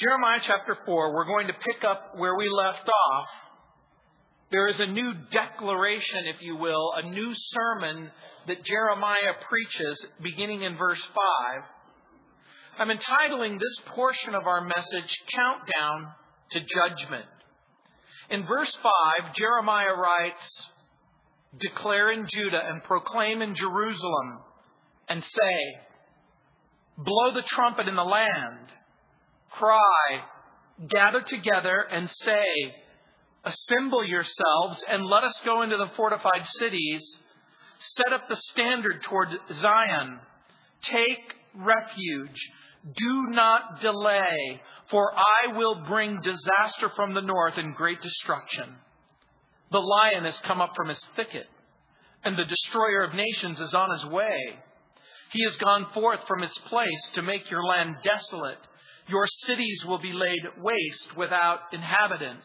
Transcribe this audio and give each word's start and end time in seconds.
Jeremiah 0.00 0.40
chapter 0.42 0.78
4, 0.86 1.14
we're 1.14 1.26
going 1.26 1.48
to 1.48 1.52
pick 1.52 1.84
up 1.84 2.12
where 2.16 2.34
we 2.34 2.48
left 2.48 2.88
off. 2.88 3.28
There 4.50 4.66
is 4.66 4.80
a 4.80 4.86
new 4.86 5.12
declaration, 5.30 6.24
if 6.34 6.40
you 6.40 6.56
will, 6.56 6.92
a 6.96 7.10
new 7.10 7.34
sermon 7.34 8.10
that 8.46 8.64
Jeremiah 8.64 9.34
preaches 9.46 10.06
beginning 10.22 10.62
in 10.62 10.78
verse 10.78 11.02
5. 11.02 11.62
I'm 12.78 12.90
entitling 12.90 13.58
this 13.58 13.76
portion 13.94 14.34
of 14.34 14.46
our 14.46 14.62
message 14.62 15.14
Countdown 15.34 16.12
to 16.52 16.60
Judgment. 16.60 17.26
In 18.30 18.46
verse 18.46 18.74
5, 18.82 19.34
Jeremiah 19.36 19.96
writes, 20.00 20.70
Declare 21.60 22.12
in 22.12 22.26
Judah 22.32 22.62
and 22.64 22.82
proclaim 22.84 23.42
in 23.42 23.54
Jerusalem 23.54 24.38
and 25.10 25.22
say, 25.22 25.80
Blow 26.96 27.34
the 27.34 27.42
trumpet 27.42 27.86
in 27.86 27.96
the 27.96 28.02
land 28.02 28.72
cry, 29.50 30.22
gather 30.88 31.20
together 31.20 31.86
and 31.90 32.08
say, 32.10 32.74
Assemble 33.44 34.04
yourselves 34.04 34.84
and 34.88 35.06
let 35.06 35.24
us 35.24 35.40
go 35.44 35.62
into 35.62 35.76
the 35.76 35.90
fortified 35.96 36.46
cities. 36.46 37.02
Set 37.78 38.12
up 38.12 38.28
the 38.28 38.36
standard 38.36 39.02
toward 39.02 39.28
Zion. 39.52 40.18
Take 40.82 41.34
refuge. 41.54 42.38
Do 42.84 43.26
not 43.28 43.80
delay, 43.80 44.60
for 44.90 45.12
I 45.14 45.56
will 45.56 45.84
bring 45.86 46.20
disaster 46.20 46.90
from 46.94 47.14
the 47.14 47.22
north 47.22 47.54
and 47.56 47.74
great 47.74 48.00
destruction. 48.02 48.74
The 49.70 49.78
lion 49.78 50.24
has 50.24 50.38
come 50.40 50.60
up 50.60 50.74
from 50.74 50.88
his 50.88 51.02
thicket, 51.16 51.46
and 52.24 52.36
the 52.36 52.44
destroyer 52.44 53.04
of 53.04 53.14
nations 53.14 53.60
is 53.60 53.72
on 53.74 53.90
his 53.92 54.04
way. 54.06 54.58
He 55.32 55.44
has 55.44 55.56
gone 55.56 55.86
forth 55.94 56.20
from 56.26 56.42
his 56.42 56.56
place 56.66 57.10
to 57.14 57.22
make 57.22 57.50
your 57.50 57.64
land 57.64 57.96
desolate 58.02 58.58
your 59.10 59.26
cities 59.44 59.84
will 59.84 59.98
be 59.98 60.12
laid 60.12 60.40
waste 60.58 61.16
without 61.16 61.60
inhabitant. 61.72 62.40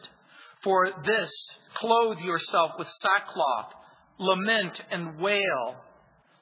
For 0.62 0.90
this, 1.04 1.30
clothe 1.74 2.18
yourself 2.18 2.72
with 2.78 2.88
sackcloth, 3.00 3.72
lament 4.18 4.80
and 4.90 5.18
wail. 5.20 5.76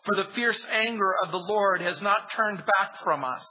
For 0.04 0.16
the 0.16 0.30
fierce 0.34 0.64
anger 0.70 1.14
of 1.24 1.30
the 1.30 1.38
Lord 1.38 1.80
has 1.80 2.00
not 2.02 2.30
turned 2.34 2.58
back 2.58 3.02
from 3.02 3.24
us. 3.24 3.44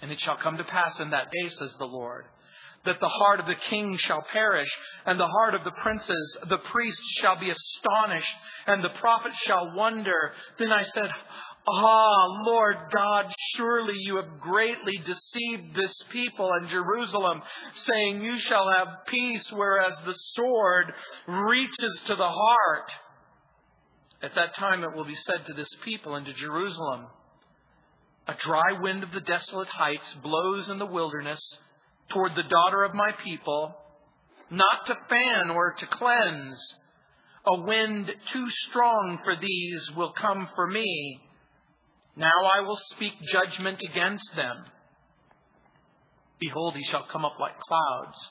And 0.00 0.10
it 0.10 0.20
shall 0.20 0.36
come 0.36 0.56
to 0.58 0.64
pass 0.64 1.00
in 1.00 1.10
that 1.10 1.30
day, 1.30 1.48
says 1.48 1.74
the 1.78 1.84
Lord, 1.84 2.26
that 2.84 3.00
the 3.00 3.08
heart 3.08 3.40
of 3.40 3.46
the 3.46 3.56
king 3.68 3.96
shall 3.96 4.22
perish, 4.32 4.68
and 5.04 5.18
the 5.18 5.26
heart 5.26 5.54
of 5.54 5.64
the 5.64 5.72
princes, 5.82 6.38
the 6.48 6.58
priests 6.58 7.18
shall 7.20 7.38
be 7.38 7.50
astonished, 7.50 8.36
and 8.66 8.84
the 8.84 8.96
prophets 9.00 9.36
shall 9.38 9.74
wonder. 9.74 10.32
Then 10.58 10.70
I 10.70 10.82
said, 10.82 11.10
Ah, 11.70 12.42
Lord 12.46 12.76
God, 12.90 13.30
surely 13.54 13.94
you 13.98 14.16
have 14.16 14.40
greatly 14.40 14.96
deceived 15.04 15.74
this 15.74 16.02
people 16.10 16.50
in 16.62 16.68
Jerusalem, 16.68 17.42
saying, 17.74 18.22
You 18.22 18.38
shall 18.38 18.70
have 18.70 19.04
peace, 19.06 19.52
whereas 19.52 19.98
the 20.06 20.14
sword 20.34 20.94
reaches 21.26 22.00
to 22.06 22.16
the 22.16 22.28
heart. 22.28 22.90
At 24.22 24.34
that 24.34 24.54
time 24.54 24.82
it 24.82 24.94
will 24.94 25.04
be 25.04 25.14
said 25.14 25.44
to 25.46 25.52
this 25.52 25.68
people 25.84 26.14
and 26.14 26.24
to 26.24 26.32
Jerusalem, 26.32 27.06
A 28.26 28.34
dry 28.34 28.72
wind 28.80 29.02
of 29.02 29.12
the 29.12 29.20
desolate 29.20 29.68
heights 29.68 30.14
blows 30.22 30.70
in 30.70 30.78
the 30.78 30.86
wilderness 30.86 31.40
toward 32.08 32.34
the 32.34 32.48
daughter 32.48 32.82
of 32.82 32.94
my 32.94 33.12
people, 33.22 33.74
not 34.50 34.86
to 34.86 34.96
fan 35.10 35.50
or 35.50 35.74
to 35.74 35.86
cleanse. 35.86 36.74
A 37.46 37.60
wind 37.60 38.10
too 38.32 38.48
strong 38.48 39.18
for 39.22 39.36
these 39.36 39.90
will 39.94 40.12
come 40.12 40.48
for 40.54 40.66
me 40.66 41.20
now 42.18 42.48
I 42.52 42.66
will 42.66 42.78
speak 42.90 43.12
judgment 43.32 43.80
against 43.88 44.34
them. 44.34 44.64
Behold, 46.40 46.74
he 46.74 46.84
shall 46.84 47.04
come 47.04 47.24
up 47.24 47.38
like 47.40 47.58
clouds, 47.60 48.30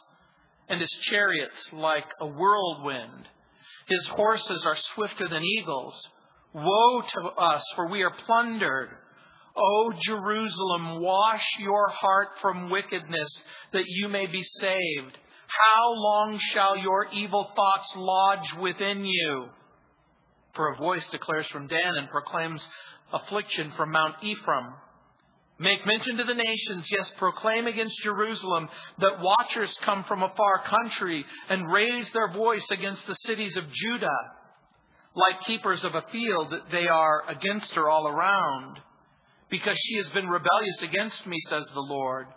and 0.69 0.79
his 0.79 0.91
chariots 1.03 1.71
like 1.73 2.05
a 2.19 2.27
whirlwind. 2.27 3.27
His 3.87 4.07
horses 4.07 4.65
are 4.65 4.77
swifter 4.95 5.27
than 5.29 5.43
eagles. 5.43 5.99
Woe 6.53 7.01
to 7.01 7.21
us, 7.21 7.63
for 7.75 7.89
we 7.89 8.03
are 8.03 8.13
plundered. 8.25 8.89
O 9.55 9.93
Jerusalem, 10.01 11.01
wash 11.01 11.45
your 11.59 11.87
heart 11.89 12.29
from 12.41 12.69
wickedness, 12.69 13.43
that 13.73 13.85
you 13.87 14.07
may 14.07 14.27
be 14.27 14.43
saved. 14.43 15.17
How 15.47 15.93
long 15.93 16.37
shall 16.37 16.77
your 16.77 17.07
evil 17.13 17.51
thoughts 17.55 17.93
lodge 17.95 18.53
within 18.61 19.05
you? 19.05 19.47
For 20.53 20.73
a 20.73 20.77
voice 20.77 21.07
declares 21.09 21.47
from 21.47 21.67
Dan 21.67 21.95
and 21.95 22.09
proclaims 22.09 22.67
affliction 23.13 23.73
from 23.75 23.91
Mount 23.91 24.15
Ephraim. 24.21 24.73
Make 25.59 25.85
mention 25.87 26.17
to 26.17 26.23
the 26.23 26.35
nations, 26.35 26.87
yes, 26.91 27.11
proclaim 27.17 27.65
against 27.65 28.03
Jerusalem 28.03 28.69
that 28.99 29.21
watchers 29.21 29.75
come 29.81 30.03
from 30.03 30.21
a 30.21 30.33
far 30.37 30.61
country 30.63 31.25
and 31.49 31.71
raise 31.71 32.09
their 32.11 32.31
voice 32.31 32.65
against 32.69 33.07
the 33.07 33.15
cities 33.25 33.57
of 33.57 33.71
Judah. 33.71 34.07
Like 35.15 35.41
keepers 35.41 35.83
of 35.83 35.95
a 35.95 36.05
field, 36.11 36.53
they 36.71 36.87
are 36.87 37.23
against 37.27 37.73
her 37.73 37.89
all 37.89 38.07
around. 38.07 38.77
Because 39.49 39.77
she 39.79 39.97
has 39.97 40.09
been 40.09 40.27
rebellious 40.27 40.81
against 40.83 41.25
me, 41.25 41.37
says 41.49 41.65
the 41.73 41.79
Lord. 41.79 42.27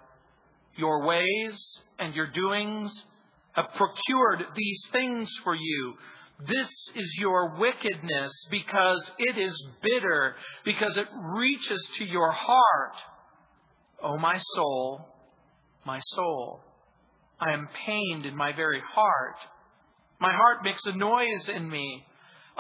Your 0.79 1.05
ways 1.05 1.81
and 1.99 2.15
your 2.15 2.29
doings 2.29 3.05
have 3.53 3.69
procured 3.75 4.45
these 4.57 4.87
things 4.93 5.31
for 5.45 5.55
you 5.55 5.95
this 6.47 6.69
is 6.95 7.15
your 7.19 7.59
wickedness 7.59 8.33
because 8.51 9.11
it 9.19 9.39
is 9.39 9.67
bitter, 9.83 10.35
because 10.65 10.97
it 10.97 11.07
reaches 11.35 11.89
to 11.99 12.05
your 12.05 12.31
heart. 12.31 12.95
Oh, 14.03 14.17
my 14.17 14.41
soul, 14.55 15.07
my 15.85 16.01
soul, 16.07 16.61
I 17.39 17.53
am 17.53 17.69
pained 17.87 18.27
in 18.27 18.37
my 18.37 18.53
very 18.53 18.81
heart. 18.81 19.37
My 20.21 20.33
heart 20.33 20.65
makes 20.65 20.85
a 20.87 20.93
noise 20.93 21.49
in 21.49 21.69
me. 21.69 22.05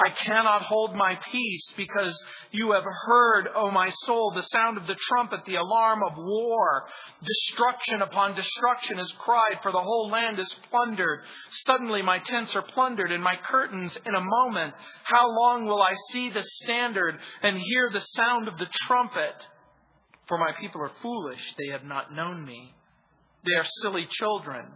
I 0.02 0.10
cannot 0.24 0.62
hold 0.62 0.94
my 0.94 1.18
peace 1.30 1.74
because 1.76 2.18
you 2.52 2.72
have 2.72 2.84
heard, 2.84 3.48
O 3.54 3.70
my 3.70 3.90
soul, 4.06 4.32
the 4.34 4.42
sound 4.42 4.78
of 4.78 4.86
the 4.86 4.96
trumpet, 5.08 5.44
the 5.44 5.56
alarm 5.56 6.02
of 6.02 6.16
war. 6.16 6.84
Destruction 7.22 8.00
upon 8.00 8.34
destruction 8.34 8.98
is 8.98 9.12
cried, 9.18 9.58
for 9.62 9.72
the 9.72 9.80
whole 9.80 10.08
land 10.08 10.38
is 10.38 10.54
plundered. 10.70 11.20
Suddenly 11.66 12.00
my 12.00 12.18
tents 12.18 12.56
are 12.56 12.62
plundered 12.62 13.12
and 13.12 13.22
my 13.22 13.36
curtains 13.44 13.98
in 14.06 14.14
a 14.14 14.20
moment. 14.20 14.74
How 15.04 15.28
long 15.28 15.66
will 15.66 15.82
I 15.82 15.94
see 16.12 16.30
the 16.30 16.44
standard 16.62 17.18
and 17.42 17.58
hear 17.58 17.90
the 17.92 18.00
sound 18.00 18.48
of 18.48 18.56
the 18.56 18.68
trumpet? 18.86 19.34
For 20.28 20.38
my 20.38 20.52
people 20.58 20.80
are 20.80 20.92
foolish, 21.02 21.54
they 21.58 21.72
have 21.72 21.84
not 21.84 22.14
known 22.14 22.46
me. 22.46 22.74
They 23.44 23.54
are 23.58 23.66
silly 23.82 24.06
children, 24.10 24.66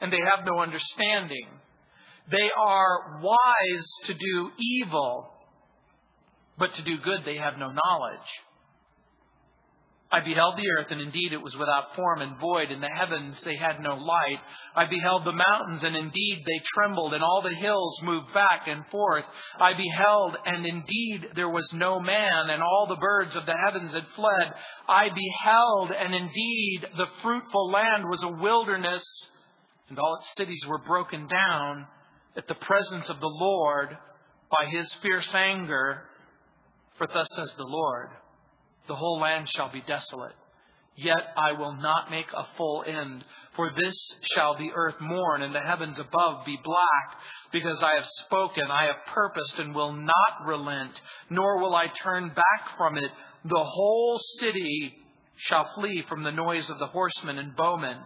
and 0.00 0.10
they 0.10 0.20
have 0.30 0.46
no 0.46 0.60
understanding. 0.60 1.48
They 2.30 2.50
are 2.56 3.20
wise 3.20 3.88
to 4.06 4.14
do 4.14 4.50
evil, 4.58 5.32
but 6.58 6.74
to 6.74 6.82
do 6.82 6.98
good 6.98 7.24
they 7.24 7.36
have 7.36 7.58
no 7.58 7.70
knowledge. 7.70 8.28
I 10.12 10.20
beheld 10.20 10.58
the 10.58 10.68
earth, 10.78 10.88
and 10.90 11.00
indeed 11.00 11.32
it 11.32 11.40
was 11.40 11.56
without 11.56 11.96
form 11.96 12.20
and 12.20 12.38
void, 12.38 12.70
and 12.70 12.82
the 12.82 12.94
heavens 12.94 13.40
they 13.44 13.56
had 13.56 13.80
no 13.80 13.94
light. 13.94 14.40
I 14.76 14.84
beheld 14.84 15.24
the 15.24 15.32
mountains, 15.32 15.82
and 15.82 15.96
indeed 15.96 16.42
they 16.44 16.60
trembled, 16.74 17.14
and 17.14 17.24
all 17.24 17.40
the 17.40 17.54
hills 17.54 17.98
moved 18.02 18.32
back 18.34 18.68
and 18.68 18.84
forth. 18.88 19.24
I 19.58 19.72
beheld, 19.72 20.36
and 20.44 20.66
indeed 20.66 21.30
there 21.34 21.48
was 21.48 21.66
no 21.72 21.98
man, 21.98 22.50
and 22.50 22.62
all 22.62 22.86
the 22.88 23.00
birds 23.00 23.34
of 23.34 23.46
the 23.46 23.56
heavens 23.64 23.94
had 23.94 24.06
fled. 24.14 24.52
I 24.86 25.08
beheld, 25.08 25.92
and 25.98 26.14
indeed 26.14 26.88
the 26.94 27.08
fruitful 27.22 27.70
land 27.70 28.04
was 28.04 28.22
a 28.22 28.42
wilderness, 28.42 29.02
and 29.88 29.98
all 29.98 30.18
its 30.20 30.34
cities 30.36 30.62
were 30.68 30.84
broken 30.86 31.26
down 31.26 31.86
at 32.36 32.48
the 32.48 32.54
presence 32.54 33.08
of 33.08 33.20
the 33.20 33.26
Lord 33.26 33.96
by 34.50 34.66
his 34.70 34.92
fierce 35.02 35.32
anger. 35.34 36.02
For 36.98 37.06
thus 37.06 37.26
says 37.32 37.54
the 37.54 37.64
Lord, 37.64 38.10
the 38.86 38.94
whole 38.94 39.20
land 39.20 39.48
shall 39.54 39.70
be 39.70 39.82
desolate. 39.86 40.34
Yet 40.94 41.26
I 41.36 41.52
will 41.52 41.74
not 41.74 42.10
make 42.10 42.30
a 42.32 42.46
full 42.56 42.84
end. 42.86 43.24
For 43.56 43.70
this 43.74 43.96
shall 44.34 44.56
the 44.56 44.72
earth 44.74 44.96
mourn, 45.00 45.42
and 45.42 45.54
the 45.54 45.60
heavens 45.60 45.98
above 45.98 46.44
be 46.44 46.58
black, 46.62 47.18
because 47.50 47.82
I 47.82 47.94
have 47.94 48.06
spoken, 48.26 48.64
I 48.70 48.84
have 48.84 48.96
purposed, 49.14 49.58
and 49.58 49.74
will 49.74 49.92
not 49.92 50.46
relent, 50.46 51.00
nor 51.30 51.60
will 51.60 51.74
I 51.74 51.86
turn 52.02 52.28
back 52.28 52.76
from 52.76 52.98
it. 52.98 53.10
The 53.44 53.64
whole 53.64 54.20
city 54.38 54.98
shall 55.36 55.70
flee 55.74 56.04
from 56.08 56.24
the 56.24 56.30
noise 56.30 56.68
of 56.68 56.78
the 56.78 56.86
horsemen 56.86 57.38
and 57.38 57.56
bowmen. 57.56 57.96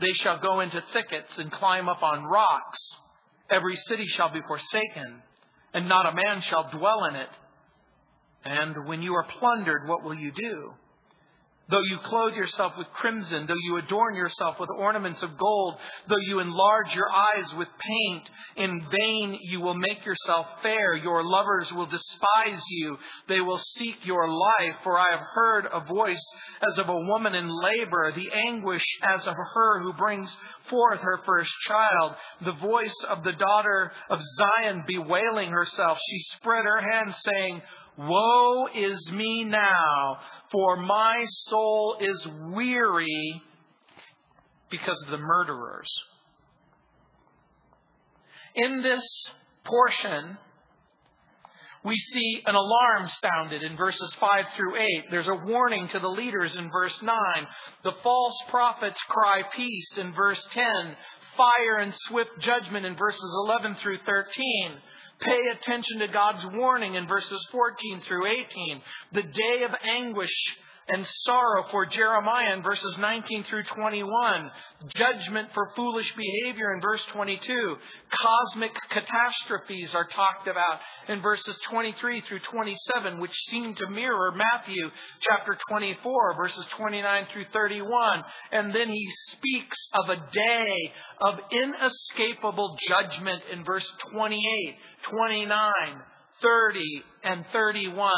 They 0.00 0.12
shall 0.12 0.38
go 0.38 0.60
into 0.60 0.84
thickets 0.92 1.38
and 1.38 1.50
climb 1.50 1.88
up 1.88 2.02
on 2.02 2.24
rocks. 2.24 2.78
Every 3.54 3.76
city 3.76 4.06
shall 4.06 4.32
be 4.32 4.40
forsaken, 4.48 5.22
and 5.72 5.88
not 5.88 6.06
a 6.06 6.14
man 6.14 6.40
shall 6.40 6.68
dwell 6.70 7.04
in 7.04 7.14
it. 7.14 7.28
And 8.44 8.86
when 8.88 9.00
you 9.00 9.14
are 9.14 9.22
plundered, 9.38 9.86
what 9.86 10.02
will 10.02 10.14
you 10.14 10.32
do? 10.32 10.72
Though 11.68 11.82
you 11.82 11.98
clothe 12.04 12.34
yourself 12.34 12.74
with 12.76 12.88
crimson, 12.92 13.46
though 13.46 13.54
you 13.64 13.78
adorn 13.78 14.14
yourself 14.14 14.60
with 14.60 14.68
ornaments 14.76 15.22
of 15.22 15.38
gold, 15.38 15.76
though 16.08 16.20
you 16.26 16.40
enlarge 16.40 16.94
your 16.94 17.08
eyes 17.10 17.54
with 17.54 17.68
paint, 17.80 18.30
in 18.56 18.86
vain 18.90 19.38
you 19.44 19.60
will 19.60 19.74
make 19.74 20.04
yourself 20.04 20.46
fair. 20.62 20.94
Your 20.94 21.24
lovers 21.24 21.72
will 21.72 21.86
despise 21.86 22.62
you. 22.68 22.98
They 23.28 23.40
will 23.40 23.60
seek 23.76 23.96
your 24.04 24.28
life. 24.28 24.76
For 24.82 24.98
I 24.98 25.06
have 25.12 25.26
heard 25.34 25.66
a 25.72 25.80
voice 25.80 26.22
as 26.70 26.78
of 26.78 26.90
a 26.90 27.00
woman 27.00 27.34
in 27.34 27.48
labor, 27.48 28.12
the 28.14 28.30
anguish 28.46 28.84
as 29.02 29.26
of 29.26 29.34
her 29.34 29.82
who 29.82 29.94
brings 29.94 30.36
forth 30.68 31.00
her 31.00 31.20
first 31.24 31.52
child, 31.66 32.14
the 32.44 32.52
voice 32.52 32.94
of 33.08 33.24
the 33.24 33.32
daughter 33.32 33.90
of 34.10 34.20
Zion 34.36 34.84
bewailing 34.86 35.50
herself. 35.50 35.98
She 36.10 36.18
spread 36.36 36.64
her 36.64 36.80
hands 36.92 37.16
saying, 37.24 37.62
Woe 37.96 38.66
is 38.74 39.12
me 39.12 39.44
now, 39.44 40.18
for 40.50 40.76
my 40.76 41.24
soul 41.48 41.96
is 42.00 42.26
weary 42.52 43.42
because 44.70 45.00
of 45.04 45.10
the 45.10 45.18
murderers. 45.18 45.88
In 48.56 48.82
this 48.82 49.04
portion, 49.64 50.38
we 51.84 51.96
see 51.96 52.42
an 52.46 52.54
alarm 52.54 53.08
sounded 53.22 53.62
in 53.62 53.76
verses 53.76 54.14
5 54.18 54.44
through 54.56 54.76
8. 54.76 55.04
There's 55.10 55.28
a 55.28 55.34
warning 55.34 55.86
to 55.88 55.98
the 55.98 56.08
leaders 56.08 56.56
in 56.56 56.70
verse 56.70 56.98
9. 57.02 57.14
The 57.84 57.92
false 58.02 58.36
prophets 58.48 59.00
cry 59.08 59.42
peace 59.54 59.98
in 59.98 60.14
verse 60.14 60.42
10. 60.52 60.64
Fire 61.36 61.78
and 61.80 61.92
swift 62.08 62.30
judgment 62.38 62.86
in 62.86 62.96
verses 62.96 63.34
11 63.46 63.74
through 63.76 63.98
13. 64.06 64.78
Pay 65.24 65.48
attention 65.52 66.00
to 66.00 66.08
God's 66.08 66.44
warning 66.52 66.96
in 66.96 67.08
verses 67.08 67.46
14 67.50 68.02
through 68.06 68.26
18. 68.26 68.82
The 69.12 69.22
day 69.22 69.64
of 69.64 69.70
anguish 69.82 70.34
and 70.88 71.06
sorrow 71.24 71.64
for 71.70 71.86
Jeremiah 71.86 72.54
in 72.54 72.62
verses 72.62 72.98
19 72.98 73.44
through 73.44 73.64
21. 73.64 74.50
Judgment 74.94 75.48
for 75.54 75.70
foolish 75.74 76.12
behavior 76.14 76.74
in 76.74 76.80
verse 76.80 77.02
22. 77.12 77.76
Cosmic 78.10 78.72
catastrophes 78.90 79.94
are 79.94 80.06
talked 80.06 80.46
about 80.46 80.80
in 81.08 81.22
verses 81.22 81.56
23 81.70 82.20
through 82.22 82.40
27, 82.40 83.18
which 83.18 83.34
seem 83.48 83.74
to 83.74 83.88
mirror 83.90 84.32
Matthew 84.32 84.90
chapter 85.20 85.56
24, 85.70 86.36
verses 86.36 86.66
29 86.76 87.26
through 87.32 87.46
31. 87.52 88.22
And 88.52 88.74
then 88.74 88.90
he 88.90 89.08
speaks 89.32 89.78
of 89.94 90.10
a 90.10 90.16
day 90.16 90.92
of 91.22 91.38
inescapable 91.50 92.76
judgment 92.88 93.42
in 93.52 93.64
verse 93.64 93.90
28, 94.12 94.76
29, 95.02 95.72
30, 96.42 97.04
and 97.24 97.44
31. 97.52 98.12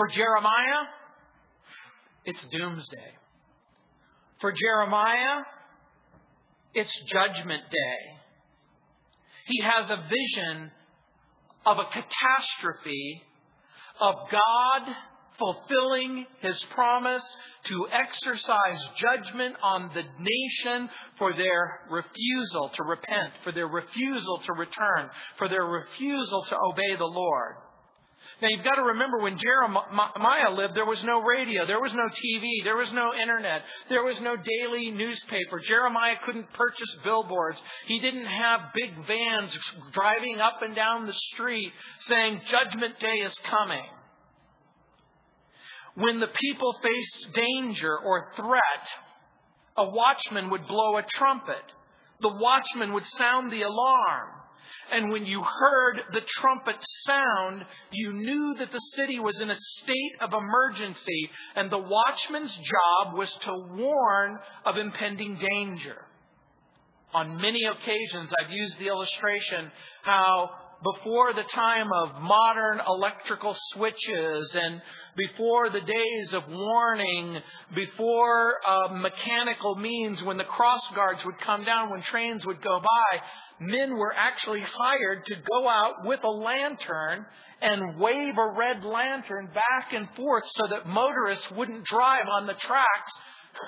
For 0.00 0.06
Jeremiah, 0.06 0.88
it's 2.24 2.42
doomsday. 2.46 3.12
For 4.40 4.50
Jeremiah, 4.50 5.42
it's 6.72 7.02
judgment 7.12 7.64
day. 7.70 8.18
He 9.44 9.62
has 9.62 9.90
a 9.90 10.02
vision 10.08 10.70
of 11.66 11.80
a 11.80 11.84
catastrophe 11.84 13.22
of 14.00 14.14
God 14.32 14.96
fulfilling 15.38 16.24
his 16.40 16.64
promise 16.70 17.36
to 17.64 17.86
exercise 17.92 18.80
judgment 18.96 19.56
on 19.62 19.90
the 19.92 20.04
nation 20.18 20.88
for 21.18 21.34
their 21.34 21.80
refusal 21.90 22.70
to 22.70 22.84
repent, 22.84 23.34
for 23.44 23.52
their 23.52 23.68
refusal 23.68 24.40
to 24.46 24.52
return, 24.54 25.10
for 25.36 25.50
their 25.50 25.66
refusal 25.66 26.42
to 26.48 26.56
obey 26.56 26.96
the 26.96 27.04
Lord. 27.04 27.56
Now 28.40 28.48
you've 28.48 28.64
got 28.64 28.76
to 28.76 28.82
remember 28.82 29.18
when 29.18 29.36
Jeremiah 29.36 30.50
lived, 30.50 30.74
there 30.74 30.86
was 30.86 31.02
no 31.04 31.20
radio, 31.20 31.66
there 31.66 31.80
was 31.80 31.92
no 31.92 32.06
TV, 32.08 32.64
there 32.64 32.76
was 32.76 32.90
no 32.92 33.12
internet, 33.14 33.62
there 33.90 34.02
was 34.02 34.18
no 34.20 34.34
daily 34.36 34.90
newspaper. 34.90 35.60
Jeremiah 35.60 36.16
couldn't 36.24 36.50
purchase 36.54 36.96
billboards. 37.04 37.60
He 37.86 38.00
didn't 38.00 38.26
have 38.26 38.72
big 38.74 39.06
vans 39.06 39.56
driving 39.92 40.40
up 40.40 40.62
and 40.62 40.74
down 40.74 41.06
the 41.06 41.12
street 41.12 41.72
saying, 42.00 42.40
Judgment 42.46 42.98
Day 42.98 43.18
is 43.18 43.34
coming. 43.44 43.84
When 45.96 46.20
the 46.20 46.28
people 46.28 46.74
faced 46.82 47.34
danger 47.34 47.98
or 47.98 48.32
threat, 48.36 48.88
a 49.76 49.88
watchman 49.88 50.48
would 50.50 50.66
blow 50.66 50.96
a 50.96 51.02
trumpet. 51.02 51.74
The 52.20 52.32
watchman 52.32 52.92
would 52.94 53.06
sound 53.06 53.52
the 53.52 53.62
alarm. 53.62 54.39
And 54.92 55.12
when 55.12 55.24
you 55.24 55.42
heard 55.42 56.00
the 56.12 56.20
trumpet 56.38 56.76
sound, 57.06 57.64
you 57.92 58.12
knew 58.12 58.56
that 58.58 58.72
the 58.72 58.80
city 58.96 59.20
was 59.20 59.40
in 59.40 59.50
a 59.50 59.54
state 59.54 60.14
of 60.20 60.32
emergency, 60.32 61.30
and 61.54 61.70
the 61.70 61.78
watchman's 61.78 62.54
job 62.56 63.14
was 63.14 63.32
to 63.42 63.52
warn 63.72 64.38
of 64.66 64.76
impending 64.76 65.36
danger. 65.36 66.04
On 67.14 67.40
many 67.40 67.60
occasions, 67.64 68.32
I've 68.38 68.50
used 68.50 68.78
the 68.78 68.88
illustration 68.88 69.70
how 70.02 70.50
before 70.82 71.32
the 71.34 71.42
time 71.42 71.88
of 71.92 72.22
modern 72.22 72.80
electrical 72.86 73.54
switches 73.72 74.54
and 74.54 74.80
before 75.16 75.68
the 75.70 75.80
days 75.80 76.32
of 76.32 76.44
warning, 76.48 77.38
before 77.74 78.54
uh, 78.66 78.88
mechanical 78.94 79.74
means, 79.74 80.22
when 80.22 80.38
the 80.38 80.44
cross 80.44 80.80
guards 80.94 81.24
would 81.24 81.38
come 81.40 81.64
down, 81.64 81.90
when 81.90 82.00
trains 82.02 82.46
would 82.46 82.62
go 82.62 82.80
by, 82.80 83.20
men 83.60 83.96
were 83.96 84.14
actually 84.16 84.62
hired 84.62 85.24
to 85.26 85.34
go 85.36 85.68
out 85.68 86.04
with 86.04 86.20
a 86.24 86.30
lantern 86.30 87.26
and 87.60 87.98
wave 87.98 88.34
a 88.38 88.54
red 88.56 88.82
lantern 88.84 89.46
back 89.52 89.92
and 89.92 90.08
forth 90.16 90.44
so 90.54 90.66
that 90.70 90.86
motorists 90.86 91.50
wouldn't 91.52 91.84
drive 91.84 92.26
on 92.32 92.46
the 92.46 92.54
tracks 92.54 93.12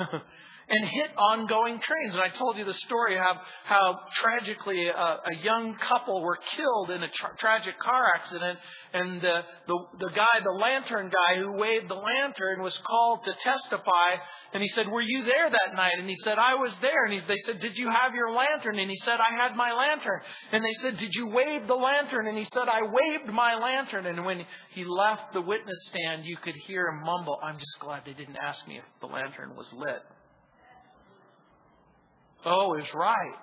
and 0.69 0.88
hit 0.88 1.11
ongoing 1.17 1.79
trains. 1.81 2.14
And 2.14 2.23
I 2.23 2.29
told 2.29 2.56
you 2.56 2.64
the 2.64 2.75
story 2.75 3.17
how 3.17 3.41
how 3.64 3.99
tragically 4.14 4.88
a, 4.88 4.93
a 4.94 5.37
young 5.43 5.75
couple 5.76 6.23
were 6.23 6.38
killed 6.56 6.91
in 6.91 7.03
a 7.03 7.09
tra- 7.09 7.37
tragic 7.38 7.79
car 7.79 8.05
accident, 8.14 8.59
and 8.93 9.20
the, 9.20 9.43
the 9.67 9.79
the 9.99 10.11
guy, 10.14 10.41
the 10.43 10.50
lantern 10.50 11.11
guy 11.11 11.41
who 11.41 11.53
waved 11.53 11.88
the 11.88 11.94
lantern, 11.94 12.62
was 12.62 12.76
called 12.79 13.25
to 13.25 13.32
testify. 13.43 14.17
And 14.55 14.62
he 14.62 14.69
said, 14.69 14.87
"Were 14.88 15.00
you 15.03 15.25
there 15.25 15.50
that 15.50 15.75
night?" 15.75 15.94
And 15.99 16.09
he 16.09 16.17
said, 16.25 16.38
"I 16.38 16.55
was 16.55 16.76
there." 16.79 17.05
And 17.05 17.15
he, 17.15 17.20
they 17.20 17.38
said, 17.47 17.61
"Did 17.61 17.76
you 17.76 17.88
have 17.88 18.15
your 18.15 18.32
lantern?" 18.32 18.79
And 18.79 18.91
he 18.91 18.97
said, 18.97 19.19
"I 19.20 19.43
had 19.43 19.56
my 19.56 19.73
lantern." 19.73 20.20
And 20.53 20.65
they 20.65 20.75
said, 20.82 20.99
"Did 20.99 21.15
you 21.15 21.29
wave 21.29 21.67
the 21.67 21.75
lantern?" 21.75 22.26
And 22.26 22.37
he 22.37 22.47
said, 22.53 22.69
"I 22.69 22.82
waved 22.82 23.32
my 23.32 23.55
lantern." 23.55 24.06
And 24.06 24.25
when 24.25 24.44
he 24.70 24.85
left 24.85 25.32
the 25.32 25.41
witness 25.41 25.79
stand, 25.87 26.25
you 26.25 26.37
could 26.37 26.55
hear 26.67 26.87
him 26.88 27.03
mumble, 27.03 27.38
"I'm 27.43 27.58
just 27.58 27.79
glad 27.81 28.03
they 28.05 28.12
didn't 28.12 28.37
ask 28.37 28.67
me 28.69 28.79
if 28.79 28.85
the 29.00 29.06
lantern 29.06 29.56
was 29.56 29.73
lit." 29.73 30.03
O 32.44 32.75
is 32.75 32.87
right. 32.94 33.39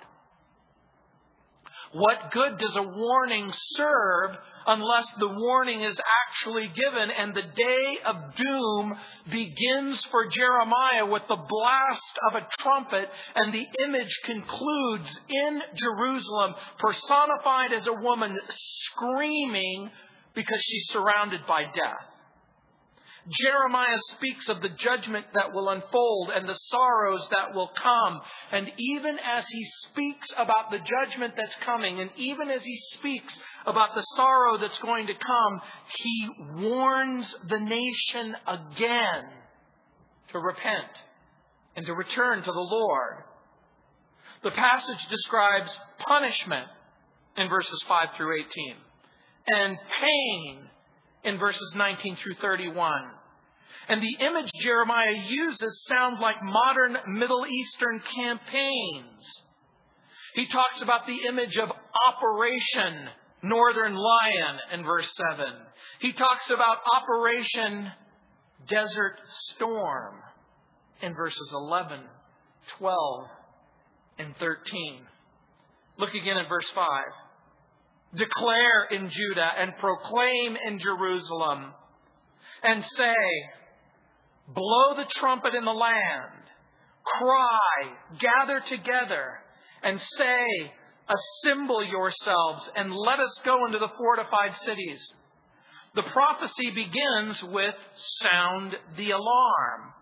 What 1.91 2.31
good 2.31 2.59
does 2.59 2.75
a 2.75 2.83
warning 2.83 3.51
serve 3.51 4.37
unless 4.67 5.11
the 5.13 5.27
warning 5.27 5.81
is 5.81 5.99
actually 6.27 6.67
given 6.75 7.09
and 7.09 7.33
the 7.33 7.41
day 7.41 7.97
of 8.05 8.35
doom 8.35 8.95
begins 9.31 10.05
for 10.11 10.27
Jeremiah 10.27 11.07
with 11.07 11.23
the 11.27 11.35
blast 11.35 12.19
of 12.29 12.35
a 12.35 12.47
trumpet 12.59 13.09
and 13.33 13.51
the 13.51 13.65
image 13.83 14.19
concludes 14.25 15.19
in 15.29 15.61
Jerusalem 15.75 16.53
personified 16.77 17.73
as 17.73 17.87
a 17.87 17.93
woman 17.93 18.37
screaming 18.51 19.89
because 20.35 20.61
she's 20.61 20.89
surrounded 20.89 21.41
by 21.47 21.63
death. 21.63 22.08
Jeremiah 23.29 23.97
speaks 24.15 24.49
of 24.49 24.61
the 24.61 24.69
judgment 24.69 25.25
that 25.33 25.53
will 25.53 25.69
unfold 25.69 26.31
and 26.33 26.47
the 26.47 26.57
sorrows 26.69 27.27
that 27.31 27.53
will 27.53 27.69
come. 27.75 28.21
And 28.51 28.71
even 28.77 29.17
as 29.19 29.45
he 29.47 29.63
speaks 29.89 30.27
about 30.37 30.71
the 30.71 30.79
judgment 30.79 31.35
that's 31.37 31.55
coming, 31.57 31.99
and 31.99 32.09
even 32.17 32.49
as 32.49 32.63
he 32.63 32.75
speaks 32.97 33.37
about 33.67 33.93
the 33.93 34.01
sorrow 34.15 34.57
that's 34.57 34.79
going 34.79 35.07
to 35.07 35.13
come, 35.13 35.61
he 35.97 36.29
warns 36.55 37.35
the 37.47 37.59
nation 37.59 38.35
again 38.47 39.23
to 40.31 40.39
repent 40.39 40.89
and 41.75 41.85
to 41.85 41.93
return 41.93 42.39
to 42.39 42.51
the 42.51 42.59
Lord. 42.59 43.23
The 44.43 44.51
passage 44.51 45.05
describes 45.09 45.77
punishment 45.99 46.67
in 47.37 47.49
verses 47.49 47.83
5 47.87 48.09
through 48.15 48.39
18 48.39 48.75
and 49.47 49.77
pain 49.99 50.69
in 51.23 51.37
verses 51.37 51.73
19 51.75 52.15
through 52.15 52.35
31. 52.35 52.91
And 53.87 54.01
the 54.01 54.25
image 54.25 54.51
Jeremiah 54.61 55.15
uses 55.27 55.85
sound 55.87 56.19
like 56.19 56.35
modern 56.43 56.97
Middle 57.07 57.45
Eastern 57.47 58.01
campaigns. 58.15 59.31
He 60.35 60.47
talks 60.47 60.81
about 60.81 61.07
the 61.07 61.27
image 61.27 61.57
of 61.57 61.69
Operation 62.07 63.09
Northern 63.41 63.95
Lion 63.95 64.59
in 64.73 64.85
verse 64.85 65.11
7. 65.31 65.53
He 66.01 66.13
talks 66.13 66.49
about 66.49 66.77
Operation 66.93 67.91
Desert 68.67 69.17
Storm 69.27 70.15
in 71.01 71.15
verses 71.15 71.51
11, 71.53 72.01
12, 72.77 73.25
and 74.19 74.35
13. 74.37 75.01
Look 75.97 76.13
again 76.13 76.37
at 76.37 76.49
verse 76.49 76.69
5. 76.75 76.85
Declare 78.15 78.85
in 78.91 79.09
Judah 79.09 79.49
and 79.57 79.73
proclaim 79.79 80.57
in 80.67 80.79
Jerusalem 80.79 81.73
and 82.63 82.83
say, 82.83 83.15
blow 84.53 84.95
the 84.95 85.05
trumpet 85.15 85.53
in 85.55 85.65
the 85.65 85.71
land, 85.71 86.43
cry, 87.03 87.93
gather 88.19 88.59
together, 88.61 89.39
and 89.83 89.99
say, 89.99 90.73
Assemble 91.09 91.83
yourselves 91.83 92.69
and 92.75 92.93
let 92.93 93.19
us 93.19 93.33
go 93.43 93.65
into 93.65 93.79
the 93.79 93.91
fortified 93.97 94.55
cities. 94.57 95.11
The 95.95 96.03
prophecy 96.03 96.69
begins 96.69 97.43
with 97.43 97.73
sound 98.21 98.77
the 98.95 99.09
alarm. 99.11 99.93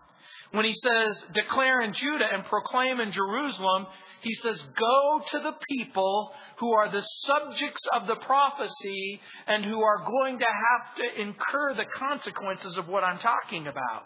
When 0.52 0.66
he 0.66 0.74
says, 0.74 1.24
declare 1.32 1.80
in 1.80 1.94
Judah 1.94 2.28
and 2.30 2.44
proclaim 2.44 3.00
in 3.00 3.12
Jerusalem, 3.12 3.86
he 4.20 4.34
says, 4.34 4.62
go 4.78 5.20
to 5.30 5.38
the 5.38 5.54
people 5.70 6.30
who 6.58 6.72
are 6.72 6.90
the 6.90 7.06
subjects 7.26 7.82
of 7.94 8.06
the 8.06 8.16
prophecy 8.16 9.20
and 9.46 9.64
who 9.64 9.80
are 9.80 10.04
going 10.04 10.38
to 10.38 10.44
have 10.44 10.96
to 10.96 11.20
incur 11.22 11.74
the 11.74 11.86
consequences 11.96 12.76
of 12.76 12.88
what 12.88 13.04
I'm 13.04 13.18
talking 13.18 13.66
about. 13.66 14.04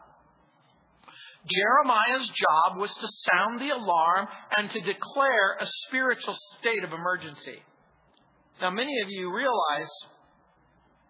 Jeremiah's 1.47 2.29
job 2.29 2.79
was 2.79 2.95
to 2.95 3.09
sound 3.31 3.61
the 3.61 3.71
alarm 3.71 4.29
and 4.57 4.71
to 4.71 4.81
declare 4.81 5.57
a 5.61 5.67
spiritual 5.87 6.37
state 6.61 6.85
of 6.85 6.93
emergency. 6.93 7.59
Now, 8.61 8.71
many 8.71 8.93
of 9.03 9.11
you 9.11 9.35
realize 9.35 9.91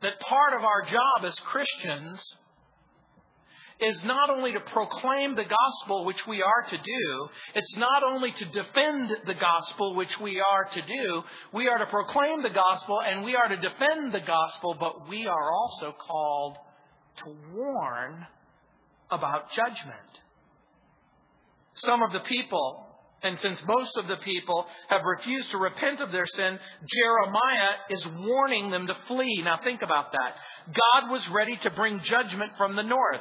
that 0.01 0.21
part 0.21 0.55
of 0.55 0.65
our 0.65 0.83
job 0.83 1.25
as 1.25 1.39
Christians 1.41 2.23
is 3.81 4.05
not 4.05 4.31
only 4.31 4.53
to 4.53 4.61
proclaim 4.61 5.35
the 5.35 5.45
gospel, 5.45 6.05
which 6.05 6.27
we 6.27 6.41
are 6.41 6.63
to 6.69 6.77
do, 6.77 7.29
it's 7.55 7.77
not 7.77 8.03
only 8.03 8.33
to 8.33 8.45
defend 8.47 9.11
the 9.27 9.35
gospel, 9.35 9.95
which 9.95 10.19
we 10.21 10.41
are 10.41 10.65
to 10.65 10.83
do, 10.83 11.23
we 11.53 11.69
are 11.69 11.79
to 11.79 11.87
proclaim 11.87 12.43
the 12.43 12.51
gospel 12.51 13.01
and 13.03 13.25
we 13.25 13.35
are 13.35 13.49
to 13.49 13.57
defend 13.57 14.13
the 14.13 14.21
gospel, 14.21 14.77
but 14.79 15.09
we 15.09 15.27
are 15.27 15.53
also 15.53 15.93
called 15.93 16.57
to 17.19 17.37
warn 17.53 18.27
about 19.13 19.53
judgment. 19.53 20.21
Some 21.75 22.03
of 22.03 22.13
the 22.13 22.21
people, 22.21 22.87
and 23.23 23.39
since 23.39 23.61
most 23.67 23.97
of 23.97 24.09
the 24.09 24.17
people 24.17 24.67
have 24.89 25.03
refused 25.05 25.51
to 25.53 25.59
repent 25.59 26.01
of 26.01 26.13
their 26.13 26.27
sin, 26.27 26.59
Jeremiah 26.87 27.75
is 27.91 28.07
warning 28.19 28.71
them 28.71 28.87
to 28.89 28.97
flee. 29.07 29.43
Now 29.45 29.61
think 29.63 29.83
about 29.83 30.13
that. 30.13 30.35
God 30.67 31.11
was 31.11 31.27
ready 31.29 31.57
to 31.63 31.71
bring 31.71 32.01
judgment 32.01 32.53
from 32.59 32.77
the 32.77 32.83
north. 32.83 33.21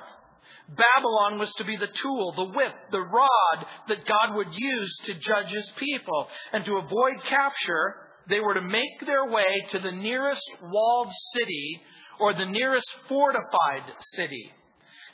Babylon 0.68 1.40
was 1.40 1.52
to 1.54 1.66
be 1.66 1.76
the 1.76 1.88
tool, 1.88 2.34
the 2.36 2.58
whip, 2.58 2.74
the 2.92 3.02
rod 3.02 3.66
that 3.88 4.06
God 4.06 4.36
would 4.36 4.48
use 4.52 4.98
to 5.06 5.14
judge 5.16 5.50
his 5.50 5.70
people. 5.78 6.28
And 6.54 6.64
to 6.66 6.78
avoid 6.78 7.24
capture, 7.28 7.96
they 8.30 8.40
were 8.40 8.54
to 8.54 8.62
make 8.62 9.06
their 9.06 9.26
way 9.30 9.66
to 9.72 9.80
the 9.80 9.92
nearest 9.92 10.44
walled 10.64 11.12
city 11.34 11.82
or 12.20 12.34
the 12.34 12.46
nearest 12.46 12.88
fortified 13.08 13.84
city. 14.14 14.52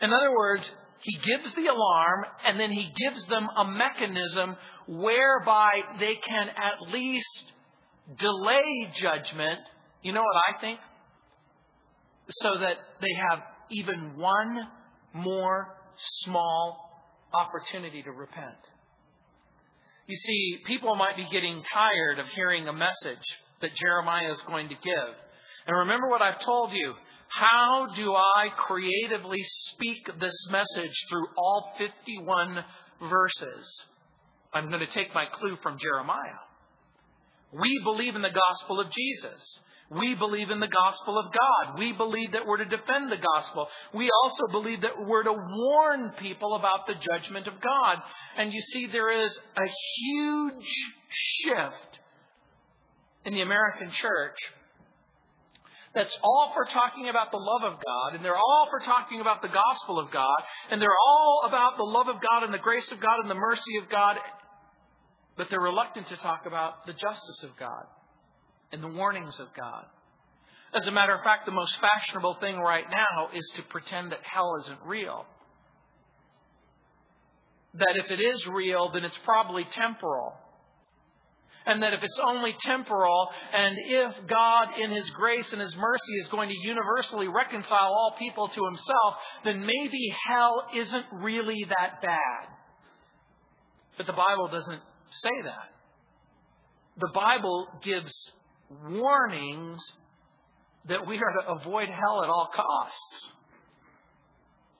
In 0.01 0.13
other 0.13 0.35
words, 0.35 0.71
he 1.01 1.17
gives 1.25 1.53
the 1.53 1.67
alarm 1.67 2.25
and 2.45 2.59
then 2.59 2.71
he 2.71 2.91
gives 2.97 3.25
them 3.27 3.47
a 3.55 3.65
mechanism 3.65 4.55
whereby 4.87 5.81
they 5.99 6.15
can 6.15 6.49
at 6.49 6.91
least 6.91 7.53
delay 8.17 8.91
judgment. 8.99 9.59
You 10.01 10.13
know 10.13 10.23
what 10.23 10.43
I 10.55 10.61
think? 10.61 10.79
So 12.29 12.57
that 12.59 12.77
they 13.01 13.13
have 13.29 13.43
even 13.71 14.17
one 14.17 14.59
more 15.13 15.75
small 16.23 16.87
opportunity 17.33 18.03
to 18.03 18.11
repent. 18.11 18.57
You 20.07 20.15
see, 20.15 20.57
people 20.65 20.95
might 20.95 21.17
be 21.17 21.27
getting 21.31 21.61
tired 21.73 22.19
of 22.19 22.27
hearing 22.27 22.67
a 22.67 22.73
message 22.73 23.25
that 23.61 23.75
Jeremiah 23.75 24.31
is 24.31 24.41
going 24.41 24.69
to 24.69 24.75
give. 24.75 25.15
And 25.67 25.77
remember 25.77 26.07
what 26.07 26.21
I've 26.21 26.39
told 26.45 26.71
you. 26.71 26.93
How 27.39 27.85
do 27.95 28.15
I 28.15 28.47
creatively 28.57 29.43
speak 29.43 30.09
this 30.19 30.47
message 30.49 30.95
through 31.07 31.27
all 31.37 31.71
51 31.77 32.63
verses? 33.07 33.83
I'm 34.51 34.69
going 34.69 34.79
to 34.79 34.91
take 34.91 35.13
my 35.13 35.25
clue 35.33 35.55
from 35.61 35.77
Jeremiah. 35.77 36.39
We 37.53 37.79
believe 37.83 38.15
in 38.15 38.23
the 38.23 38.31
gospel 38.31 38.79
of 38.79 38.87
Jesus. 38.91 39.59
We 39.91 40.15
believe 40.15 40.49
in 40.49 40.59
the 40.59 40.67
gospel 40.67 41.19
of 41.19 41.25
God. 41.25 41.77
We 41.77 41.93
believe 41.93 42.31
that 42.31 42.47
we're 42.47 42.57
to 42.57 42.65
defend 42.65 43.11
the 43.11 43.23
gospel. 43.35 43.67
We 43.93 44.09
also 44.23 44.47
believe 44.51 44.81
that 44.81 45.05
we're 45.05 45.23
to 45.23 45.33
warn 45.33 46.13
people 46.19 46.55
about 46.55 46.87
the 46.87 46.95
judgment 46.95 47.45
of 47.45 47.61
God. 47.61 48.01
And 48.39 48.51
you 48.51 48.61
see, 48.73 48.87
there 48.87 49.23
is 49.23 49.39
a 49.55 49.67
huge 50.01 50.65
shift 51.09 51.99
in 53.25 53.35
the 53.35 53.41
American 53.41 53.91
church 53.91 54.37
that's 55.97 56.15
all 56.21 56.51
for 56.53 56.65
talking 56.65 57.09
about 57.09 57.31
the 57.31 57.37
love 57.37 57.73
of 57.73 57.79
God, 57.83 58.13
and 58.13 58.23
they're 58.23 58.37
all 58.37 58.67
for 58.69 58.79
talking 58.85 59.19
about 59.19 59.41
the 59.41 59.47
gospel 59.47 59.97
of 59.97 60.11
God, 60.11 60.37
and 60.69 60.79
they're 60.79 60.89
all 60.89 61.41
about 61.47 61.75
the 61.75 61.83
love 61.83 62.07
of 62.07 62.21
God 62.21 62.43
and 62.43 62.53
the 62.53 62.59
grace 62.59 62.91
of 62.91 62.99
God 62.99 63.17
and 63.21 63.31
the 63.31 63.35
mercy 63.35 63.77
of 63.81 63.89
God, 63.89 64.17
but 65.35 65.49
they're 65.49 65.59
reluctant 65.59 66.07
to 66.09 66.17
talk 66.17 66.45
about 66.45 66.85
the 66.85 66.93
justice 66.93 67.41
of 67.41 67.49
God 67.57 67.85
and 68.71 68.83
the 68.83 68.87
warnings 68.87 69.39
of 69.39 69.47
God. 69.59 69.85
As 70.79 70.85
a 70.85 70.91
matter 70.91 71.15
of 71.15 71.23
fact, 71.23 71.47
the 71.47 71.51
most 71.51 71.75
fashionable 71.81 72.37
thing 72.41 72.57
right 72.57 72.85
now 72.91 73.29
is 73.33 73.49
to 73.55 73.63
pretend 73.63 74.11
that 74.11 74.19
hell 74.21 74.55
isn't 74.65 74.79
real. 74.85 75.25
That 77.73 77.95
if 77.95 78.11
it 78.11 78.21
is 78.21 78.45
real, 78.45 78.91
then 78.93 79.03
it's 79.03 79.17
probably 79.25 79.65
temporal. 79.71 80.35
And 81.67 81.83
that 81.83 81.93
if 81.93 82.01
it's 82.01 82.19
only 82.25 82.55
temporal, 82.61 83.29
and 83.53 83.77
if 83.77 84.27
God, 84.27 84.79
in 84.79 84.89
His 84.91 85.09
grace 85.11 85.51
and 85.51 85.61
His 85.61 85.75
mercy, 85.75 86.13
is 86.21 86.27
going 86.29 86.49
to 86.49 86.55
universally 86.63 87.27
reconcile 87.27 87.91
all 87.91 88.15
people 88.17 88.47
to 88.47 88.65
Himself, 88.65 89.15
then 89.43 89.59
maybe 89.59 90.13
hell 90.27 90.63
isn't 90.75 91.05
really 91.11 91.65
that 91.67 92.01
bad. 92.01 92.47
But 93.97 94.07
the 94.07 94.13
Bible 94.13 94.47
doesn't 94.49 94.81
say 95.11 95.29
that. 95.43 95.69
The 96.99 97.11
Bible 97.13 97.67
gives 97.83 98.13
warnings 98.89 99.79
that 100.87 101.05
we 101.05 101.17
are 101.17 101.41
to 101.41 101.61
avoid 101.61 101.89
hell 101.89 102.23
at 102.23 102.29
all 102.29 102.49
costs 102.53 103.33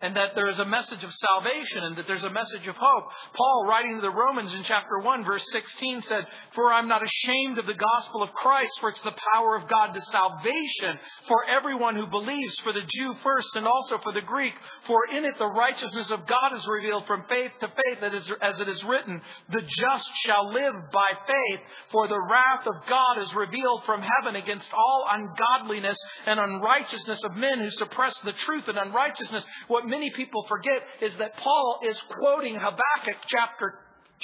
and 0.01 0.15
that 0.15 0.35
there 0.35 0.47
is 0.47 0.59
a 0.59 0.65
message 0.65 1.03
of 1.03 1.11
salvation 1.11 1.83
and 1.83 1.97
that 1.97 2.05
there's 2.05 2.23
a 2.23 2.29
message 2.29 2.67
of 2.67 2.75
hope. 2.77 3.05
Paul, 3.33 3.65
writing 3.67 3.95
to 3.95 4.01
the 4.01 4.11
Romans 4.11 4.53
in 4.53 4.63
chapter 4.63 4.99
1, 4.99 5.25
verse 5.25 5.43
16, 5.51 6.01
said, 6.03 6.25
For 6.53 6.71
I'm 6.71 6.87
not 6.87 7.01
ashamed 7.01 7.57
of 7.57 7.65
the 7.65 7.73
gospel 7.73 8.21
of 8.21 8.31
Christ, 8.33 8.71
for 8.79 8.89
it's 8.89 9.01
the 9.01 9.15
power 9.33 9.55
of 9.55 9.67
God 9.67 9.93
to 9.93 10.01
salvation 10.11 10.99
for 11.27 11.37
everyone 11.49 11.95
who 11.95 12.05
believes, 12.05 12.55
for 12.61 12.73
the 12.73 12.85
Jew 12.87 13.15
first 13.23 13.49
and 13.55 13.65
also 13.65 13.97
for 14.03 14.13
the 14.13 14.21
Greek. 14.21 14.53
For 14.85 15.07
in 15.11 15.25
it 15.25 15.33
the 15.39 15.47
righteousness 15.47 16.11
of 16.11 16.27
God 16.27 16.53
is 16.55 16.65
revealed 16.67 17.07
from 17.07 17.25
faith 17.27 17.51
to 17.61 17.67
faith, 17.67 18.03
as 18.41 18.59
it 18.59 18.67
is 18.69 18.83
written, 18.83 19.19
The 19.49 19.61
just 19.61 20.09
shall 20.25 20.53
live 20.53 20.75
by 20.93 21.09
faith, 21.25 21.59
for 21.91 22.07
the 22.07 22.21
wrath 22.29 22.67
of 22.67 22.87
God 22.87 23.17
is 23.25 23.33
revealed 23.33 23.83
from 23.85 24.03
heaven 24.03 24.35
against 24.35 24.71
all 24.73 25.05
ungodliness 25.09 25.97
and 26.27 26.39
unrighteousness 26.39 27.23
of 27.23 27.35
men 27.35 27.59
who 27.59 27.71
suppress 27.71 28.13
the 28.23 28.33
truth 28.33 28.67
and 28.67 28.77
unrighteousness. 28.77 29.43
What 29.67 29.87
many 29.88 30.12
people 30.12 30.46
forget 30.48 30.82
is 31.01 31.15
that 31.17 31.38
Paul 31.38 31.79
is 31.84 32.00
quoting 32.10 32.56
Habakkuk 32.56 33.22
chapter 33.27 33.74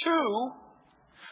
2, 0.02 0.50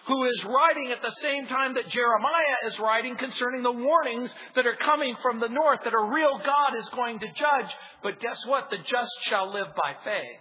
who 0.06 0.24
is 0.24 0.44
writing 0.44 0.92
at 0.92 1.02
the 1.02 1.14
same 1.20 1.46
time 1.46 1.74
that 1.74 1.88
Jeremiah 1.88 2.66
is 2.66 2.78
writing 2.80 3.16
concerning 3.16 3.62
the 3.62 3.72
warnings 3.72 4.32
that 4.56 4.66
are 4.66 4.76
coming 4.76 5.16
from 5.22 5.40
the 5.40 5.48
north, 5.48 5.80
that 5.84 5.94
a 5.94 6.12
real 6.12 6.40
God 6.44 6.76
is 6.76 6.88
going 6.90 7.20
to 7.20 7.26
judge. 7.26 7.70
But 8.02 8.20
guess 8.20 8.44
what? 8.46 8.70
The 8.70 8.78
just 8.78 9.12
shall 9.22 9.52
live 9.52 9.68
by 9.76 9.94
faith 10.04 10.40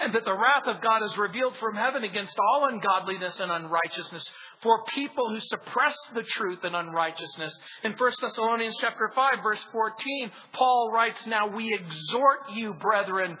and 0.00 0.14
that 0.14 0.24
the 0.24 0.32
wrath 0.32 0.66
of 0.66 0.80
God 0.80 1.02
is 1.04 1.16
revealed 1.18 1.56
from 1.56 1.74
heaven 1.74 2.04
against 2.04 2.36
all 2.38 2.68
ungodliness 2.70 3.40
and 3.40 3.50
unrighteousness 3.50 4.30
for 4.62 4.84
people 4.94 5.30
who 5.30 5.40
suppress 5.40 5.96
the 6.14 6.22
truth 6.22 6.60
and 6.62 6.74
unrighteousness. 6.74 7.56
In 7.84 7.92
1 7.92 8.12
Thessalonians 8.20 8.76
chapter 8.80 9.10
5 9.14 9.34
verse 9.42 9.64
14, 9.72 10.30
Paul 10.52 10.90
writes, 10.92 11.26
Now 11.26 11.46
we 11.48 11.72
exhort 11.72 12.50
you, 12.52 12.74
brethren, 12.74 13.38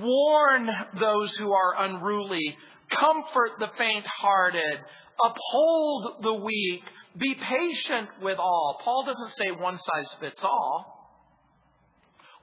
warn 0.00 0.68
those 1.00 1.34
who 1.36 1.52
are 1.52 1.84
unruly, 1.84 2.56
comfort 2.90 3.52
the 3.58 3.70
faint-hearted, 3.76 4.80
uphold 5.24 6.22
the 6.22 6.34
weak, 6.34 6.82
be 7.18 7.34
patient 7.34 8.08
with 8.22 8.38
all. 8.38 8.80
Paul 8.82 9.04
doesn't 9.04 9.32
say 9.32 9.50
one 9.50 9.78
size 9.78 10.16
fits 10.20 10.44
all. 10.44 10.92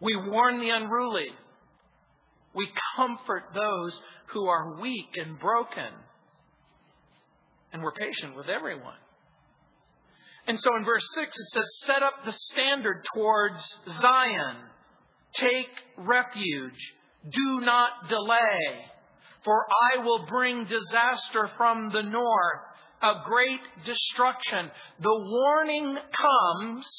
We 0.01 0.15
warn 0.15 0.59
the 0.59 0.69
unruly. 0.69 1.27
We 2.53 2.67
comfort 2.95 3.45
those 3.53 3.99
who 4.27 4.47
are 4.47 4.79
weak 4.79 5.15
and 5.15 5.39
broken. 5.39 5.91
And 7.71 7.83
we're 7.83 7.91
patient 7.91 8.35
with 8.35 8.47
everyone. 8.49 8.97
And 10.47 10.59
so 10.59 10.75
in 10.77 10.83
verse 10.83 11.05
6 11.13 11.27
it 11.27 11.47
says, 11.53 11.65
Set 11.83 12.03
up 12.03 12.25
the 12.25 12.31
standard 12.31 13.05
towards 13.13 13.63
Zion. 14.01 14.57
Take 15.35 15.69
refuge. 15.97 16.95
Do 17.29 17.61
not 17.61 18.09
delay. 18.09 18.59
For 19.43 19.65
I 19.93 20.03
will 20.03 20.25
bring 20.25 20.65
disaster 20.65 21.49
from 21.55 21.91
the 21.93 22.01
north, 22.01 22.61
a 23.01 23.21
great 23.23 23.61
destruction. 23.85 24.71
The 24.99 25.19
warning 25.19 25.97
comes 26.17 26.89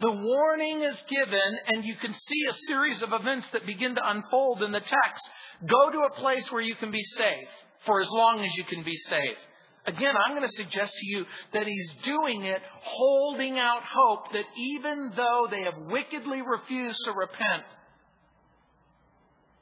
The 0.00 0.12
warning 0.12 0.82
is 0.82 1.02
given, 1.08 1.58
and 1.68 1.84
you 1.84 1.94
can 1.94 2.12
see 2.12 2.44
a 2.50 2.54
series 2.66 3.00
of 3.00 3.12
events 3.12 3.48
that 3.50 3.64
begin 3.64 3.94
to 3.94 4.10
unfold 4.10 4.62
in 4.62 4.72
the 4.72 4.80
text. 4.80 5.30
Go 5.64 5.90
to 5.90 6.00
a 6.00 6.10
place 6.10 6.50
where 6.52 6.60
you 6.60 6.74
can 6.74 6.90
be 6.90 7.02
safe 7.02 7.48
for 7.86 8.00
as 8.00 8.08
long 8.10 8.44
as 8.44 8.50
you 8.56 8.64
can 8.64 8.84
be 8.84 8.96
safe. 9.08 9.38
Again, 9.86 10.14
I'm 10.24 10.34
going 10.34 10.46
to 10.46 10.56
suggest 10.56 10.92
to 10.92 11.06
you 11.06 11.24
that 11.52 11.64
he's 11.64 11.94
doing 12.04 12.42
it 12.42 12.60
holding 12.80 13.58
out 13.58 13.82
hope 13.88 14.32
that 14.32 14.44
even 14.56 15.12
though 15.14 15.46
they 15.48 15.62
have 15.62 15.90
wickedly 15.90 16.42
refused 16.42 16.98
to 17.04 17.12
repent, 17.12 17.62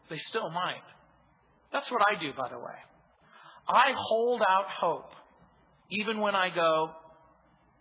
they 0.08 0.16
still 0.16 0.50
might. 0.50 0.82
That's 1.72 1.90
what 1.90 2.00
I 2.08 2.18
do, 2.18 2.32
by 2.32 2.48
the 2.48 2.58
way. 2.58 2.74
I 3.68 3.92
hold 3.96 4.40
out 4.42 4.66
hope 4.68 5.10
even 5.90 6.20
when 6.20 6.34
I 6.34 6.48
go 6.54 6.90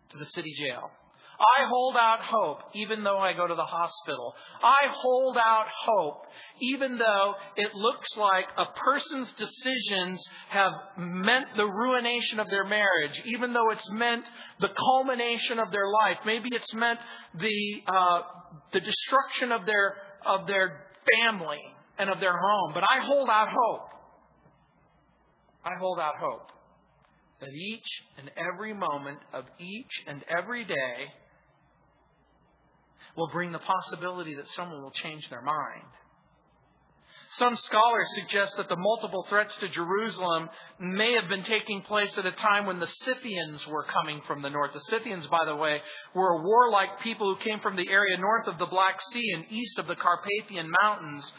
to 0.09 0.17
the 0.17 0.25
city 0.25 0.53
jail. 0.57 0.91
I 1.40 1.68
hold 1.68 1.96
out 1.96 2.20
hope 2.22 2.60
even 2.74 3.04
though 3.04 3.18
I 3.18 3.34
go 3.34 3.48
to 3.48 3.56
the 3.56 3.66
hospital. 3.66 4.34
I 4.63 4.88
hold 5.02 5.38
out 5.38 5.66
hope 5.68 6.25
even 6.62 6.98
though 6.98 7.34
it 7.56 7.74
looks 7.75 8.16
like 8.18 8.46
a 8.58 8.66
person's 8.66 9.32
decisions 9.34 10.24
have 10.50 10.72
meant 10.98 11.48
the 11.58 11.66
ruination 11.66 12.40
of 12.40 12.48
their 12.50 12.66
marriage, 12.66 13.22
even 13.25 13.54
though 13.54 13.72
it's 13.72 13.90
meant 13.92 14.25
the 14.60 14.70
culmination 14.70 15.60
of 15.60 15.72
their 15.72 15.90
life. 15.90 16.18
Maybe 16.25 16.50
it's 16.52 16.74
meant 16.74 17.00
the, 17.36 17.82
uh, 17.88 18.22
the 18.72 18.80
destruction 18.80 19.52
of 19.52 19.66
their, 19.66 19.96
of 20.25 20.48
their 20.48 20.88
family 21.20 21.62
and 21.98 22.10
of 22.10 22.20
their 22.20 22.38
home. 22.38 22.72
But 22.74 22.84
I 22.84 23.06
hold 23.06 23.30
out 23.30 23.48
hope. 23.50 23.90
I 25.66 25.72
hold 25.80 26.00
out 26.00 26.16
hope 26.20 26.48
that 27.40 27.50
each 27.50 27.88
and 28.18 28.32
every 28.38 28.74
moment 28.74 29.20
of 29.34 29.46
each 29.60 30.04
and 30.08 30.24
every 30.30 30.66
day 30.66 31.12
will 33.15 33.29
bring 33.29 33.51
the 33.51 33.60
possibility 33.60 34.36
that 34.36 34.50
someone 34.50 34.82
will 34.82 34.91
change 34.91 35.29
their 35.29 35.41
mind. 35.41 35.86
Some 37.38 37.55
scholars 37.55 38.08
suggest 38.15 38.58
that 38.58 38.70
the 38.70 38.75
multiple 38.75 39.25
threats 39.27 39.55
to 39.58 39.67
Jerusalem 39.67 40.50
may 40.79 41.13
have 41.13 41.27
been 41.27 41.43
taking 41.43 41.82
place 41.82 42.15
at 42.20 42.27
a 42.27 42.32
time 42.32 42.67
when 42.67 42.79
the 42.79 42.86
Scythians 42.86 43.65
were 43.65 43.86
coming 43.86 44.22
from 44.27 44.43
the 44.43 44.51
north. 44.51 44.74
The 44.74 44.79
Scythians, 44.82 45.25
by 45.27 45.43
the 45.46 45.55
way, 45.55 45.82
were 46.13 46.29
a 46.29 46.43
warlike 46.43 47.00
people 47.01 47.34
who 47.34 47.41
came 47.41 47.60
from 47.60 47.75
the 47.75 47.89
area 47.89 48.17
north 48.20 48.48
of 48.48 48.60
the 48.60 48.67
Black 48.67 49.01
Sea 49.12 49.32
and 49.34 49.46
east 49.50 49.79
of 49.79 49.88
the 49.88 49.96
Carpathian 49.96 50.70
Mountains. 50.84 51.32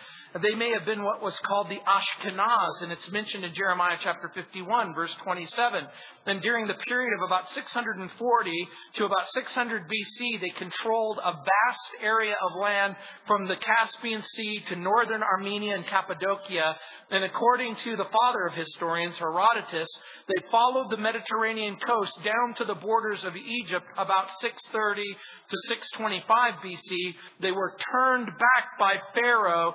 They 0.43 0.57
may 0.57 0.73
have 0.73 0.85
been 0.85 1.05
what 1.05 1.23
was 1.23 1.38
called 1.47 1.69
the 1.69 1.79
Ashkenaz, 1.87 2.83
and 2.83 2.91
it's 2.91 3.09
mentioned 3.12 3.45
in 3.45 3.55
Jeremiah 3.55 3.97
chapter 4.00 4.29
51, 4.35 4.93
verse 4.93 5.14
27. 5.23 5.87
And 6.26 6.41
during 6.41 6.67
the 6.67 6.75
period 6.75 7.12
of 7.19 7.26
about 7.26 7.49
640 7.50 8.69
to 8.95 9.05
about 9.05 9.29
600 9.29 9.83
BC, 9.83 10.41
they 10.41 10.50
controlled 10.50 11.19
a 11.19 11.33
vast 11.35 12.03
area 12.03 12.35
of 12.35 12.61
land 12.61 12.97
from 13.29 13.47
the 13.47 13.55
Caspian 13.57 14.23
Sea 14.23 14.61
to 14.69 14.76
northern 14.76 15.23
Armenia 15.23 15.76
and 15.76 15.87
Cappadocia. 15.87 16.75
And 17.12 17.23
according 17.23 17.76
to 17.76 17.95
the 17.95 18.07
father 18.07 18.47
of 18.47 18.55
historians, 18.55 19.17
Herodotus, 19.19 19.88
they 20.26 20.49
followed 20.50 20.91
the 20.91 20.97
Mediterranean 20.97 21.76
coast 21.76 22.12
down 22.25 22.55
to 22.57 22.64
the 22.64 22.75
borders 22.75 23.23
of 23.25 23.37
Egypt 23.37 23.87
about 23.99 24.31
630 24.41 25.03
to 25.03 25.57
625 25.69 26.55
BC. 26.64 27.14
They 27.41 27.53
were 27.53 27.76
turned 27.93 28.26
back 28.26 28.79
by 28.81 28.95
Pharaoh 29.14 29.75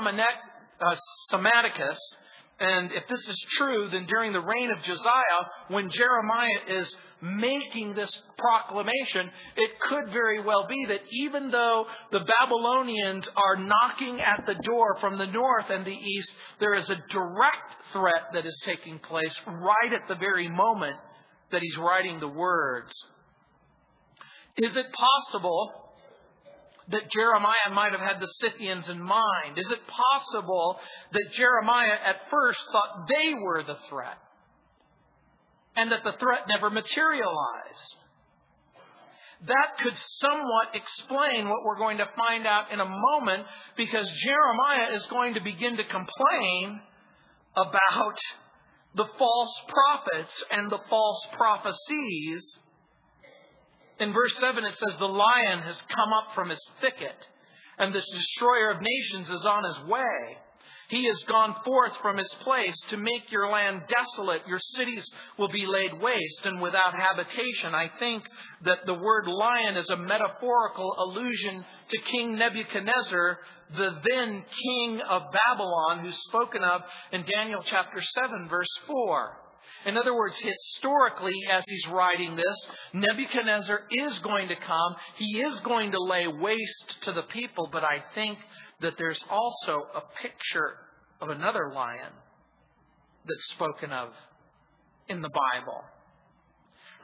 Psammetichus. 0.00 1.90
Uh, 1.90 2.24
and 2.60 2.90
if 2.90 3.06
this 3.08 3.20
is 3.28 3.46
true, 3.50 3.88
then 3.88 4.06
during 4.06 4.32
the 4.32 4.40
reign 4.40 4.70
of 4.72 4.82
Josiah, 4.82 5.46
when 5.68 5.90
Jeremiah 5.90 6.80
is 6.80 6.92
making 7.20 7.94
this 7.94 8.10
proclamation, 8.36 9.30
it 9.56 9.70
could 9.88 10.10
very 10.10 10.42
well 10.42 10.66
be 10.66 10.86
that 10.86 11.00
even 11.12 11.50
though 11.50 11.86
the 12.10 12.20
Babylonians 12.20 13.28
are 13.36 13.56
knocking 13.56 14.20
at 14.20 14.44
the 14.46 14.54
door 14.54 14.96
from 15.00 15.18
the 15.18 15.26
north 15.26 15.66
and 15.70 15.86
the 15.86 15.90
east, 15.90 16.32
there 16.58 16.74
is 16.74 16.90
a 16.90 16.96
direct 17.10 17.76
threat 17.92 18.24
that 18.34 18.44
is 18.44 18.60
taking 18.64 18.98
place 18.98 19.34
right 19.46 19.92
at 19.92 20.08
the 20.08 20.16
very 20.16 20.48
moment 20.48 20.96
that 21.52 21.62
he's 21.62 21.76
writing 21.76 22.18
the 22.18 22.28
words. 22.28 22.92
Is 24.56 24.74
it 24.76 24.86
possible 24.92 25.87
that 26.90 27.10
Jeremiah 27.10 27.72
might 27.72 27.92
have 27.92 28.00
had 28.00 28.20
the 28.20 28.26
Scythians 28.26 28.88
in 28.88 29.00
mind? 29.00 29.56
Is 29.56 29.70
it 29.70 29.80
possible 29.86 30.78
that 31.12 31.32
Jeremiah 31.32 31.98
at 32.04 32.30
first 32.30 32.60
thought 32.72 33.08
they 33.08 33.34
were 33.34 33.62
the 33.62 33.76
threat 33.88 34.18
and 35.76 35.92
that 35.92 36.04
the 36.04 36.14
threat 36.18 36.42
never 36.48 36.70
materialized? 36.70 37.96
That 39.46 39.78
could 39.82 39.96
somewhat 39.96 40.74
explain 40.74 41.48
what 41.48 41.64
we're 41.64 41.78
going 41.78 41.98
to 41.98 42.08
find 42.16 42.46
out 42.46 42.72
in 42.72 42.80
a 42.80 42.88
moment 42.88 43.46
because 43.76 44.10
Jeremiah 44.24 44.96
is 44.96 45.06
going 45.06 45.34
to 45.34 45.40
begin 45.40 45.76
to 45.76 45.84
complain 45.84 46.80
about 47.54 48.18
the 48.94 49.06
false 49.16 49.60
prophets 49.68 50.44
and 50.50 50.70
the 50.70 50.80
false 50.90 51.26
prophecies 51.36 52.58
in 54.00 54.12
verse 54.12 54.36
7, 54.38 54.64
it 54.64 54.76
says, 54.76 54.96
The 54.98 55.06
lion 55.06 55.60
has 55.60 55.82
come 55.94 56.12
up 56.12 56.34
from 56.34 56.50
his 56.50 56.60
thicket, 56.80 57.28
and 57.78 57.94
the 57.94 58.00
destroyer 58.00 58.70
of 58.70 58.80
nations 58.80 59.30
is 59.30 59.44
on 59.44 59.64
his 59.64 59.78
way. 59.88 60.38
He 60.88 61.04
has 61.06 61.18
gone 61.28 61.54
forth 61.66 61.92
from 62.00 62.16
his 62.16 62.34
place 62.40 62.74
to 62.88 62.96
make 62.96 63.30
your 63.30 63.50
land 63.50 63.82
desolate. 63.88 64.40
Your 64.48 64.58
cities 64.58 65.06
will 65.38 65.48
be 65.48 65.66
laid 65.66 66.00
waste 66.00 66.46
and 66.46 66.62
without 66.62 66.94
habitation. 66.94 67.74
I 67.74 67.90
think 67.98 68.24
that 68.64 68.86
the 68.86 68.94
word 68.94 69.26
lion 69.26 69.76
is 69.76 69.90
a 69.90 69.96
metaphorical 69.96 70.94
allusion 70.98 71.62
to 71.90 71.98
King 72.10 72.38
Nebuchadnezzar, 72.38 73.38
the 73.76 74.00
then 74.08 74.42
king 74.64 75.00
of 75.06 75.24
Babylon, 75.46 76.00
who's 76.00 76.18
spoken 76.28 76.64
of 76.64 76.80
in 77.12 77.22
Daniel 77.26 77.60
chapter 77.66 78.00
7, 78.00 78.48
verse 78.48 78.66
4. 78.86 79.36
In 79.86 79.96
other 79.96 80.14
words, 80.14 80.38
historically, 80.38 81.34
as 81.52 81.64
he's 81.66 81.86
writing 81.88 82.36
this, 82.36 82.70
Nebuchadnezzar 82.92 83.82
is 83.90 84.18
going 84.18 84.48
to 84.48 84.56
come. 84.56 84.96
He 85.16 85.40
is 85.40 85.60
going 85.60 85.92
to 85.92 86.02
lay 86.02 86.26
waste 86.26 87.02
to 87.02 87.12
the 87.12 87.22
people, 87.22 87.68
but 87.72 87.84
I 87.84 88.02
think 88.14 88.38
that 88.80 88.94
there's 88.98 89.22
also 89.30 89.86
a 89.94 90.02
picture 90.20 90.74
of 91.20 91.30
another 91.30 91.72
lion 91.74 92.12
that's 93.24 93.48
spoken 93.50 93.92
of 93.92 94.08
in 95.08 95.22
the 95.22 95.30
Bible. 95.30 95.82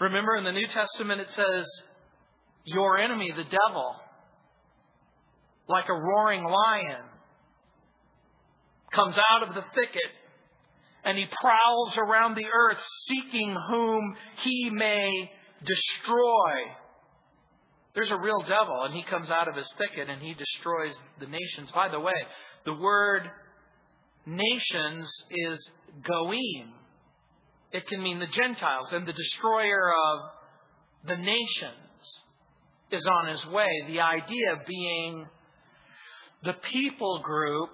Remember 0.00 0.36
in 0.36 0.44
the 0.44 0.52
New 0.52 0.66
Testament 0.66 1.20
it 1.20 1.30
says, 1.30 1.66
Your 2.64 2.98
enemy, 2.98 3.32
the 3.36 3.44
devil, 3.44 3.94
like 5.68 5.88
a 5.88 5.94
roaring 5.94 6.44
lion, 6.44 7.02
comes 8.92 9.16
out 9.18 9.48
of 9.48 9.54
the 9.54 9.64
thicket 9.74 10.10
and 11.04 11.18
he 11.18 11.26
prowls 11.40 11.96
around 11.98 12.34
the 12.34 12.46
earth 12.46 12.82
seeking 13.06 13.56
whom 13.68 14.16
he 14.38 14.70
may 14.70 15.30
destroy. 15.64 16.52
There's 17.94 18.10
a 18.10 18.18
real 18.18 18.40
devil, 18.40 18.82
and 18.82 18.94
he 18.94 19.02
comes 19.02 19.30
out 19.30 19.46
of 19.48 19.54
his 19.54 19.70
thicket 19.78 20.08
and 20.08 20.20
he 20.20 20.34
destroys 20.34 20.96
the 21.20 21.26
nations. 21.26 21.70
By 21.72 21.88
the 21.88 22.00
way, 22.00 22.14
the 22.64 22.74
word 22.74 23.30
nations 24.26 25.12
is 25.30 25.70
goim. 26.02 26.72
It 27.72 27.86
can 27.86 28.02
mean 28.02 28.18
the 28.18 28.26
Gentiles, 28.26 28.92
and 28.92 29.06
the 29.06 29.12
destroyer 29.12 29.92
of 29.92 30.20
the 31.06 31.16
nations 31.16 32.22
is 32.90 33.06
on 33.06 33.28
his 33.28 33.44
way. 33.46 33.68
The 33.88 34.00
idea 34.00 34.62
being 34.66 35.26
the 36.42 36.54
people 36.54 37.20
group 37.20 37.70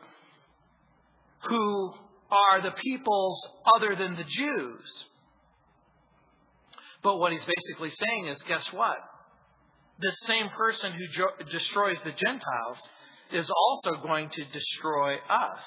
who 1.49 1.95
are 2.31 2.63
the 2.63 2.71
peoples 2.73 3.41
other 3.75 3.95
than 3.97 4.17
the 4.17 4.25
Jews. 4.25 5.05
But 7.03 7.19
what 7.19 7.33
he's 7.33 7.45
basically 7.45 7.91
saying 7.91 8.27
is 8.27 8.43
guess 8.43 8.73
what? 8.73 8.97
This 10.01 10.17
same 10.27 10.49
person 10.51 10.93
who 10.93 11.07
jo- 11.09 11.45
destroys 11.51 11.99
the 12.05 12.13
Gentiles 12.13 12.79
is 13.33 13.51
also 13.51 14.03
going 14.03 14.29
to 14.31 14.45
destroy 14.47 15.17
us. 15.17 15.65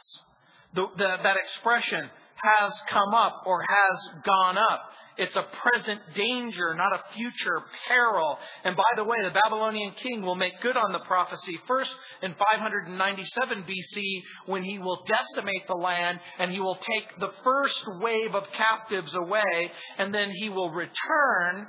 The, 0.73 0.87
the, 0.97 1.17
that 1.23 1.37
expression 1.37 2.09
has 2.35 2.73
come 2.89 3.13
up 3.13 3.43
or 3.45 3.61
has 3.61 4.23
gone 4.25 4.57
up 4.57 4.89
it's 5.17 5.35
a 5.35 5.45
present 5.61 6.01
danger, 6.15 6.73
not 6.75 6.93
a 6.93 7.13
future 7.13 7.61
peril. 7.87 8.37
And 8.63 8.75
by 8.75 8.83
the 8.95 9.03
way, 9.03 9.17
the 9.23 9.39
Babylonian 9.43 9.93
king 9.93 10.21
will 10.21 10.35
make 10.35 10.61
good 10.61 10.77
on 10.77 10.91
the 10.91 10.99
prophecy 10.99 11.59
first 11.67 11.95
in 12.21 12.33
597 12.33 13.63
BC 13.63 14.21
when 14.47 14.63
he 14.63 14.79
will 14.79 15.03
decimate 15.07 15.67
the 15.67 15.75
land 15.75 16.19
and 16.39 16.51
he 16.51 16.59
will 16.59 16.75
take 16.75 17.19
the 17.19 17.31
first 17.43 17.83
wave 18.01 18.35
of 18.35 18.43
captives 18.53 19.13
away 19.15 19.71
and 19.97 20.13
then 20.13 20.31
he 20.31 20.49
will 20.49 20.71
return 20.71 21.67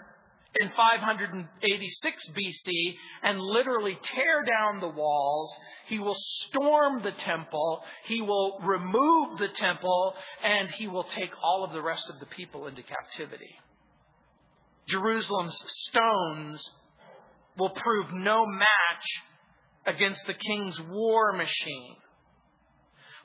in 0.60 0.70
586 0.76 2.28
BC 2.28 2.94
and 3.22 3.40
literally 3.40 3.98
tear 4.02 4.44
down 4.44 4.80
the 4.80 4.88
walls. 4.88 5.52
He 5.86 5.98
will 5.98 6.16
storm 6.18 7.02
the 7.02 7.12
temple. 7.12 7.82
He 8.06 8.20
will 8.20 8.60
remove 8.62 9.38
the 9.38 9.48
temple 9.48 10.14
and 10.42 10.70
he 10.70 10.86
will 10.86 11.04
take 11.04 11.30
all 11.42 11.64
of 11.64 11.72
the 11.72 11.82
rest 11.82 12.08
of 12.08 12.20
the 12.20 12.26
people 12.26 12.66
into 12.66 12.82
captivity. 12.82 13.54
Jerusalem's 14.86 15.58
stones 15.88 16.62
will 17.58 17.70
prove 17.70 18.12
no 18.12 18.46
match 18.46 19.22
against 19.86 20.26
the 20.26 20.34
king's 20.34 20.78
war 20.88 21.32
machine. 21.32 21.96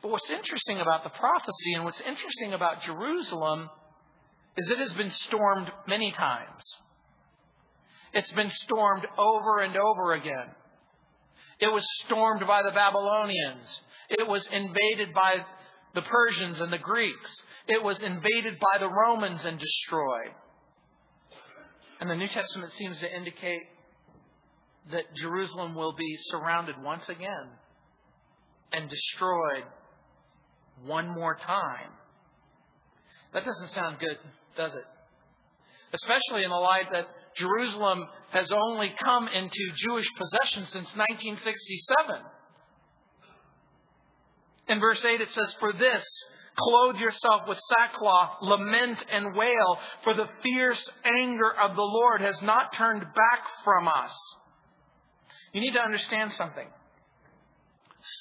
But 0.02 0.12
what's 0.12 0.30
interesting 0.30 0.80
about 0.80 1.04
the 1.04 1.10
prophecy 1.10 1.74
and 1.76 1.84
what's 1.84 2.02
interesting 2.02 2.54
about 2.54 2.82
Jerusalem 2.84 3.70
is 4.58 4.70
it 4.70 4.78
has 4.78 4.94
been 4.94 5.10
stormed 5.10 5.70
many 5.88 6.12
times. 6.12 6.64
It's 8.14 8.32
been 8.32 8.50
stormed 8.50 9.06
over 9.18 9.60
and 9.60 9.78
over 9.78 10.14
again. 10.14 10.56
It 11.60 11.72
was 11.72 11.86
stormed 12.06 12.46
by 12.48 12.64
the 12.64 12.72
Babylonians. 12.72 13.82
It 14.10 14.28
was 14.28 14.48
invaded 14.52 15.14
by 15.14 15.46
the 15.94 16.02
Persians 16.02 16.62
and 16.62 16.72
the 16.72 16.78
Greeks. 16.78 17.32
It 17.68 17.84
was 17.84 18.02
invaded 18.02 18.58
by 18.60 18.80
the 18.80 18.90
Romans 18.90 19.44
and 19.46 19.60
destroyed. 19.60 20.32
And 22.00 22.10
the 22.10 22.16
New 22.16 22.28
Testament 22.28 22.72
seems 22.74 23.00
to 23.02 23.16
indicate 23.16 23.64
that 24.92 25.04
Jerusalem 25.16 25.76
will 25.76 25.94
be 25.94 26.16
surrounded 26.32 26.82
once 26.82 27.10
again 27.10 27.50
and 28.72 28.90
destroyed 28.90 29.64
one 30.86 31.10
more 31.10 31.36
time. 31.36 31.92
That 33.34 33.46
doesn't 33.46 33.70
sound 33.70 34.00
good, 34.00 34.18
does 34.56 34.74
it? 34.74 34.86
Especially 35.94 36.44
in 36.44 36.50
the 36.50 36.56
light 36.56 36.92
that 36.92 37.08
Jerusalem 37.36 38.06
has 38.32 38.52
only 38.52 38.94
come 39.04 39.28
into 39.28 39.72
Jewish 39.76 40.08
possession 40.16 40.66
since 40.66 40.96
1967. 40.96 42.22
In 44.68 44.80
verse 44.80 45.04
8 45.04 45.22
it 45.22 45.32
says, 45.32 45.54
For 45.60 45.74
this, 45.74 46.06
clothe 46.56 46.98
yourself 46.98 47.48
with 47.48 47.60
sackcloth, 47.60 48.38
lament 48.42 49.04
and 49.12 49.36
wail, 49.36 49.80
for 50.04 50.14
the 50.14 50.28
fierce 50.44 50.90
anger 51.06 51.52
of 51.52 51.76
the 51.76 51.82
Lord 51.82 52.22
has 52.22 52.42
not 52.42 52.76
turned 52.76 53.02
back 53.02 53.44
from 53.64 53.88
us. 53.88 54.16
You 55.54 55.62
need 55.62 55.74
to 55.74 55.82
understand 55.82 56.34
something. 56.34 56.68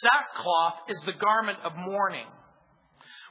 Sackcloth 0.00 0.88
is 0.88 1.00
the 1.02 1.12
garment 1.12 1.58
of 1.64 1.76
mourning. 1.76 2.26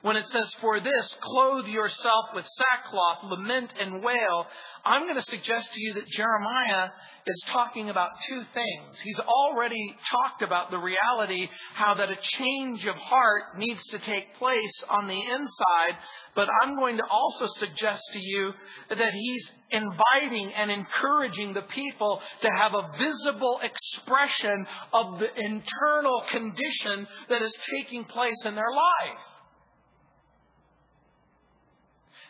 When 0.02 0.16
it 0.16 0.28
says, 0.28 0.54
For 0.62 0.80
this, 0.80 1.18
clothe 1.22 1.66
yourself 1.66 2.26
with 2.36 2.46
sackcloth, 2.46 3.24
lament 3.24 3.74
and 3.80 4.04
wail, 4.04 4.46
I'm 4.86 5.04
going 5.04 5.16
to 5.16 5.22
suggest 5.22 5.74
to 5.74 5.82
you 5.82 5.96
that 5.96 6.08
Jeremiah 6.08 6.90
is 7.26 7.44
talking 7.48 7.90
about 7.90 8.12
two 8.28 8.42
things. 8.54 9.00
He's 9.04 9.20
already 9.20 9.96
talked 10.10 10.42
about 10.44 10.72
the 10.72 10.78
reality 10.78 11.50
how 11.74 11.96
that 11.96 12.10
a 12.10 12.16
change 12.16 12.86
of 12.86 12.96
heart 12.96 13.58
needs 13.58 13.84
to 13.88 14.00
take 14.00 14.36
place 14.38 14.84
on 14.90 15.08
the 15.08 15.20
inside, 15.20 15.98
but 16.36 16.48
I'm 16.62 16.76
going 16.76 16.98
to 16.98 17.04
also 17.10 17.48
suggest 17.58 18.02
to 18.14 18.20
you 18.20 18.54
that 18.90 19.14
he's 19.14 19.52
inviting 19.72 20.54
and 20.54 20.72
encouraging 20.72 21.54
the 21.54 21.64
people 21.64 22.22
to 22.42 22.50
have 22.58 22.74
a 22.74 22.98
visible 22.98 23.60
expression 23.64 24.66
of 24.94 25.20
the 25.20 25.28
internal 25.36 26.24
condition 26.32 27.08
that 27.30 27.42
is 27.42 27.54
taking 27.76 28.06
place 28.06 28.46
in 28.46 28.56
their 28.56 28.72
life. 28.72 29.20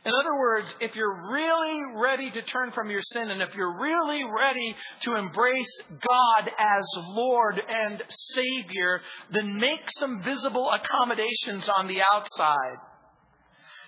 In 0.08 0.14
other 0.22 0.40
words, 0.40 0.74
if 0.80 0.96
you're 0.96 1.34
really 1.34 1.82
ready 1.98 2.32
to 2.32 2.42
turn 2.44 2.72
from 2.72 2.90
your 2.90 3.02
sin 3.02 3.30
and 3.30 3.42
if 3.42 3.54
you're 3.56 3.78
really 3.78 4.24
ready 4.24 4.74
to 5.02 5.16
embrace 5.16 5.82
God 5.90 6.50
as 6.58 6.86
Lord 7.10 7.62
and 7.68 8.02
Savior, 8.34 9.02
then 9.32 9.58
make 9.58 9.82
some 10.00 10.24
visible 10.24 10.72
accommodations 10.72 11.68
on 11.68 11.90
the 11.90 12.00
outside. 12.14 12.78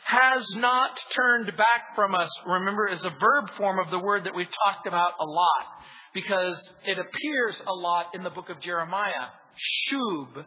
Has 0.04 0.46
not 0.58 1.00
turned 1.16 1.56
back 1.56 1.96
from 1.96 2.14
us, 2.14 2.30
remember, 2.46 2.90
is 2.90 3.06
a 3.06 3.12
verb 3.12 3.52
form 3.56 3.80
of 3.80 3.90
the 3.90 4.00
word 4.00 4.26
that 4.26 4.36
we've 4.36 4.48
talked 4.66 4.88
about 4.88 5.14
a 5.22 5.26
lot 5.26 5.68
because 6.14 6.60
it 6.86 7.00
appears 7.00 7.62
a 7.66 7.74
lot 7.74 8.08
in 8.14 8.24
the 8.24 8.30
book 8.30 8.50
of 8.50 8.60
Jeremiah. 8.60 9.30
Shub. 9.88 10.44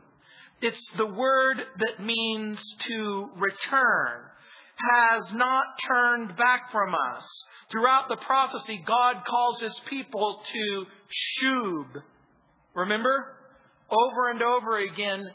It's 0.60 0.90
the 0.98 1.06
word 1.06 1.62
that 1.78 2.04
means 2.04 2.62
to 2.88 3.30
return 3.36 4.28
has 4.90 5.32
not 5.32 5.64
turned 5.86 6.36
back 6.36 6.70
from 6.70 6.94
us. 6.94 7.26
Throughout 7.70 8.08
the 8.08 8.16
prophecy, 8.16 8.82
God 8.86 9.24
calls 9.26 9.60
his 9.60 9.78
people 9.88 10.40
to 10.52 10.86
shub. 11.42 12.02
Remember? 12.74 13.36
Over 13.90 14.30
and 14.30 14.42
over 14.42 14.78
again, 14.78 15.30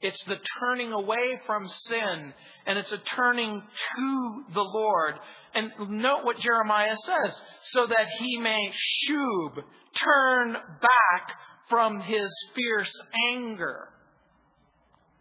it's 0.00 0.22
the 0.24 0.36
turning 0.60 0.92
away 0.92 1.40
from 1.46 1.66
sin 1.68 2.32
and 2.66 2.78
it's 2.78 2.92
a 2.92 2.98
turning 2.98 3.62
to 3.96 4.44
the 4.52 4.62
Lord. 4.62 5.14
And 5.54 5.70
note 5.88 6.24
what 6.24 6.38
Jeremiah 6.38 6.96
says 6.96 7.40
so 7.72 7.86
that 7.86 8.06
he 8.18 8.38
may 8.38 8.70
shub, 9.08 9.54
turn 9.96 10.52
back 10.52 11.32
from 11.68 12.00
his 12.00 12.30
fierce 12.54 12.92
anger. 13.32 13.88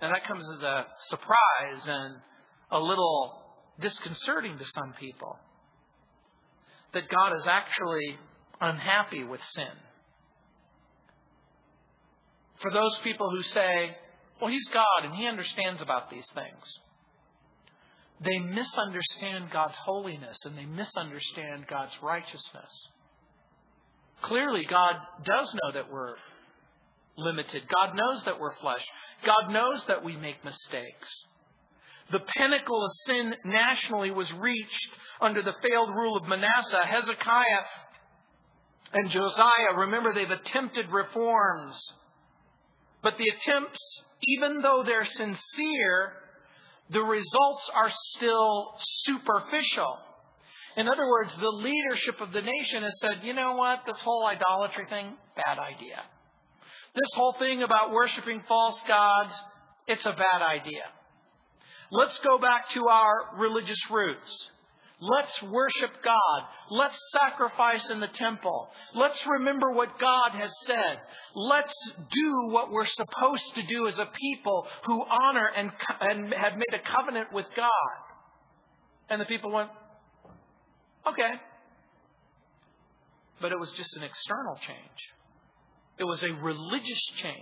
And 0.01 0.13
that 0.13 0.27
comes 0.27 0.45
as 0.57 0.61
a 0.61 0.85
surprise 1.07 1.87
and 1.87 2.15
a 2.71 2.79
little 2.79 3.41
disconcerting 3.79 4.57
to 4.57 4.65
some 4.65 4.93
people 4.99 5.37
that 6.93 7.09
God 7.09 7.35
is 7.37 7.47
actually 7.47 8.17
unhappy 8.59 9.23
with 9.23 9.41
sin. 9.43 9.71
For 12.59 12.71
those 12.71 12.97
people 13.03 13.29
who 13.29 13.43
say, 13.43 13.95
well, 14.41 14.49
He's 14.49 14.67
God 14.69 15.05
and 15.05 15.15
He 15.15 15.27
understands 15.27 15.81
about 15.81 16.09
these 16.09 16.27
things, 16.33 16.79
they 18.19 18.39
misunderstand 18.39 19.51
God's 19.51 19.77
holiness 19.77 20.37
and 20.45 20.57
they 20.57 20.65
misunderstand 20.65 21.67
God's 21.67 21.93
righteousness. 22.01 22.87
Clearly, 24.23 24.65
God 24.67 24.95
does 25.23 25.53
know 25.53 25.71
that 25.73 25.91
we're 25.91 26.15
limited. 27.15 27.63
God 27.69 27.95
knows 27.95 28.23
that 28.23 28.39
we're 28.39 28.55
flesh. 28.55 28.83
God 29.23 29.53
knows 29.53 29.83
that 29.87 30.03
we 30.03 30.15
make 30.15 30.43
mistakes. 30.43 31.25
The 32.11 32.19
pinnacle 32.19 32.83
of 32.83 32.91
sin 33.05 33.35
nationally 33.43 34.11
was 34.11 34.31
reached 34.33 34.89
under 35.19 35.41
the 35.41 35.55
failed 35.61 35.89
rule 35.89 36.17
of 36.17 36.27
Manasseh. 36.27 36.85
Hezekiah 36.85 37.63
and 38.93 39.09
Josiah, 39.09 39.75
remember, 39.75 40.13
they've 40.13 40.29
attempted 40.29 40.89
reforms. 40.89 41.81
But 43.03 43.17
the 43.17 43.27
attempts, 43.29 43.79
even 44.23 44.61
though 44.61 44.83
they're 44.85 45.05
sincere, 45.05 46.13
the 46.89 47.01
results 47.01 47.69
are 47.75 47.91
still 48.15 48.73
superficial. 49.03 49.97
In 50.77 50.87
other 50.87 51.07
words, 51.07 51.35
the 51.35 51.49
leadership 51.49 52.21
of 52.21 52.31
the 52.31 52.41
nation 52.41 52.83
has 52.83 52.97
said, 53.01 53.23
you 53.23 53.33
know 53.33 53.55
what, 53.55 53.79
this 53.85 54.01
whole 54.01 54.25
idolatry 54.25 54.85
thing, 54.89 55.13
bad 55.35 55.57
idea. 55.59 56.03
This 56.93 57.13
whole 57.15 57.35
thing 57.37 57.63
about 57.63 57.91
worshiping 57.91 58.43
false 58.47 58.81
gods, 58.87 59.35
it's 59.87 60.05
a 60.05 60.11
bad 60.11 60.41
idea. 60.41 60.83
Let's 61.91 62.17
go 62.19 62.37
back 62.37 62.69
to 62.71 62.87
our 62.87 63.37
religious 63.37 63.79
roots. 63.89 64.49
Let's 64.99 65.43
worship 65.43 65.91
God. 66.03 66.41
Let's 66.71 66.99
sacrifice 67.11 67.87
in 67.89 67.99
the 67.99 68.07
temple. 68.07 68.69
Let's 68.95 69.19
remember 69.27 69.71
what 69.71 69.99
God 69.99 70.31
has 70.31 70.51
said. 70.65 70.99
Let's 71.35 71.73
do 72.11 72.47
what 72.49 72.71
we're 72.71 72.87
supposed 72.87 73.43
to 73.55 73.63
do 73.63 73.87
as 73.87 73.99
a 73.99 74.09
people 74.19 74.67
who 74.85 75.03
honor 75.05 75.51
and, 75.55 75.71
and 76.01 76.33
have 76.33 76.53
made 76.53 76.73
a 76.73 76.89
covenant 76.89 77.31
with 77.31 77.45
God. 77.55 77.97
And 79.09 79.21
the 79.21 79.25
people 79.25 79.51
went, 79.51 79.69
okay. 81.07 81.33
But 83.39 83.51
it 83.51 83.59
was 83.59 83.71
just 83.73 83.95
an 83.97 84.03
external 84.03 84.55
change. 84.65 84.99
It 85.99 86.05
was 86.05 86.23
a 86.23 86.31
religious 86.41 87.01
change. 87.21 87.37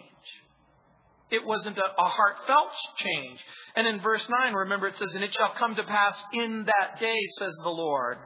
It 1.31 1.45
wasn't 1.45 1.77
a, 1.77 1.85
a, 1.85 2.07
heartfelt 2.07 2.71
change. 2.97 3.39
And 3.75 3.88
in 3.88 3.99
verse 4.01 4.25
9, 4.43 4.53
remember 4.53 4.88
it 4.88 4.97
says, 4.97 5.15
And 5.15 5.23
it 5.23 5.33
shall 5.33 5.53
come 5.57 5.75
to 5.75 5.83
pass 5.83 6.23
in 6.33 6.65
that 6.65 6.99
day, 6.99 7.17
says 7.39 7.53
the 7.63 7.69
Lord, 7.69 8.17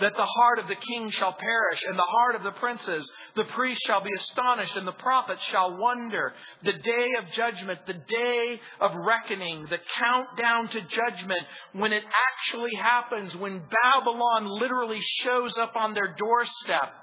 that 0.00 0.14
the 0.16 0.24
heart 0.24 0.58
of 0.58 0.66
the 0.66 0.76
king 0.76 1.10
shall 1.10 1.34
perish, 1.34 1.82
and 1.86 1.98
the 1.98 2.02
heart 2.02 2.34
of 2.34 2.42
the 2.42 2.52
princes. 2.52 3.10
The 3.36 3.44
priests 3.44 3.84
shall 3.86 4.02
be 4.02 4.14
astonished, 4.16 4.74
and 4.74 4.86
the 4.86 4.92
prophets 4.92 5.42
shall 5.44 5.76
wonder. 5.76 6.32
The 6.62 6.72
day 6.72 7.08
of 7.18 7.30
judgment, 7.32 7.80
the 7.86 8.00
day 8.08 8.60
of 8.80 8.94
reckoning, 8.94 9.66
the 9.68 9.80
countdown 9.98 10.68
to 10.68 10.80
judgment, 10.80 11.42
when 11.74 11.92
it 11.92 12.04
actually 12.04 12.74
happens, 12.82 13.36
when 13.36 13.62
Babylon 13.92 14.48
literally 14.48 15.00
shows 15.22 15.56
up 15.58 15.76
on 15.76 15.92
their 15.92 16.14
doorstep 16.16 16.94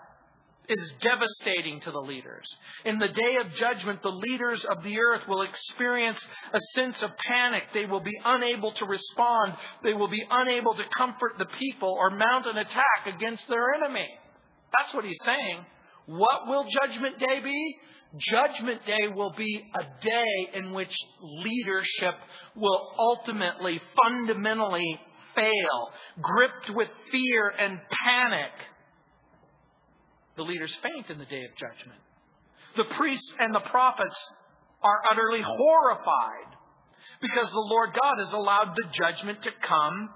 is 0.69 0.93
devastating 1.01 1.80
to 1.82 1.91
the 1.91 1.99
leaders. 1.99 2.45
In 2.86 2.99
the 2.99 3.08
day 3.08 3.38
of 3.38 3.53
judgment, 3.56 4.01
the 4.01 4.10
leaders 4.10 4.65
of 4.65 4.84
the 4.84 4.99
earth 4.99 5.27
will 5.27 5.43
experience 5.43 6.19
a 6.53 6.60
sense 6.75 7.01
of 7.01 7.12
panic. 7.17 7.63
They 7.73 7.86
will 7.86 8.01
be 8.01 8.17
unable 8.25 8.71
to 8.73 8.86
respond. 8.86 9.56
They 9.84 9.93
will 9.93 10.10
be 10.10 10.23
unable 10.30 10.73
to 10.75 10.84
comfort 10.97 11.34
the 11.38 11.45
people 11.58 11.95
or 11.97 12.10
mount 12.12 12.47
an 12.47 12.58
attack 12.58 13.08
against 13.15 13.47
their 13.47 13.73
enemy. 13.75 14.08
That's 14.77 14.93
what 14.93 15.06
he's 15.06 15.21
saying. 15.23 15.65
What 16.06 16.47
will 16.47 16.65
judgment 16.82 17.19
day 17.19 17.39
be? 17.43 17.75
Judgment 18.17 18.86
day 18.86 19.08
will 19.13 19.34
be 19.38 19.63
a 19.75 19.84
day 20.03 20.49
in 20.53 20.73
which 20.73 20.95
leadership 21.21 22.15
will 22.56 22.91
ultimately, 22.97 23.82
fundamentally 24.01 24.99
fail, 25.36 25.91
gripped 26.21 26.69
with 26.73 26.88
fear 27.12 27.49
and 27.49 27.80
panic 28.06 28.51
the 30.38 30.43
leaders 30.43 30.73
faint 30.82 31.10
in 31.10 31.17
the 31.17 31.26
day 31.26 31.43
of 31.43 31.52
judgment. 31.58 32.00
The 32.76 32.95
priests 32.95 33.34
and 33.39 33.54
the 33.54 33.67
prophets 33.71 34.15
are 34.84 35.02
utterly 35.12 35.41
horrified 35.41 36.56
because 37.21 37.50
the 37.50 37.67
Lord 37.69 37.89
God 37.93 38.23
has 38.23 38.32
allowed 38.34 38.76
the 38.76 38.88
judgment 38.91 39.41
to 39.43 39.52
come 39.62 40.10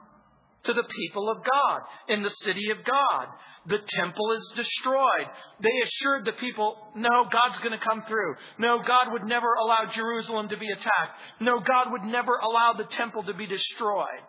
to 0.63 0.73
the 0.73 0.83
people 0.83 1.29
of 1.29 1.37
God 1.37 1.81
in 2.07 2.21
the 2.21 2.29
city 2.29 2.69
of 2.69 2.83
God. 2.85 3.27
The 3.65 3.79
temple 3.95 4.31
is 4.31 4.53
destroyed. 4.55 5.27
They 5.59 5.81
assured 5.83 6.25
the 6.25 6.33
people, 6.33 6.77
no, 6.95 7.27
God's 7.31 7.57
going 7.59 7.77
to 7.77 7.85
come 7.85 8.03
through. 8.07 8.35
No, 8.57 8.79
God 8.85 9.11
would 9.11 9.23
never 9.23 9.53
allow 9.53 9.85
Jerusalem 9.91 10.49
to 10.49 10.57
be 10.57 10.69
attacked. 10.69 11.19
No, 11.39 11.59
God 11.59 11.91
would 11.91 12.03
never 12.03 12.37
allow 12.37 12.73
the 12.73 12.85
temple 12.85 13.23
to 13.23 13.33
be 13.33 13.45
destroyed. 13.45 14.21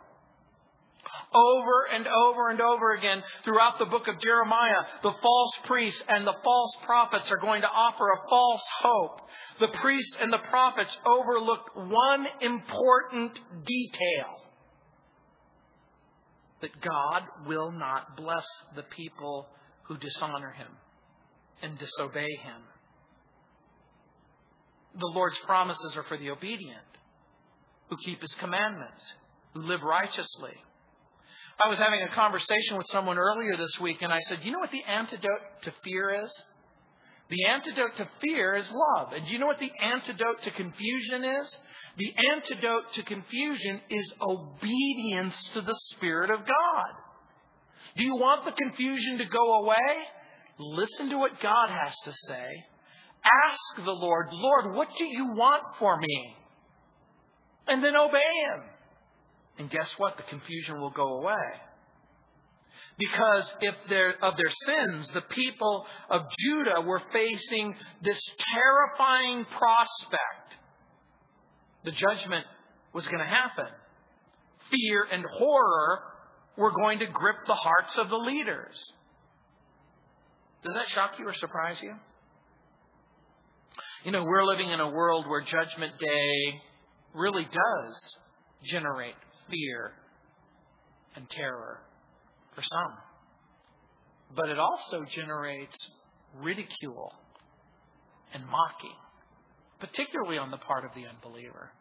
Over 1.35 1.87
and 1.93 2.07
over 2.07 2.51
and 2.51 2.61
over 2.61 2.93
again 2.93 3.23
throughout 3.45 3.79
the 3.79 3.87
book 3.87 4.07
of 4.07 4.21
Jeremiah, 4.21 4.85
the 5.03 5.15
false 5.23 5.53
priests 5.65 6.03
and 6.09 6.27
the 6.27 6.35
false 6.45 6.77
prophets 6.85 7.31
are 7.31 7.39
going 7.39 7.63
to 7.63 7.69
offer 7.69 8.11
a 8.11 8.29
false 8.29 8.63
hope. 8.81 9.21
The 9.61 9.79
priests 9.81 10.17
and 10.21 10.33
the 10.33 10.43
prophets 10.51 10.97
overlooked 11.07 11.77
one 11.77 12.27
important 12.41 13.39
detail 13.65 14.43
that 16.61 16.81
God 16.81 17.23
will 17.47 17.73
not 17.73 18.17
bless 18.17 18.47
the 18.77 18.85
people 18.85 19.49
who 19.85 19.97
dishonor 19.99 20.53
him 20.53 20.69
and 21.63 21.79
disobey 21.79 22.29
him. 22.43 22.63
The 24.99 25.11
Lord's 25.15 25.39
promises 25.47 25.97
are 25.97 26.05
for 26.05 26.19
the 26.19 26.31
obedient, 26.31 26.79
who 27.89 27.97
keep 28.05 28.21
his 28.21 28.35
commandments, 28.35 29.13
who 29.55 29.63
live 29.63 29.83
righteously. 29.83 30.55
I 31.61 31.69
was 31.69 31.79
having 31.79 32.03
a 32.03 32.15
conversation 32.15 32.77
with 32.77 32.87
someone 32.91 33.19
earlier 33.19 33.57
this 33.57 33.79
week, 33.81 34.03
and 34.03 34.13
I 34.13 34.19
said, 34.29 34.41
You 34.43 34.53
know 34.53 34.59
what 34.59 34.71
the 34.71 34.85
antidote 34.85 35.63
to 35.63 35.73
fear 35.85 36.25
is? 36.25 36.43
The 37.29 37.45
antidote 37.47 37.97
to 37.97 38.09
fear 38.21 38.55
is 38.55 38.71
love. 38.71 39.13
And 39.13 39.27
do 39.27 39.33
you 39.33 39.39
know 39.39 39.47
what 39.47 39.59
the 39.59 39.73
antidote 39.83 40.43
to 40.43 40.51
confusion 40.51 41.25
is? 41.25 41.57
The 41.97 42.15
antidote 42.33 42.93
to 42.95 43.03
confusion 43.03 43.81
is 43.91 44.15
obedience 44.21 45.51
to 45.55 45.61
the 45.61 45.77
Spirit 45.95 46.31
of 46.31 46.41
God. 46.41 46.93
Do 47.97 48.05
you 48.05 48.17
want 48.17 48.45
the 48.45 48.53
confusion 48.53 49.19
to 49.19 49.25
go 49.25 49.63
away? 49.63 49.77
Listen 50.59 51.11
to 51.11 51.19
what 51.19 51.41
God 51.41 51.69
has 51.69 51.95
to 52.05 52.13
say. 52.29 52.49
Ask 53.25 53.85
the 53.85 53.93
Lord, 53.93 54.29
Lord, 54.33 54.75
what 54.75 54.89
do 54.99 55.05
you 55.05 55.29
want 55.29 55.63
for 55.79 55.97
me? 55.99 56.37
And 57.69 57.85
then 57.85 57.97
obey 57.97 58.19
Him. 58.19 58.72
And 59.59 59.71
guess 59.71 59.93
what? 59.99 60.17
The 60.17 60.23
confusion 60.25 60.81
will 60.81 60.91
go 60.91 61.19
away. 61.19 61.35
Because 62.99 63.53
if 63.61 63.75
of 64.23 64.35
their 64.37 64.53
sins, 64.67 65.09
the 65.15 65.23
people 65.23 65.87
of 66.11 66.23
Judah 66.39 66.81
were 66.81 67.03
facing 67.13 67.75
this 68.03 68.21
terrifying 68.53 69.45
prospect 69.45 70.43
the 71.85 71.91
judgment 71.91 72.47
was 72.93 73.07
going 73.07 73.19
to 73.19 73.25
happen. 73.25 73.67
Fear 74.71 75.07
and 75.11 75.25
horror 75.39 76.01
were 76.57 76.71
going 76.71 77.01
to 77.01 77.07
grip 77.07 77.37
the 77.47 77.55
hearts 77.55 77.99
of 77.99 78.09
the 78.09 78.17
leaders. 78.17 78.77
Does 80.63 80.75
that 80.75 80.89
shock 80.89 81.19
you 81.19 81.27
or 81.27 81.35
surprise 81.35 81.81
you? 81.83 81.95
You 84.05 84.13
know, 84.13 84.25
we're 84.25 84.45
living 84.45 84.71
in 84.71 84.81
a 84.81 84.91
world 84.91 85.27
where 85.29 85.43
Judgment 85.43 85.99
Day 85.99 86.61
really 87.15 87.45
does 87.45 88.17
generate 88.65 89.15
fear 89.53 89.93
and 91.15 91.31
terror 91.31 91.83
for 92.57 92.63
some. 92.63 92.97
But 94.35 94.49
it 94.49 94.59
also 94.59 95.05
generates 95.05 95.77
ridicule 96.41 97.13
and 98.35 98.45
mocking 98.47 98.97
particularly 99.83 100.39
on 100.39 100.53
the 100.53 100.59
part 100.59 100.85
of 100.85 100.93
the 100.95 101.05
unbeliever. 101.07 101.73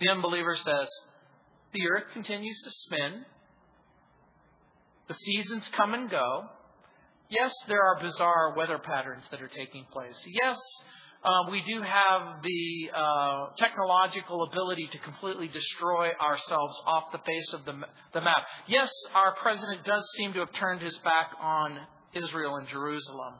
The 0.00 0.10
unbeliever 0.10 0.56
says, 0.56 0.88
The 1.72 1.88
earth 1.94 2.12
continues 2.12 2.60
to 2.64 2.70
spin, 2.70 3.24
the 5.06 5.14
seasons 5.14 5.70
come 5.76 5.94
and 5.94 6.10
go. 6.10 6.46
Yes, 7.30 7.54
there 7.68 7.80
are 7.80 8.02
bizarre 8.02 8.54
weather 8.56 8.78
patterns 8.78 9.22
that 9.30 9.40
are 9.40 9.48
taking 9.48 9.86
place. 9.92 10.20
Yes, 10.42 10.58
uh, 11.26 11.50
we 11.50 11.60
do 11.62 11.82
have 11.82 12.40
the 12.40 12.90
uh, 12.96 13.46
technological 13.58 14.44
ability 14.44 14.88
to 14.92 14.98
completely 14.98 15.48
destroy 15.48 16.10
ourselves 16.20 16.80
off 16.86 17.10
the 17.10 17.18
face 17.18 17.52
of 17.52 17.64
the, 17.64 17.72
the 18.14 18.20
map. 18.20 18.42
Yes, 18.68 18.92
our 19.12 19.34
president 19.34 19.84
does 19.84 20.06
seem 20.16 20.34
to 20.34 20.38
have 20.38 20.52
turned 20.52 20.80
his 20.80 20.96
back 20.98 21.32
on 21.40 21.80
Israel 22.14 22.54
and 22.56 22.68
Jerusalem. 22.68 23.34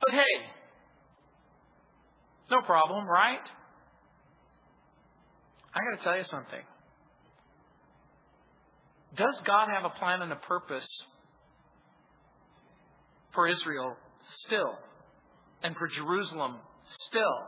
But 0.00 0.14
hey, 0.14 0.46
no 2.52 2.62
problem, 2.62 3.04
right? 3.08 3.40
I 5.74 5.78
got 5.90 5.98
to 5.98 6.04
tell 6.04 6.16
you 6.16 6.24
something. 6.24 6.62
Does 9.16 9.42
God 9.44 9.68
have 9.74 9.84
a 9.84 9.98
plan 9.98 10.22
and 10.22 10.30
a 10.30 10.36
purpose 10.36 10.88
for 13.34 13.48
Israel 13.48 13.96
still? 14.46 14.78
And 15.62 15.76
for 15.76 15.88
Jerusalem 15.88 16.56
still? 17.08 17.38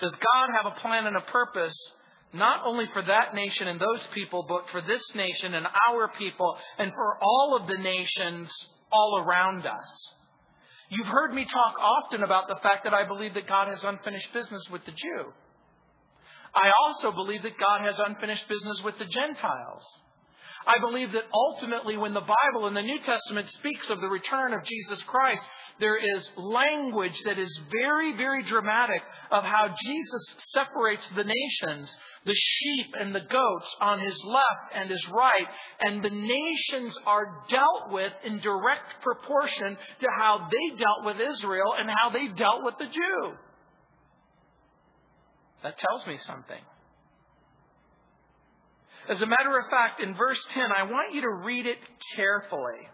Does 0.00 0.14
God 0.14 0.50
have 0.56 0.66
a 0.66 0.80
plan 0.80 1.06
and 1.06 1.16
a 1.16 1.20
purpose 1.20 1.76
not 2.32 2.64
only 2.64 2.86
for 2.92 3.02
that 3.02 3.34
nation 3.34 3.68
and 3.68 3.80
those 3.80 4.06
people, 4.14 4.44
but 4.48 4.68
for 4.70 4.80
this 4.80 5.02
nation 5.14 5.54
and 5.54 5.66
our 5.90 6.08
people 6.18 6.56
and 6.78 6.90
for 6.92 7.18
all 7.22 7.58
of 7.60 7.66
the 7.68 7.78
nations 7.78 8.50
all 8.90 9.22
around 9.24 9.66
us? 9.66 10.14
You've 10.88 11.06
heard 11.06 11.32
me 11.32 11.44
talk 11.44 11.74
often 11.80 12.22
about 12.22 12.48
the 12.48 12.60
fact 12.62 12.84
that 12.84 12.92
I 12.92 13.06
believe 13.06 13.34
that 13.34 13.46
God 13.46 13.68
has 13.68 13.82
unfinished 13.82 14.32
business 14.34 14.62
with 14.70 14.84
the 14.84 14.92
Jew. 14.92 15.32
I 16.54 16.70
also 16.84 17.12
believe 17.12 17.42
that 17.42 17.58
God 17.58 17.80
has 17.86 17.98
unfinished 17.98 18.46
business 18.48 18.82
with 18.84 18.98
the 18.98 19.06
Gentiles. 19.06 19.84
I 20.66 20.78
believe 20.80 21.12
that 21.12 21.24
ultimately, 21.32 21.96
when 21.96 22.14
the 22.14 22.20
Bible 22.20 22.66
in 22.68 22.74
the 22.74 22.82
New 22.82 22.98
Testament 23.00 23.48
speaks 23.48 23.90
of 23.90 24.00
the 24.00 24.08
return 24.08 24.52
of 24.52 24.64
Jesus 24.64 25.02
Christ, 25.04 25.42
there 25.80 25.96
is 25.96 26.30
language 26.36 27.20
that 27.24 27.38
is 27.38 27.60
very, 27.70 28.16
very 28.16 28.42
dramatic 28.44 29.02
of 29.30 29.44
how 29.44 29.74
Jesus 29.82 30.34
separates 30.52 31.08
the 31.16 31.24
nations 31.24 31.96
the 32.24 32.34
sheep 32.34 32.94
and 32.98 33.14
the 33.14 33.20
goats 33.20 33.76
on 33.80 34.00
his 34.00 34.16
left 34.24 34.74
and 34.74 34.90
his 34.90 35.08
right, 35.08 35.48
and 35.80 36.04
the 36.04 36.10
nations 36.10 36.96
are 37.06 37.42
dealt 37.48 37.90
with 37.90 38.12
in 38.24 38.38
direct 38.40 39.02
proportion 39.02 39.76
to 40.00 40.06
how 40.18 40.48
they 40.50 40.76
dealt 40.76 41.04
with 41.04 41.16
Israel 41.20 41.74
and 41.78 41.90
how 41.90 42.10
they 42.10 42.28
dealt 42.28 42.64
with 42.64 42.74
the 42.78 42.86
Jew. 42.86 43.32
That 45.62 45.78
tells 45.78 46.06
me 46.06 46.16
something. 46.18 46.60
As 49.08 49.20
a 49.20 49.26
matter 49.26 49.58
of 49.58 49.70
fact, 49.70 50.00
in 50.00 50.14
verse 50.14 50.40
10, 50.52 50.64
I 50.76 50.84
want 50.84 51.14
you 51.14 51.22
to 51.22 51.30
read 51.30 51.66
it 51.66 51.78
carefully. 52.16 52.88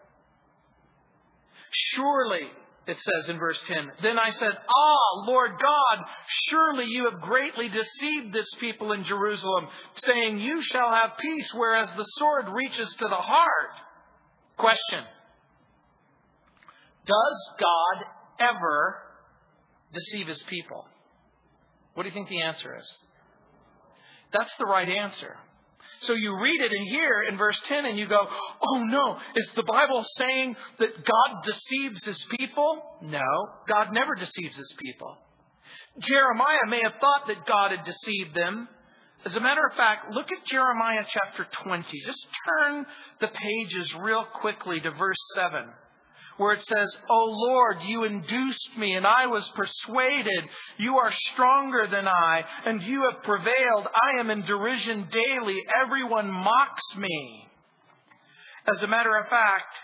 Surely 1.71 2.49
it 2.87 2.99
says 2.99 3.29
in 3.29 3.39
verse 3.39 3.59
10. 3.67 3.93
Then 4.03 4.19
I 4.19 4.31
said, 4.31 4.53
Ah, 4.53 5.27
Lord 5.27 5.51
God, 5.61 6.05
surely 6.49 6.87
you 6.87 7.11
have 7.11 7.21
greatly 7.21 7.69
deceived 7.69 8.33
this 8.33 8.49
people 8.59 8.93
in 8.93 9.05
Jerusalem, 9.05 9.69
saying, 10.05 10.39
You 10.39 10.63
shall 10.63 10.91
have 10.91 11.19
peace, 11.21 11.53
whereas 11.55 11.91
the 11.97 12.05
sword 12.05 12.47
reaches 12.49 12.89
to 12.99 13.09
the 13.09 13.15
heart. 13.15 13.73
Question 14.57 15.05
Does 17.05 17.51
God 17.61 18.07
ever 18.41 19.03
deceive 19.93 20.27
his 20.27 20.43
people? 20.45 20.87
What 21.93 22.05
do 22.05 22.09
you 22.09 22.15
think 22.15 22.31
the 22.31 22.43
answer 22.43 22.75
is? 22.75 22.97
That's 24.33 24.55
the 24.57 24.67
right 24.67 24.89
answer. 24.89 25.37
So 26.01 26.15
you 26.15 26.39
read 26.41 26.61
it 26.61 26.73
in 26.73 26.87
here 26.87 27.23
in 27.29 27.37
verse 27.37 27.61
10 27.67 27.85
and 27.85 27.99
you 27.99 28.07
go, 28.07 28.21
oh 28.21 28.83
no, 28.85 29.19
is 29.35 29.51
the 29.57 29.65
Bible 29.65 30.05
saying 30.17 30.57
that 30.79 31.05
God 31.05 31.43
deceives 31.45 32.05
his 32.05 32.25
people? 32.39 32.83
No, 33.03 33.27
God 33.69 33.89
never 33.93 34.15
deceives 34.15 34.57
his 34.57 34.73
people. 34.79 35.17
Jeremiah 36.01 36.67
may 36.69 36.83
have 36.83 36.95
thought 37.01 37.27
that 37.27 37.47
God 37.47 37.73
had 37.73 37.85
deceived 37.85 38.35
them. 38.35 38.69
As 39.25 39.35
a 39.35 39.41
matter 39.41 39.67
of 39.69 39.77
fact, 39.77 40.15
look 40.15 40.31
at 40.31 40.47
Jeremiah 40.47 41.05
chapter 41.09 41.47
20. 41.65 41.85
Just 42.07 42.27
turn 42.47 42.87
the 43.21 43.29
pages 43.29 43.93
real 44.01 44.25
quickly 44.41 44.81
to 44.81 44.91
verse 44.93 45.19
7 45.35 45.69
where 46.39 46.55
it 46.55 46.63
says, 46.63 46.97
O 47.11 47.25
Lord, 47.25 47.83
you 47.83 48.05
induced 48.05 48.79
me 48.79 48.95
and 48.95 49.07
I 49.07 49.27
was 49.27 49.47
persuaded. 49.55 50.45
You 50.79 50.97
are 50.97 51.11
stronger 51.11 51.87
than 51.91 52.09
I 52.09 52.45
and 52.65 52.83
you 52.83 53.09
have 53.11 53.23
prevailed. 53.23 53.87
I 53.87 54.21
am 54.21 54.31
in 54.31 54.43
derision 54.43 55.09
daily. 55.11 55.59
Everyone 55.85 56.31
mocks 56.31 56.97
me. 56.97 57.49
As 58.75 58.83
a 58.83 58.87
matter 58.87 59.17
of 59.17 59.29
fact, 59.29 59.77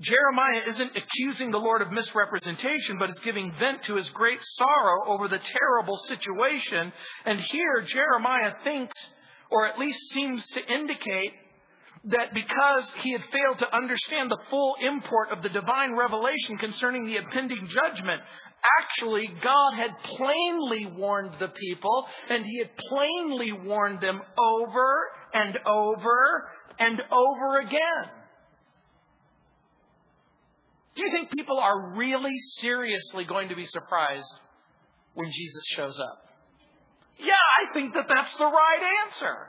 Jeremiah 0.00 0.62
isn't 0.68 0.92
accusing 0.96 1.50
the 1.50 1.58
Lord 1.58 1.82
of 1.82 1.90
misrepresentation, 1.90 2.98
but 2.98 3.10
is 3.10 3.18
giving 3.24 3.52
vent 3.58 3.82
to 3.84 3.96
his 3.96 4.08
great 4.10 4.38
sorrow 4.56 5.08
over 5.08 5.26
the 5.26 5.40
terrible 5.40 5.96
situation. 6.06 6.92
And 7.24 7.40
here, 7.40 7.82
Jeremiah 7.82 8.54
thinks, 8.62 8.94
or 9.50 9.66
at 9.66 9.78
least 9.78 9.98
seems 10.12 10.46
to 10.48 10.72
indicate, 10.72 11.32
that 12.04 12.32
because 12.34 12.92
he 13.02 13.12
had 13.12 13.22
failed 13.32 13.58
to 13.58 13.76
understand 13.76 14.30
the 14.30 14.38
full 14.50 14.76
import 14.80 15.30
of 15.30 15.42
the 15.42 15.48
divine 15.48 15.94
revelation 15.96 16.56
concerning 16.58 17.04
the 17.04 17.16
impending 17.16 17.66
judgment, 17.68 18.22
actually 18.80 19.28
God 19.42 19.74
had 19.74 19.90
plainly 20.16 20.86
warned 20.86 21.34
the 21.38 21.48
people, 21.48 22.06
and 22.28 22.44
he 22.44 22.58
had 22.58 22.76
plainly 22.76 23.52
warned 23.52 24.00
them 24.00 24.20
over 24.38 25.08
and 25.34 25.58
over 25.66 26.48
and 26.78 27.02
over 27.10 27.60
again. 27.60 28.10
Do 30.94 31.04
you 31.04 31.12
think 31.12 31.30
people 31.30 31.60
are 31.60 31.94
really 31.96 32.36
seriously 32.58 33.24
going 33.24 33.50
to 33.50 33.54
be 33.56 33.66
surprised 33.66 34.32
when 35.14 35.30
Jesus 35.30 35.64
shows 35.66 35.98
up? 35.98 36.28
Yeah, 37.18 37.34
I 37.34 37.72
think 37.72 37.94
that 37.94 38.06
that's 38.08 38.34
the 38.34 38.44
right 38.44 38.82
answer. 39.06 39.48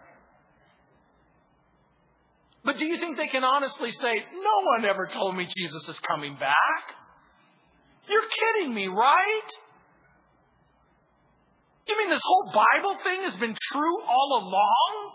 But 2.70 2.78
do 2.78 2.86
you 2.86 3.00
think 3.00 3.18
they 3.18 3.26
can 3.26 3.44
honestly 3.44 3.90
say, 3.90 4.14
no 4.32 4.64
one 4.64 4.86
ever 4.86 5.08
told 5.08 5.36
me 5.36 5.48
Jesus 5.58 5.90
is 5.90 6.00
coming 6.02 6.36
back? 6.36 6.84
You're 8.08 8.22
kidding 8.22 8.76
me, 8.76 8.86
right? 8.86 9.50
You 11.88 11.98
mean 11.98 12.12
this 12.12 12.22
whole 12.24 12.52
Bible 12.54 12.96
thing 13.04 13.24
has 13.24 13.36
been 13.38 13.58
true 13.72 14.02
all 14.04 14.44
along? 14.44 15.14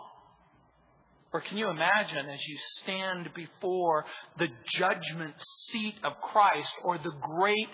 Or 1.31 1.39
can 1.39 1.57
you 1.57 1.69
imagine 1.69 2.29
as 2.29 2.45
you 2.45 2.57
stand 2.81 3.29
before 3.33 4.03
the 4.37 4.49
judgment 4.77 5.35
seat 5.69 5.95
of 6.03 6.11
Christ 6.17 6.73
or 6.83 6.97
the 6.97 7.13
great 7.21 7.69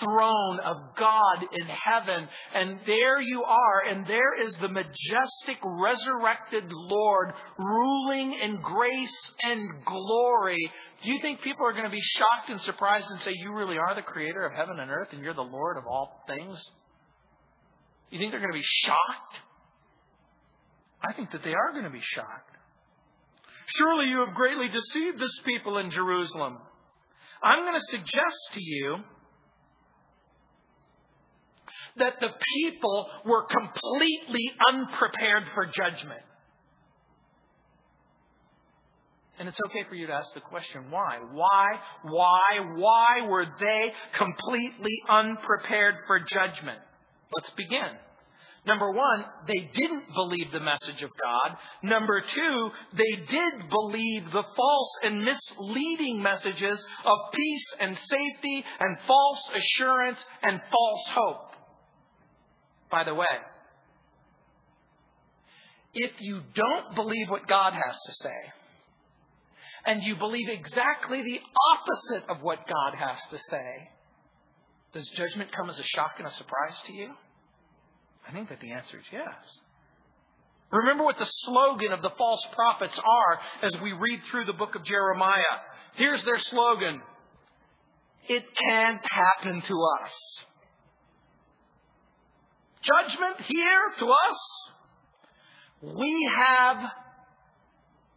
throne 0.00 0.60
of 0.60 0.76
God 0.96 1.44
in 1.52 1.66
heaven. 1.66 2.28
And 2.54 2.78
there 2.86 3.20
you 3.20 3.42
are, 3.44 3.80
and 3.88 4.06
there 4.06 4.34
is 4.44 4.54
the 4.56 4.68
majestic 4.68 5.58
resurrected 5.62 6.64
Lord 6.70 7.32
ruling 7.58 8.38
in 8.42 8.60
grace 8.60 9.30
and 9.42 9.68
glory. 9.84 10.70
Do 11.02 11.12
you 11.12 11.18
think 11.20 11.42
people 11.42 11.66
are 11.66 11.72
going 11.72 11.84
to 11.84 11.90
be 11.90 12.00
shocked 12.00 12.50
and 12.50 12.60
surprised 12.60 13.08
and 13.10 13.20
say, 13.20 13.32
You 13.34 13.52
really 13.54 13.76
are 13.78 13.94
the 13.94 14.02
creator 14.02 14.44
of 14.44 14.52
heaven 14.52 14.78
and 14.78 14.90
earth, 14.90 15.08
and 15.12 15.22
you're 15.22 15.34
the 15.34 15.42
Lord 15.42 15.76
of 15.76 15.84
all 15.86 16.22
things? 16.26 16.62
You 18.10 18.18
think 18.18 18.30
they're 18.30 18.40
going 18.40 18.52
to 18.52 18.58
be 18.58 18.64
shocked? 18.84 19.40
I 21.02 21.12
think 21.12 21.32
that 21.32 21.42
they 21.42 21.52
are 21.52 21.72
going 21.72 21.84
to 21.84 21.90
be 21.90 22.00
shocked. 22.00 22.56
Surely 23.66 24.06
you 24.06 24.24
have 24.24 24.34
greatly 24.34 24.68
deceived 24.68 25.18
this 25.18 25.40
people 25.44 25.78
in 25.78 25.90
Jerusalem. 25.90 26.58
I'm 27.42 27.60
going 27.60 27.74
to 27.74 27.86
suggest 27.90 28.38
to 28.54 28.62
you 28.62 28.98
that 31.96 32.14
the 32.20 32.30
people 32.56 33.08
were 33.24 33.44
completely 33.44 34.52
unprepared 34.68 35.44
for 35.54 35.66
judgment. 35.66 36.22
And 39.38 39.48
it's 39.48 39.60
okay 39.66 39.84
for 39.88 39.94
you 39.94 40.06
to 40.06 40.12
ask 40.12 40.32
the 40.34 40.40
question, 40.40 40.90
why? 40.90 41.18
Why, 41.32 41.80
why, 42.04 42.76
why 42.76 43.26
were 43.28 43.46
they 43.58 43.92
completely 44.16 44.96
unprepared 45.08 45.96
for 46.06 46.20
judgment? 46.20 46.78
Let's 47.34 47.50
begin. 47.50 47.98
Number 48.66 48.92
one, 48.92 49.24
they 49.46 49.70
didn't 49.74 50.04
believe 50.14 50.50
the 50.52 50.60
message 50.60 51.02
of 51.02 51.10
God. 51.20 51.56
Number 51.82 52.20
two, 52.20 52.70
they 52.96 53.24
did 53.26 53.68
believe 53.68 54.24
the 54.26 54.44
false 54.56 54.90
and 55.02 55.22
misleading 55.22 56.22
messages 56.22 56.86
of 57.04 57.18
peace 57.32 57.74
and 57.80 57.98
safety 57.98 58.64
and 58.80 58.96
false 59.06 59.50
assurance 59.54 60.24
and 60.44 60.60
false 60.70 61.08
hope 61.08 61.53
by 62.94 63.02
the 63.02 63.14
way. 63.14 63.26
If 65.94 66.12
you 66.20 66.42
don't 66.54 66.94
believe 66.94 67.28
what 67.28 67.48
God 67.48 67.72
has 67.72 67.96
to 68.06 68.12
say, 68.12 68.40
and 69.84 70.02
you 70.04 70.14
believe 70.14 70.48
exactly 70.48 71.20
the 71.22 71.40
opposite 71.72 72.30
of 72.30 72.42
what 72.42 72.60
God 72.68 72.94
has 72.96 73.18
to 73.30 73.38
say, 73.50 73.90
does 74.92 75.08
judgment 75.16 75.50
come 75.50 75.68
as 75.68 75.78
a 75.78 75.82
shock 75.82 76.12
and 76.18 76.26
a 76.28 76.30
surprise 76.30 76.80
to 76.86 76.92
you? 76.92 77.10
I 78.28 78.32
think 78.32 78.48
that 78.50 78.60
the 78.60 78.70
answer 78.70 78.96
is 78.98 79.04
yes. 79.12 79.34
Remember 80.70 81.02
what 81.02 81.18
the 81.18 81.30
slogan 81.44 81.92
of 81.92 82.00
the 82.00 82.10
false 82.16 82.42
prophets 82.52 82.98
are 82.98 83.40
as 83.66 83.80
we 83.80 83.92
read 83.92 84.20
through 84.30 84.44
the 84.44 84.52
book 84.52 84.76
of 84.76 84.84
Jeremiah. 84.84 85.54
Here's 85.96 86.24
their 86.24 86.38
slogan 86.38 87.02
It 88.28 88.44
can't 88.68 89.04
happen 89.10 89.62
to 89.62 89.74
us 90.02 90.44
judgment 92.84 93.40
here 93.46 93.92
to 93.98 94.06
us. 94.06 94.70
We 95.82 96.30
have 96.36 96.76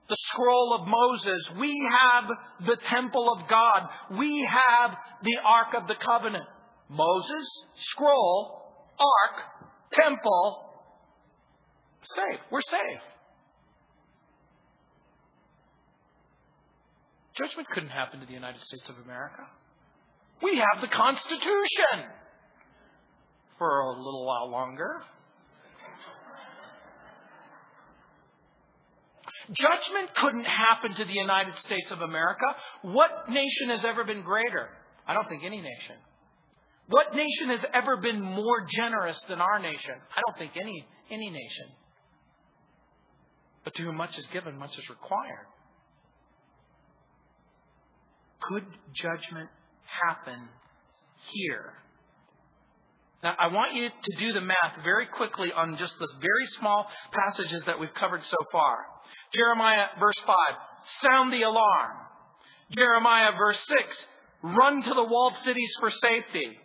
the 0.09 0.17
scroll 0.29 0.77
of 0.79 0.87
Moses. 0.87 1.51
We 1.59 1.73
have 1.91 2.31
the 2.65 2.77
temple 2.89 3.33
of 3.33 3.47
God. 3.49 3.89
We 4.17 4.47
have 4.49 4.97
the 5.23 5.37
Ark 5.45 5.67
of 5.81 5.87
the 5.87 5.95
Covenant. 5.95 6.45
Moses, 6.89 7.45
scroll, 7.75 8.85
Ark, 8.99 9.69
temple, 9.91 10.71
safe. 12.03 12.39
We're 12.49 12.61
safe. 12.61 13.01
Judgment 17.37 17.67
couldn't 17.73 17.89
happen 17.89 18.19
to 18.19 18.25
the 18.25 18.33
United 18.33 18.61
States 18.61 18.89
of 18.89 18.95
America. 19.03 19.43
We 20.41 20.57
have 20.57 20.81
the 20.81 20.87
Constitution 20.87 22.09
for 23.57 23.79
a 23.79 23.89
little 23.89 24.25
while 24.25 24.49
longer. 24.49 25.01
Judgment 29.53 30.13
couldn't 30.15 30.43
happen 30.43 30.93
to 30.93 31.05
the 31.05 31.13
United 31.13 31.55
States 31.59 31.89
of 31.91 32.01
America. 32.01 32.45
What 32.81 33.29
nation 33.29 33.69
has 33.69 33.85
ever 33.85 34.03
been 34.03 34.21
greater? 34.21 34.69
I 35.07 35.13
don't 35.13 35.29
think 35.29 35.43
any 35.45 35.61
nation. 35.61 35.95
What 36.89 37.15
nation 37.15 37.49
has 37.49 37.65
ever 37.73 37.97
been 37.97 38.21
more 38.21 38.65
generous 38.75 39.19
than 39.29 39.39
our 39.39 39.59
nation? 39.59 39.95
I 39.95 40.21
don't 40.27 40.37
think 40.37 40.51
any, 40.57 40.85
any 41.11 41.29
nation. 41.29 41.67
But 43.63 43.73
to 43.75 43.83
whom 43.83 43.95
much 43.95 44.17
is 44.17 44.25
given, 44.31 44.57
much 44.57 44.77
is 44.77 44.89
required. 44.89 45.47
Could 48.41 48.65
judgment 48.93 49.49
happen 49.85 50.47
here? 51.33 51.73
Now, 53.27 53.35
I 53.39 53.47
want 53.47 53.73
you 53.73 53.89
to 53.89 54.17
do 54.19 54.31
the 54.31 54.39
math 54.39 54.81
very 54.85 55.05
quickly 55.05 55.51
on 55.51 55.75
just 55.75 55.99
the 55.99 56.07
very 56.15 56.45
small 56.59 56.87
passages 57.11 57.61
that 57.65 57.77
we've 57.77 57.93
covered 57.93 58.23
so 58.23 58.37
far. 58.53 58.85
Jeremiah, 59.33 59.87
verse 59.99 60.15
5, 60.25 60.35
sound 61.01 61.33
the 61.33 61.41
alarm. 61.41 61.91
Jeremiah, 62.71 63.33
verse 63.37 63.59
6, 63.67 64.07
run 64.43 64.81
to 64.81 64.93
the 64.93 65.03
walled 65.03 65.35
cities 65.43 65.69
for 65.81 65.91
safety. 65.91 66.57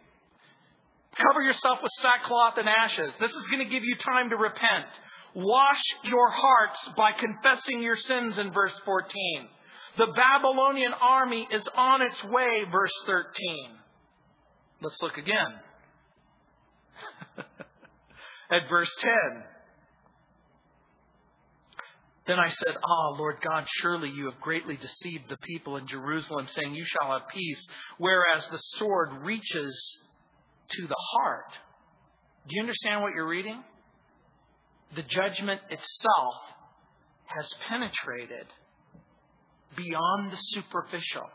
Cover 1.16 1.42
yourself 1.42 1.80
with 1.82 1.90
sackcloth 2.00 2.56
and 2.58 2.68
ashes. 2.68 3.10
This 3.18 3.32
is 3.32 3.46
going 3.48 3.64
to 3.64 3.68
give 3.68 3.82
you 3.82 3.96
time 3.96 4.30
to 4.30 4.36
repent. 4.36 4.86
Wash 5.34 5.82
your 6.04 6.30
hearts 6.30 6.90
by 6.96 7.10
confessing 7.10 7.82
your 7.82 7.96
sins 7.96 8.38
in 8.38 8.52
verse 8.52 8.78
14. 8.84 9.48
The 9.98 10.12
Babylonian 10.14 10.92
army 10.92 11.48
is 11.50 11.66
on 11.74 12.02
its 12.02 12.22
way, 12.22 12.62
verse 12.70 12.94
13. 13.06 13.24
Let's 14.80 15.02
look 15.02 15.16
again. 15.18 15.58
At 18.50 18.68
verse 18.68 18.90
10. 19.00 19.44
Then 22.26 22.38
I 22.38 22.48
said, 22.48 22.76
Ah, 22.76 23.08
Lord 23.18 23.36
God, 23.42 23.66
surely 23.80 24.08
you 24.08 24.26
have 24.26 24.40
greatly 24.40 24.76
deceived 24.76 25.24
the 25.28 25.36
people 25.38 25.76
in 25.76 25.86
Jerusalem, 25.88 26.46
saying, 26.48 26.74
You 26.74 26.84
shall 26.84 27.12
have 27.12 27.28
peace, 27.28 27.66
whereas 27.98 28.46
the 28.48 28.58
sword 28.58 29.10
reaches 29.24 29.98
to 30.70 30.86
the 30.86 30.96
heart. 31.12 31.52
Do 32.48 32.54
you 32.54 32.62
understand 32.62 33.02
what 33.02 33.12
you're 33.14 33.28
reading? 33.28 33.62
The 34.94 35.02
judgment 35.02 35.60
itself 35.70 36.34
has 37.26 37.52
penetrated 37.68 38.46
beyond 39.76 40.32
the 40.32 40.36
superficial, 40.36 41.28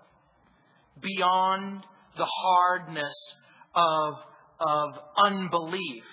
beyond 1.01 1.83
the 2.17 2.25
hardness 2.25 3.35
of 3.75 4.13
of 4.59 4.93
unbelief. 5.25 6.03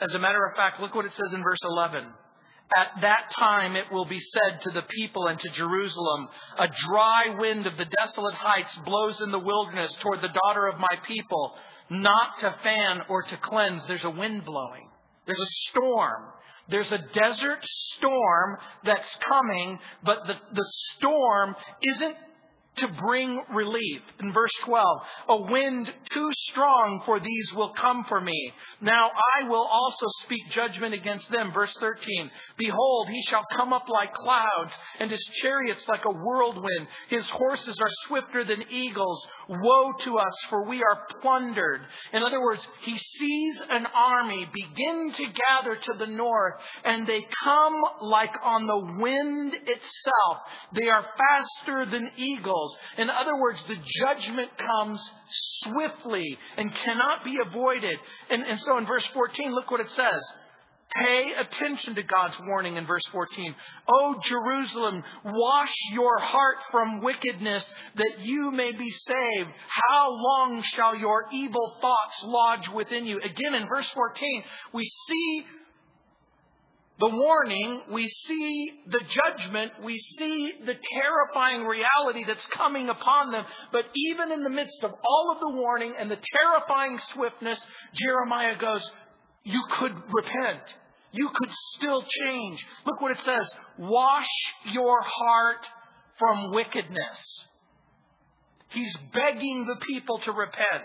As 0.00 0.14
a 0.14 0.18
matter 0.18 0.44
of 0.46 0.56
fact, 0.56 0.80
look 0.80 0.94
what 0.94 1.04
it 1.04 1.12
says 1.12 1.32
in 1.32 1.42
verse 1.42 1.58
11. 1.62 2.06
At 2.76 3.00
that 3.02 3.32
time 3.36 3.74
it 3.74 3.90
will 3.90 4.04
be 4.04 4.20
said 4.20 4.60
to 4.62 4.70
the 4.70 4.82
people 4.82 5.26
and 5.26 5.38
to 5.38 5.48
Jerusalem, 5.50 6.28
A 6.58 6.68
dry 6.88 7.34
wind 7.36 7.66
of 7.66 7.76
the 7.76 7.84
desolate 7.84 8.34
heights 8.34 8.76
blows 8.84 9.20
in 9.20 9.32
the 9.32 9.38
wilderness 9.38 9.92
toward 10.00 10.22
the 10.22 10.38
daughter 10.44 10.68
of 10.68 10.78
my 10.78 10.96
people, 11.06 11.54
not 11.90 12.38
to 12.40 12.54
fan 12.62 13.02
or 13.08 13.22
to 13.22 13.36
cleanse. 13.38 13.84
There's 13.86 14.04
a 14.04 14.10
wind 14.10 14.44
blowing. 14.44 14.88
There's 15.26 15.40
a 15.40 15.70
storm. 15.70 16.22
There's 16.68 16.92
a 16.92 16.98
desert 17.12 17.58
storm 17.96 18.56
that's 18.84 19.18
coming, 19.28 19.78
but 20.04 20.18
the, 20.28 20.34
the 20.54 20.66
storm 20.94 21.56
isn't 21.82 22.16
to 22.76 22.88
bring 22.88 23.42
relief. 23.52 24.00
In 24.20 24.32
verse 24.32 24.52
12, 24.64 24.86
a 25.28 25.36
wind 25.42 25.92
too 26.12 26.30
strong 26.50 27.02
for 27.04 27.20
these 27.20 27.52
will 27.54 27.72
come 27.74 28.04
for 28.04 28.20
me. 28.20 28.52
Now 28.80 29.10
I 29.38 29.48
will 29.48 29.66
also 29.70 30.06
speak 30.24 30.50
judgment 30.50 30.94
against 30.94 31.30
them. 31.30 31.52
Verse 31.52 31.74
13, 31.80 32.30
behold, 32.56 33.08
he 33.08 33.22
shall 33.22 33.44
come 33.56 33.72
up 33.72 33.88
like 33.88 34.14
clouds, 34.14 34.72
and 34.98 35.10
his 35.10 35.22
chariots 35.42 35.86
like 35.88 36.04
a 36.04 36.10
whirlwind. 36.10 36.86
His 37.08 37.28
horses 37.28 37.78
are 37.80 37.90
swifter 38.06 38.44
than 38.44 38.64
eagles. 38.70 39.26
Woe 39.50 39.92
to 40.04 40.16
us, 40.16 40.34
for 40.48 40.64
we 40.64 40.80
are 40.80 41.06
plundered. 41.20 41.80
In 42.12 42.22
other 42.22 42.40
words, 42.40 42.64
he 42.82 42.96
sees 42.96 43.60
an 43.68 43.84
army 43.86 44.48
begin 44.52 45.12
to 45.12 45.24
gather 45.24 45.74
to 45.74 45.92
the 45.98 46.06
north, 46.06 46.54
and 46.84 47.04
they 47.04 47.26
come 47.42 47.82
like 48.00 48.34
on 48.44 48.66
the 48.68 49.02
wind 49.02 49.54
itself. 49.54 50.38
They 50.72 50.88
are 50.88 51.04
faster 51.18 51.84
than 51.90 52.12
eagles. 52.16 52.76
In 52.96 53.10
other 53.10 53.36
words, 53.40 53.60
the 53.66 53.76
judgment 54.04 54.50
comes 54.56 55.10
swiftly 55.64 56.38
and 56.56 56.72
cannot 56.72 57.24
be 57.24 57.36
avoided. 57.44 57.98
And, 58.30 58.42
and 58.42 58.60
so 58.60 58.78
in 58.78 58.86
verse 58.86 59.06
14, 59.06 59.52
look 59.52 59.70
what 59.72 59.80
it 59.80 59.90
says. 59.90 60.32
Pay 60.96 61.32
attention 61.38 61.94
to 61.94 62.02
God's 62.02 62.36
warning 62.40 62.76
in 62.76 62.84
verse 62.84 63.06
14. 63.12 63.54
O 63.88 64.16
Jerusalem, 64.24 65.04
wash 65.24 65.72
your 65.92 66.18
heart 66.18 66.56
from 66.72 67.00
wickedness 67.00 67.72
that 67.94 68.18
you 68.18 68.50
may 68.50 68.72
be 68.72 68.90
saved. 68.90 69.50
How 69.68 70.10
long 70.10 70.62
shall 70.62 70.96
your 70.96 71.26
evil 71.32 71.76
thoughts 71.80 72.24
lodge 72.24 72.68
within 72.70 73.06
you? 73.06 73.18
Again, 73.18 73.54
in 73.54 73.68
verse 73.68 73.88
14, 73.90 74.42
we 74.72 74.90
see 75.06 75.46
the 77.00 77.08
warning, 77.08 77.80
we 77.90 78.06
see 78.06 78.82
the 78.88 79.00
judgment, 79.00 79.72
we 79.82 79.96
see 79.96 80.52
the 80.66 80.76
terrifying 80.92 81.64
reality 81.64 82.24
that's 82.26 82.46
coming 82.48 82.90
upon 82.90 83.32
them. 83.32 83.44
But 83.72 83.86
even 83.94 84.30
in 84.32 84.42
the 84.42 84.50
midst 84.50 84.84
of 84.84 84.92
all 84.92 85.32
of 85.32 85.40
the 85.40 85.56
warning 85.58 85.94
and 85.98 86.10
the 86.10 86.18
terrifying 86.36 86.98
swiftness, 87.14 87.58
Jeremiah 87.94 88.56
goes, 88.58 88.88
You 89.44 89.62
could 89.78 89.94
repent. 90.12 90.62
You 91.12 91.28
could 91.34 91.50
still 91.74 92.02
change. 92.02 92.64
Look 92.86 93.00
what 93.00 93.12
it 93.12 93.20
says 93.20 93.50
wash 93.78 94.28
your 94.72 95.00
heart 95.02 95.66
from 96.18 96.52
wickedness. 96.52 97.46
He's 98.68 98.96
begging 99.12 99.66
the 99.66 99.84
people 99.86 100.18
to 100.20 100.32
repent. 100.32 100.84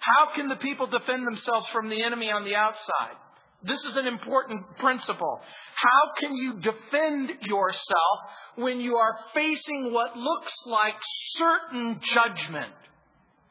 How 0.00 0.34
can 0.34 0.48
the 0.48 0.56
people 0.56 0.88
defend 0.88 1.26
themselves 1.26 1.68
from 1.68 1.88
the 1.88 2.02
enemy 2.02 2.30
on 2.30 2.44
the 2.44 2.56
outside? 2.56 3.16
This 3.62 3.84
is 3.84 3.96
an 3.96 4.08
important 4.08 4.62
principle. 4.78 5.40
How 5.76 6.12
can 6.18 6.34
you 6.34 6.54
defend 6.54 7.30
yourself 7.42 8.18
when 8.56 8.80
you 8.80 8.96
are 8.96 9.16
facing 9.34 9.92
what 9.92 10.16
looks 10.16 10.54
like 10.66 10.94
certain 11.36 12.00
judgment? 12.02 12.72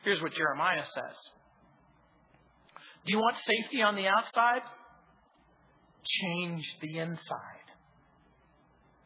Here's 0.03 0.21
what 0.21 0.33
Jeremiah 0.33 0.83
says 0.83 1.29
Do 3.05 3.13
you 3.13 3.19
want 3.19 3.35
safety 3.37 3.81
on 3.81 3.95
the 3.95 4.07
outside? 4.07 4.61
change 6.03 6.77
the 6.81 6.99
inside. 6.99 7.57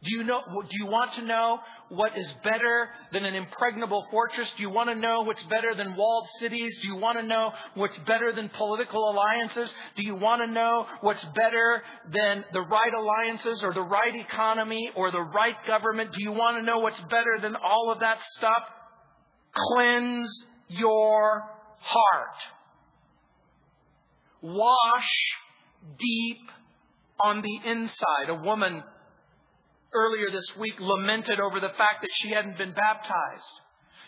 Do 0.04 0.16
you 0.16 0.24
know, 0.24 0.41
do 0.46 0.78
you 0.80 0.86
want 0.86 1.14
to 1.14 1.24
know 1.24 1.60
what 1.89 2.16
is 2.16 2.32
better 2.43 2.89
than 3.12 3.26
an 3.26 3.34
impregnable 3.34 4.06
fortress? 4.12 4.52
Do 4.56 4.62
you 4.62 4.70
want 4.70 4.89
to 4.89 4.96
know 4.96 5.24
what's 5.24 5.41
better 5.43 5.74
than 5.74 5.96
walled 5.96 6.28
cities? 6.39 6.78
Do 6.84 6.89
you 6.89 6.98
want 6.98 7.18
to 7.18 7.26
know 7.26 7.52
what's 7.74 7.98
better 8.00 8.32
than 8.32 8.50
political 8.50 9.10
alliances? 9.10 9.74
Do 9.96 10.06
you 10.06 10.16
want 10.16 10.43
to 10.43 10.48
know 10.48 10.86
what's 11.02 11.26
better 11.26 11.82
than 12.12 12.46
the 12.54 12.62
right 12.62 12.91
alliances 12.93 13.64
or 13.64 13.74
the 13.74 13.82
right 13.82 14.16
economy 14.16 14.91
or 14.96 15.12
the 15.12 15.22
right 15.22 15.56
government? 15.66 16.12
Do 16.12 16.22
you 16.22 16.34
want 16.34 16.58
to 16.58 16.64
know 16.64 16.80
what's 16.80 17.02
better 17.02 17.39
than 17.41 17.56
all 17.56 17.91
of 17.91 18.02
that 18.02 18.20
stuff? 18.38 18.64
Cleanse 19.56 20.30
your 20.68 21.50
heart. 21.80 22.36
Wash 24.46 25.10
deep 25.98 26.52
on 27.20 27.41
the 27.41 27.60
inside. 27.66 28.30
A 28.30 28.36
woman 28.36 28.84
earlier 29.91 30.30
this 30.30 30.46
week 30.60 30.80
lamented 30.80 31.39
over 31.39 31.60
the 31.60 31.74
fact 31.78 32.02
that 32.02 32.12
she 32.14 32.30
hadn't 32.30 32.56
been 32.56 32.72
baptized. 32.74 33.52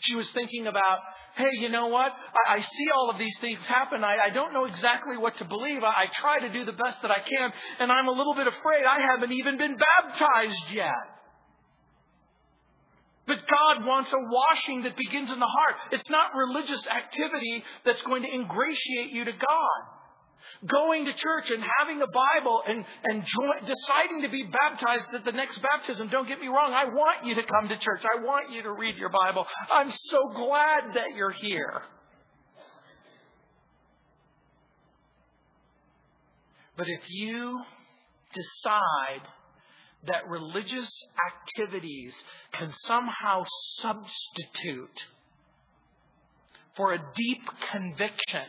She 0.01 0.13
was 0.13 0.29
thinking 0.33 0.67
about, 0.67 0.99
hey, 1.37 1.49
you 1.57 1.69
know 1.69 1.87
what? 1.87 2.11
I, 2.11 2.57
I 2.57 2.61
see 2.61 2.87
all 2.95 3.09
of 3.09 3.17
these 3.17 3.35
things 3.41 3.65
happen. 3.65 4.03
I, 4.03 4.25
I 4.25 4.29
don't 4.29 4.53
know 4.53 4.65
exactly 4.65 5.17
what 5.17 5.35
to 5.37 5.45
believe. 5.45 5.81
I, 5.81 6.03
I 6.03 6.05
try 6.13 6.37
to 6.39 6.53
do 6.53 6.65
the 6.65 6.73
best 6.73 7.01
that 7.01 7.09
I 7.09 7.19
can, 7.27 7.51
and 7.79 7.91
I'm 7.91 8.07
a 8.07 8.11
little 8.11 8.35
bit 8.35 8.45
afraid 8.45 8.85
I 8.85 8.99
haven't 9.11 9.31
even 9.31 9.57
been 9.57 9.75
baptized 9.75 10.71
yet. 10.71 10.93
But 13.25 13.39
God 13.49 13.85
wants 13.87 14.13
a 14.13 14.19
washing 14.19 14.83
that 14.83 14.95
begins 14.95 15.31
in 15.31 15.39
the 15.39 15.47
heart. 15.47 15.75
It's 15.93 16.09
not 16.11 16.35
religious 16.35 16.85
activity 16.85 17.63
that's 17.85 18.03
going 18.03 18.21
to 18.21 18.29
ingratiate 18.31 19.11
you 19.11 19.25
to 19.25 19.31
God 19.31 19.96
going 20.65 21.05
to 21.05 21.13
church 21.13 21.51
and 21.51 21.63
having 21.79 22.01
a 22.01 22.07
Bible 22.07 22.61
and, 22.67 22.83
and 23.05 23.23
join, 23.25 23.59
deciding 23.61 24.21
to 24.23 24.29
be 24.29 24.43
baptized 24.43 25.13
at 25.13 25.25
the 25.25 25.31
next 25.31 25.59
baptism. 25.61 26.09
Don't 26.09 26.27
get 26.27 26.39
me 26.39 26.47
wrong. 26.47 26.73
I 26.73 26.85
want 26.85 27.25
you 27.25 27.35
to 27.35 27.43
come 27.43 27.69
to 27.69 27.77
church. 27.77 28.03
I 28.03 28.23
want 28.23 28.51
you 28.51 28.63
to 28.63 28.71
read 28.71 28.95
your 28.97 29.09
Bible. 29.09 29.45
I'm 29.71 29.91
so 29.91 30.29
glad 30.35 30.95
that 30.95 31.15
you're 31.15 31.31
here. 31.31 31.81
But 36.77 36.87
if 36.87 37.09
you 37.09 37.59
decide 38.33 39.27
that 40.05 40.27
religious 40.29 40.89
activities 41.31 42.13
can 42.53 42.71
somehow 42.85 43.45
substitute 43.79 45.07
for 46.75 46.93
a 46.93 46.99
deep 47.15 47.41
conviction 47.71 48.45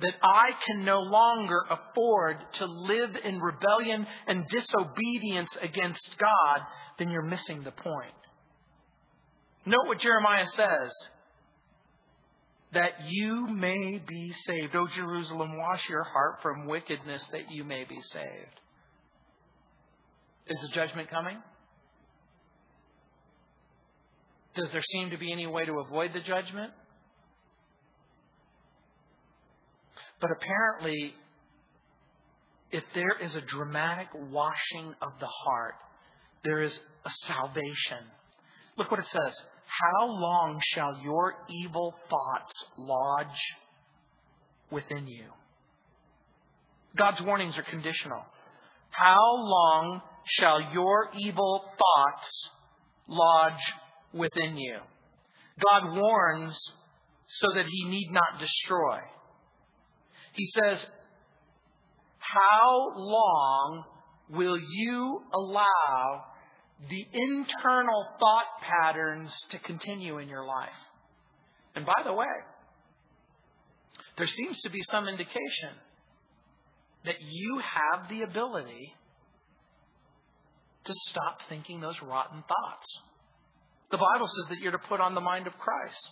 that 0.00 0.14
I 0.22 0.50
can 0.66 0.84
no 0.84 1.00
longer 1.00 1.62
afford 1.70 2.36
to 2.54 2.66
live 2.66 3.16
in 3.24 3.40
rebellion 3.40 4.06
and 4.26 4.44
disobedience 4.48 5.56
against 5.62 6.16
God, 6.18 6.66
then 6.98 7.10
you're 7.10 7.22
missing 7.22 7.62
the 7.62 7.70
point. 7.70 8.12
Note 9.64 9.86
what 9.86 10.00
Jeremiah 10.00 10.46
says 10.46 10.92
that 12.72 12.92
you 13.08 13.46
may 13.46 14.02
be 14.06 14.32
saved. 14.44 14.76
O 14.76 14.86
Jerusalem, 14.86 15.56
wash 15.56 15.88
your 15.88 16.04
heart 16.04 16.40
from 16.42 16.66
wickedness 16.66 17.24
that 17.32 17.50
you 17.50 17.64
may 17.64 17.84
be 17.84 18.00
saved. 18.02 18.60
Is 20.46 20.58
the 20.60 20.74
judgment 20.74 21.08
coming? 21.10 21.38
Does 24.54 24.70
there 24.72 24.82
seem 24.82 25.10
to 25.10 25.18
be 25.18 25.32
any 25.32 25.46
way 25.46 25.64
to 25.64 25.80
avoid 25.80 26.12
the 26.12 26.20
judgment? 26.20 26.72
But 30.20 30.30
apparently, 30.30 31.14
if 32.70 32.84
there 32.94 33.16
is 33.22 33.34
a 33.34 33.40
dramatic 33.40 34.08
washing 34.14 34.94
of 35.02 35.12
the 35.20 35.26
heart, 35.26 35.74
there 36.44 36.62
is 36.62 36.78
a 37.04 37.10
salvation. 37.26 37.98
Look 38.78 38.90
what 38.90 39.00
it 39.00 39.06
says. 39.06 39.34
How 39.66 40.06
long 40.06 40.60
shall 40.74 40.98
your 41.02 41.34
evil 41.50 41.94
thoughts 42.08 42.52
lodge 42.78 43.54
within 44.70 45.06
you? 45.06 45.26
God's 46.96 47.20
warnings 47.20 47.58
are 47.58 47.62
conditional. 47.62 48.22
How 48.90 49.20
long 49.36 50.00
shall 50.24 50.72
your 50.72 51.10
evil 51.18 51.64
thoughts 51.76 52.50
lodge 53.08 53.72
within 54.12 54.56
you? 54.56 54.78
God 55.62 55.94
warns 55.94 56.58
so 57.28 57.48
that 57.54 57.66
he 57.66 57.84
need 57.88 58.10
not 58.12 58.40
destroy. 58.40 58.98
He 60.36 60.44
says, 60.46 60.86
How 62.18 62.92
long 62.94 63.84
will 64.30 64.58
you 64.58 65.22
allow 65.32 66.24
the 66.90 67.06
internal 67.12 68.06
thought 68.20 68.44
patterns 68.60 69.34
to 69.50 69.58
continue 69.58 70.18
in 70.18 70.28
your 70.28 70.46
life? 70.46 70.68
And 71.74 71.86
by 71.86 72.02
the 72.04 72.12
way, 72.12 72.26
there 74.18 74.26
seems 74.26 74.60
to 74.62 74.70
be 74.70 74.80
some 74.90 75.08
indication 75.08 75.70
that 77.04 77.16
you 77.20 77.60
have 77.60 78.08
the 78.08 78.22
ability 78.22 78.94
to 80.84 80.94
stop 81.08 81.38
thinking 81.48 81.80
those 81.80 82.00
rotten 82.02 82.42
thoughts. 82.42 82.86
The 83.90 83.98
Bible 83.98 84.26
says 84.26 84.50
that 84.50 84.58
you're 84.58 84.72
to 84.72 84.78
put 84.78 85.00
on 85.00 85.14
the 85.14 85.20
mind 85.20 85.46
of 85.46 85.54
Christ. 85.58 86.10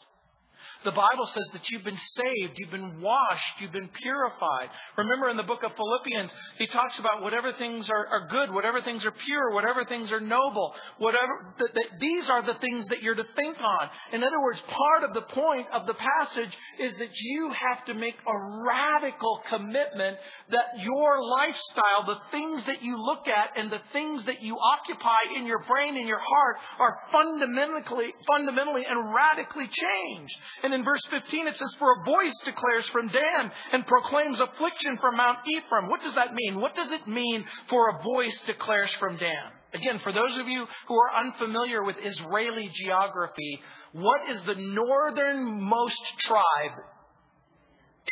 The 0.84 0.90
Bible 0.90 1.26
says 1.26 1.48
that 1.54 1.70
you've 1.70 1.84
been 1.84 1.96
saved, 1.96 2.58
you've 2.58 2.70
been 2.70 3.00
washed, 3.00 3.60
you've 3.60 3.72
been 3.72 3.88
purified. 3.88 4.68
Remember 4.98 5.30
in 5.30 5.38
the 5.38 5.42
book 5.42 5.62
of 5.62 5.72
Philippians, 5.74 6.30
he 6.58 6.66
talks 6.66 6.98
about 6.98 7.22
whatever 7.22 7.54
things 7.54 7.88
are, 7.88 8.06
are 8.06 8.28
good, 8.28 8.52
whatever 8.52 8.82
things 8.82 9.04
are 9.06 9.10
pure, 9.10 9.52
whatever 9.52 9.86
things 9.86 10.12
are 10.12 10.20
noble, 10.20 10.74
whatever, 10.98 11.54
that, 11.58 11.74
that 11.74 11.86
these 12.00 12.28
are 12.28 12.44
the 12.44 12.58
things 12.60 12.86
that 12.88 13.02
you're 13.02 13.14
to 13.14 13.24
think 13.34 13.56
on. 13.62 13.88
In 14.12 14.22
other 14.22 14.40
words, 14.42 14.60
part 14.68 15.08
of 15.08 15.14
the 15.14 15.22
point 15.34 15.66
of 15.72 15.86
the 15.86 15.94
passage 15.94 16.52
is 16.78 16.94
that 16.98 17.14
you 17.14 17.50
have 17.50 17.84
to 17.86 17.94
make 17.94 18.16
a 18.26 18.62
radical 18.66 19.40
commitment 19.48 20.18
that 20.50 20.84
your 20.84 21.24
lifestyle, 21.24 22.04
the 22.06 22.20
things 22.30 22.62
that 22.66 22.82
you 22.82 23.00
look 23.02 23.26
at 23.26 23.56
and 23.56 23.72
the 23.72 23.80
things 23.94 24.22
that 24.26 24.42
you 24.42 24.58
occupy 24.58 25.32
in 25.34 25.46
your 25.46 25.64
brain 25.64 25.96
and 25.96 26.06
your 26.06 26.20
heart 26.20 26.56
are 26.78 26.98
fundamentally, 27.10 28.12
fundamentally 28.28 28.82
and 28.86 29.14
radically 29.14 29.64
changed. 29.64 30.36
And 30.62 30.73
in 30.74 30.84
verse 30.84 31.00
15 31.10 31.48
it 31.48 31.56
says, 31.56 31.74
For 31.78 31.92
a 31.92 32.04
voice 32.04 32.34
declares 32.44 32.86
from 32.88 33.08
Dan 33.08 33.50
and 33.72 33.86
proclaims 33.86 34.40
affliction 34.40 34.98
from 35.00 35.16
Mount 35.16 35.38
Ephraim. 35.46 35.88
What 35.88 36.02
does 36.02 36.14
that 36.16 36.34
mean? 36.34 36.60
What 36.60 36.74
does 36.74 36.92
it 36.92 37.06
mean 37.08 37.44
for 37.68 37.88
a 37.88 38.02
voice 38.02 38.38
declares 38.46 38.92
from 38.94 39.16
Dan? 39.16 39.52
Again, 39.72 40.00
for 40.00 40.12
those 40.12 40.36
of 40.38 40.46
you 40.46 40.66
who 40.86 40.94
are 40.94 41.24
unfamiliar 41.24 41.82
with 41.82 41.96
Israeli 42.02 42.70
geography, 42.74 43.60
what 43.92 44.28
is 44.28 44.40
the 44.42 44.54
northernmost 44.54 46.02
tribe? 46.20 46.78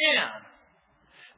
Dan. 0.00 0.30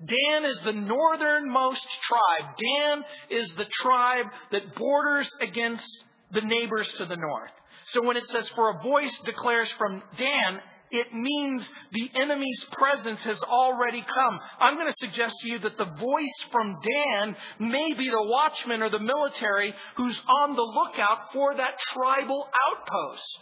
Dan 0.06 0.44
is 0.44 0.60
the 0.64 0.72
northernmost 0.72 1.86
tribe. 2.02 2.56
Dan 2.56 3.04
is 3.30 3.52
the 3.54 3.66
tribe 3.82 4.26
that 4.52 4.74
borders 4.76 5.28
against 5.40 5.86
the 6.32 6.40
neighbors 6.40 6.88
to 6.98 7.06
the 7.06 7.16
north. 7.16 7.52
So 7.86 8.02
when 8.02 8.16
it 8.16 8.26
says, 8.26 8.48
for 8.50 8.70
a 8.70 8.82
voice 8.82 9.16
declares 9.24 9.70
from 9.72 10.02
Dan, 10.16 10.60
it 10.90 11.12
means 11.12 11.68
the 11.92 12.10
enemy's 12.14 12.64
presence 12.72 13.22
has 13.24 13.40
already 13.42 14.02
come. 14.02 14.40
I'm 14.60 14.76
going 14.76 14.90
to 14.90 14.96
suggest 14.98 15.34
to 15.40 15.48
you 15.48 15.58
that 15.60 15.76
the 15.76 15.84
voice 15.84 16.44
from 16.52 16.78
Dan 16.82 17.36
may 17.58 17.94
be 17.94 18.10
the 18.10 18.22
watchman 18.22 18.82
or 18.82 18.90
the 18.90 18.98
military 18.98 19.74
who's 19.96 20.20
on 20.28 20.54
the 20.54 20.62
lookout 20.62 21.32
for 21.32 21.54
that 21.56 21.78
tribal 21.92 22.48
outpost. 22.70 23.38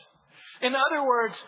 In 0.63 0.75
other 0.75 1.07
words, 1.07 1.43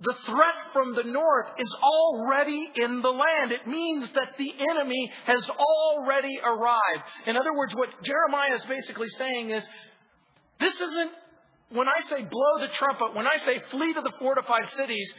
the 0.00 0.14
threat 0.26 0.72
from 0.72 0.94
the 0.94 1.04
north 1.04 1.48
is 1.58 1.76
already 1.82 2.70
in 2.76 3.00
the 3.00 3.10
land. 3.10 3.52
It 3.52 3.66
means 3.66 4.10
that 4.12 4.36
the 4.36 4.52
enemy 4.70 5.10
has 5.24 5.48
already 5.48 6.38
arrived. 6.44 7.04
In 7.26 7.36
other 7.36 7.54
words, 7.54 7.74
what 7.74 7.88
Jeremiah 8.02 8.54
is 8.56 8.64
basically 8.64 9.08
saying 9.16 9.50
is, 9.50 9.64
this 10.60 10.74
isn't 10.74 11.10
when 11.70 11.88
I 11.88 12.00
say 12.08 12.22
blow 12.22 12.58
the 12.60 12.68
trumpet, 12.68 13.14
when 13.14 13.26
I 13.26 13.38
say 13.38 13.60
flee 13.70 13.94
to 13.94 14.00
the 14.00 14.12
fortified 14.18 14.68
cities, 14.70 15.12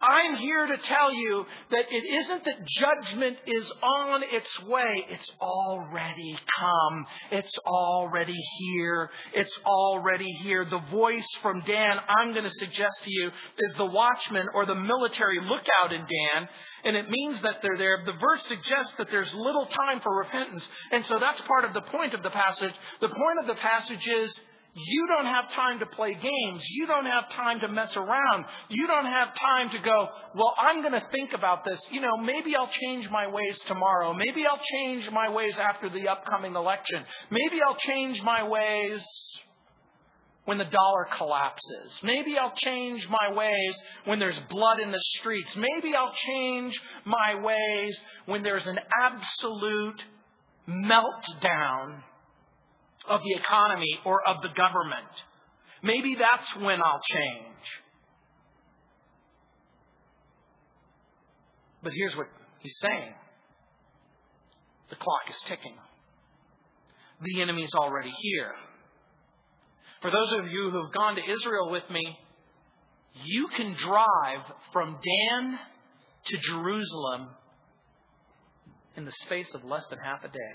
I'm 0.00 0.36
here 0.36 0.64
to 0.64 0.76
tell 0.76 1.12
you 1.12 1.44
that 1.72 1.84
it 1.90 2.04
isn't 2.22 2.44
that 2.44 2.66
judgment 2.66 3.36
is 3.46 3.72
on 3.82 4.22
its 4.22 4.62
way. 4.62 5.04
It's 5.08 5.28
already 5.40 6.38
come. 6.60 7.06
It's 7.32 7.52
already 7.66 8.36
here. 8.58 9.10
It's 9.34 9.58
already 9.66 10.30
here. 10.42 10.64
The 10.64 10.82
voice 10.92 11.26
from 11.42 11.62
Dan, 11.62 11.96
I'm 12.08 12.32
going 12.32 12.44
to 12.44 12.50
suggest 12.50 13.02
to 13.02 13.10
you, 13.10 13.30
is 13.58 13.74
the 13.74 13.86
watchman 13.86 14.46
or 14.54 14.66
the 14.66 14.76
military 14.76 15.40
lookout 15.40 15.92
in 15.92 16.02
Dan. 16.02 16.48
And 16.84 16.96
it 16.96 17.10
means 17.10 17.40
that 17.40 17.56
they're 17.60 17.76
there. 17.76 18.04
The 18.06 18.12
verse 18.12 18.44
suggests 18.46 18.94
that 18.98 19.10
there's 19.10 19.34
little 19.34 19.66
time 19.66 20.00
for 20.00 20.16
repentance. 20.16 20.66
And 20.92 21.04
so 21.06 21.18
that's 21.18 21.40
part 21.40 21.64
of 21.64 21.74
the 21.74 21.82
point 21.82 22.14
of 22.14 22.22
the 22.22 22.30
passage. 22.30 22.74
The 23.00 23.08
point 23.08 23.40
of 23.40 23.48
the 23.48 23.60
passage 23.60 24.06
is 24.06 24.32
you 24.74 25.08
don't 25.08 25.26
have 25.26 25.50
time 25.52 25.80
to 25.80 25.86
play 25.86 26.14
games. 26.14 26.64
You 26.70 26.86
don't 26.86 27.06
have 27.06 27.30
time 27.30 27.60
to 27.60 27.68
mess 27.68 27.96
around. 27.96 28.44
You 28.68 28.86
don't 28.86 29.06
have 29.06 29.34
time 29.34 29.70
to 29.70 29.78
go, 29.78 30.08
well, 30.34 30.54
I'm 30.58 30.82
going 30.82 30.92
to 30.92 31.02
think 31.10 31.32
about 31.32 31.64
this. 31.64 31.80
You 31.90 32.00
know, 32.00 32.16
maybe 32.16 32.54
I'll 32.54 32.70
change 32.70 33.10
my 33.10 33.26
ways 33.26 33.58
tomorrow. 33.66 34.14
Maybe 34.14 34.46
I'll 34.46 34.62
change 34.62 35.10
my 35.10 35.28
ways 35.30 35.56
after 35.58 35.88
the 35.88 36.08
upcoming 36.08 36.54
election. 36.54 37.02
Maybe 37.30 37.60
I'll 37.66 37.76
change 37.76 38.22
my 38.22 38.46
ways 38.46 39.04
when 40.44 40.58
the 40.58 40.64
dollar 40.64 41.06
collapses. 41.16 42.00
Maybe 42.02 42.38
I'll 42.38 42.54
change 42.54 43.06
my 43.08 43.34
ways 43.34 43.82
when 44.04 44.18
there's 44.18 44.38
blood 44.48 44.80
in 44.80 44.92
the 44.92 45.02
streets. 45.18 45.54
Maybe 45.56 45.94
I'll 45.94 46.14
change 46.14 46.80
my 47.04 47.34
ways 47.34 47.98
when 48.26 48.42
there's 48.42 48.66
an 48.66 48.78
absolute 49.02 50.02
meltdown 50.68 52.02
of 53.08 53.20
the 53.22 53.34
economy 53.34 53.98
or 54.04 54.26
of 54.26 54.42
the 54.42 54.48
government. 54.48 55.08
Maybe 55.82 56.16
that's 56.18 56.56
when 56.56 56.80
I'll 56.82 57.00
change. 57.10 57.44
But 61.82 61.92
here's 61.94 62.16
what 62.16 62.26
he's 62.60 62.76
saying 62.80 63.14
the 64.90 64.96
clock 64.96 65.28
is 65.28 65.38
ticking. 65.46 65.74
The 67.20 67.42
enemy's 67.42 67.74
already 67.74 68.12
here. 68.20 68.52
For 70.00 70.10
those 70.10 70.32
of 70.38 70.50
you 70.50 70.70
who 70.70 70.82
have 70.84 70.92
gone 70.92 71.16
to 71.16 71.22
Israel 71.22 71.70
with 71.70 71.88
me, 71.90 72.18
you 73.24 73.48
can 73.48 73.74
drive 73.74 74.40
from 74.72 74.98
Dan 75.02 75.58
to 76.26 76.36
Jerusalem 76.38 77.28
in 78.96 79.04
the 79.04 79.12
space 79.24 79.52
of 79.54 79.64
less 79.64 79.84
than 79.90 79.98
half 79.98 80.24
a 80.24 80.28
day. 80.28 80.54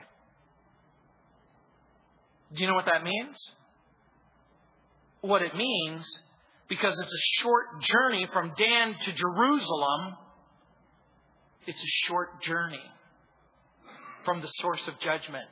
Do 2.51 2.61
you 2.61 2.67
know 2.67 2.75
what 2.75 2.85
that 2.85 3.03
means? 3.03 3.37
What 5.21 5.41
it 5.41 5.55
means, 5.55 6.05
because 6.67 6.97
it's 6.97 7.13
a 7.13 7.41
short 7.41 7.81
journey 7.81 8.27
from 8.33 8.53
Dan 8.57 8.95
to 9.05 9.11
Jerusalem, 9.13 10.15
it's 11.65 11.81
a 11.81 12.07
short 12.07 12.41
journey 12.41 12.83
from 14.25 14.41
the 14.41 14.47
source 14.47 14.87
of 14.87 14.99
judgment 14.99 15.47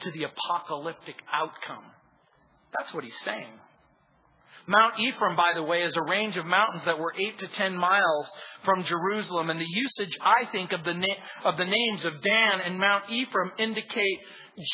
to 0.00 0.10
the 0.10 0.24
apocalyptic 0.24 1.16
outcome. 1.32 1.84
That's 2.76 2.92
what 2.94 3.04
he's 3.04 3.18
saying. 3.24 3.52
Mount 4.66 4.98
Ephraim, 4.98 5.36
by 5.36 5.52
the 5.54 5.62
way, 5.62 5.82
is 5.82 5.96
a 5.96 6.02
range 6.02 6.36
of 6.36 6.46
mountains 6.46 6.84
that 6.84 6.98
were 6.98 7.14
eight 7.18 7.38
to 7.38 7.48
ten 7.48 7.76
miles 7.76 8.30
from 8.64 8.84
Jerusalem. 8.84 9.50
And 9.50 9.60
the 9.60 9.66
usage, 9.66 10.16
I 10.22 10.50
think, 10.52 10.72
of 10.72 10.84
the, 10.84 10.94
na- 10.94 11.06
of 11.44 11.56
the 11.56 11.64
names 11.64 12.04
of 12.04 12.20
Dan 12.22 12.60
and 12.64 12.78
Mount 12.78 13.04
Ephraim 13.10 13.52
indicate 13.58 14.18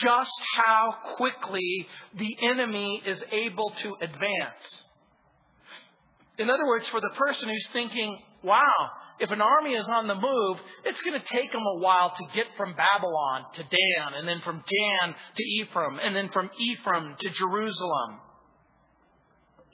just 0.03 0.32
how 0.57 0.95
quickly 1.16 1.87
the 2.16 2.37
enemy 2.43 3.03
is 3.07 3.22
able 3.30 3.72
to 3.82 3.95
advance. 4.01 4.84
In 6.39 6.51
other 6.51 6.66
words, 6.66 6.87
for 6.89 7.01
the 7.01 7.11
person 7.16 7.49
who's 7.49 7.68
thinking, 7.72 8.18
wow, 8.43 8.91
if 9.18 9.30
an 9.30 9.41
army 9.41 9.74
is 9.74 9.89
on 9.89 10.09
the 10.09 10.14
move, 10.14 10.59
it's 10.84 11.01
going 11.03 11.18
to 11.18 11.26
take 11.26 11.51
them 11.53 11.62
a 11.62 11.78
while 11.78 12.11
to 12.14 12.24
get 12.34 12.47
from 12.57 12.74
Babylon 12.74 13.45
to 13.55 13.62
Dan, 13.62 14.14
and 14.14 14.28
then 14.28 14.41
from 14.43 14.57
Dan 14.57 15.14
to 15.37 15.43
Ephraim, 15.43 15.99
and 16.03 16.14
then 16.14 16.28
from 16.30 16.51
Ephraim 16.59 17.16
to 17.20 17.30
Jerusalem. 17.30 18.20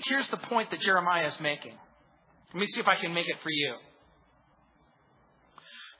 Here's 0.06 0.26
the 0.28 0.36
point 0.36 0.70
that 0.70 0.80
Jeremiah 0.80 1.26
is 1.26 1.38
making. 1.40 1.74
Let 2.52 2.60
me 2.60 2.66
see 2.66 2.80
if 2.80 2.88
I 2.88 2.96
can 2.96 3.14
make 3.14 3.28
it 3.28 3.36
for 3.42 3.50
you. 3.50 3.74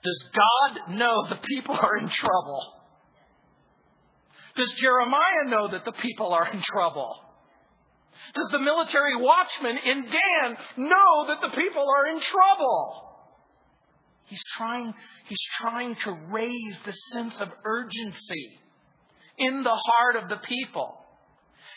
Does 0.03 0.29
God 0.33 0.95
know 0.95 1.27
the 1.29 1.37
people 1.47 1.75
are 1.75 1.97
in 1.97 2.09
trouble? 2.09 2.61
Does 4.55 4.71
Jeremiah 4.73 5.45
know 5.47 5.69
that 5.69 5.85
the 5.85 5.93
people 5.93 6.33
are 6.33 6.47
in 6.51 6.61
trouble? 6.61 7.15
Does 8.35 8.49
the 8.51 8.59
military 8.59 9.15
watchman 9.15 9.77
in 9.77 10.01
Dan 10.03 10.57
know 10.77 11.27
that 11.27 11.41
the 11.41 11.49
people 11.49 11.85
are 11.89 12.07
in 12.15 12.21
trouble? 12.21 13.09
He's 14.25 14.43
trying, 14.57 14.93
he's 15.25 15.43
trying 15.59 15.95
to 15.95 16.11
raise 16.29 16.79
the 16.85 16.93
sense 17.11 17.35
of 17.39 17.49
urgency 17.63 18.59
in 19.37 19.63
the 19.63 19.75
heart 19.75 20.15
of 20.23 20.29
the 20.29 20.37
people. 20.37 20.97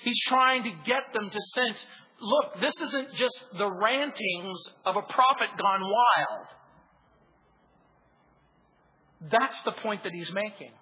He's 0.03 0.21
trying 0.27 0.65
to 0.65 0.71
get 0.85 1.13
them 1.13 1.31
to 1.31 1.41
sense 1.55 1.87
look, 2.21 2.61
this 2.61 2.75
isn't 2.89 3.15
just 3.15 3.45
the 3.57 3.71
rantings 3.71 4.59
of 4.85 4.97
a 4.97 5.03
prophet 5.03 5.49
gone 5.59 5.83
wild. 5.83 6.47
That's 9.31 9.61
the 9.63 9.73
point 9.73 10.05
that 10.05 10.13
he's 10.13 10.33
making. 10.33 10.73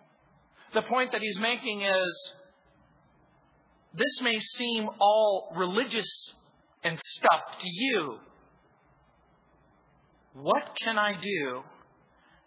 The 0.75 0.83
point 0.83 1.13
that 1.13 1.21
he's 1.21 1.39
making 1.39 1.83
is 1.83 2.33
this 3.95 4.21
may 4.23 4.39
seem 4.41 4.89
all 5.01 5.53
religious 5.57 6.09
and 6.83 7.01
stuff 7.05 7.61
to 7.61 7.69
you. 7.69 8.19
What 10.35 10.71
can 10.83 10.99
I 10.99 11.13
do 11.21 11.63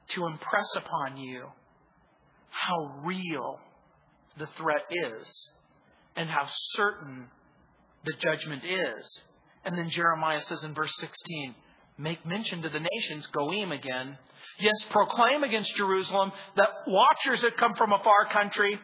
to 0.09 0.25
impress 0.25 0.67
upon 0.75 1.17
you 1.17 1.45
how 2.49 3.01
real 3.03 3.59
the 4.37 4.47
threat 4.57 4.83
is 4.89 5.49
and 6.15 6.29
how 6.29 6.47
certain 6.75 7.27
the 8.05 8.13
judgment 8.19 8.63
is? 8.63 9.21
And 9.65 9.77
then 9.77 9.89
Jeremiah 9.89 10.41
says 10.41 10.63
in 10.63 10.73
verse 10.73 10.93
16, 10.99 11.55
make 11.97 12.25
mention 12.25 12.61
to 12.61 12.69
the 12.69 12.79
nations, 12.79 13.27
Goim 13.27 13.71
again, 13.71 14.17
Yes, 14.59 14.75
proclaim 14.89 15.43
against 15.43 15.75
Jerusalem 15.75 16.31
that 16.55 16.69
watchers 16.87 17.41
had 17.41 17.57
come 17.57 17.75
from 17.75 17.93
a 17.93 17.99
far 17.99 18.25
country 18.31 18.79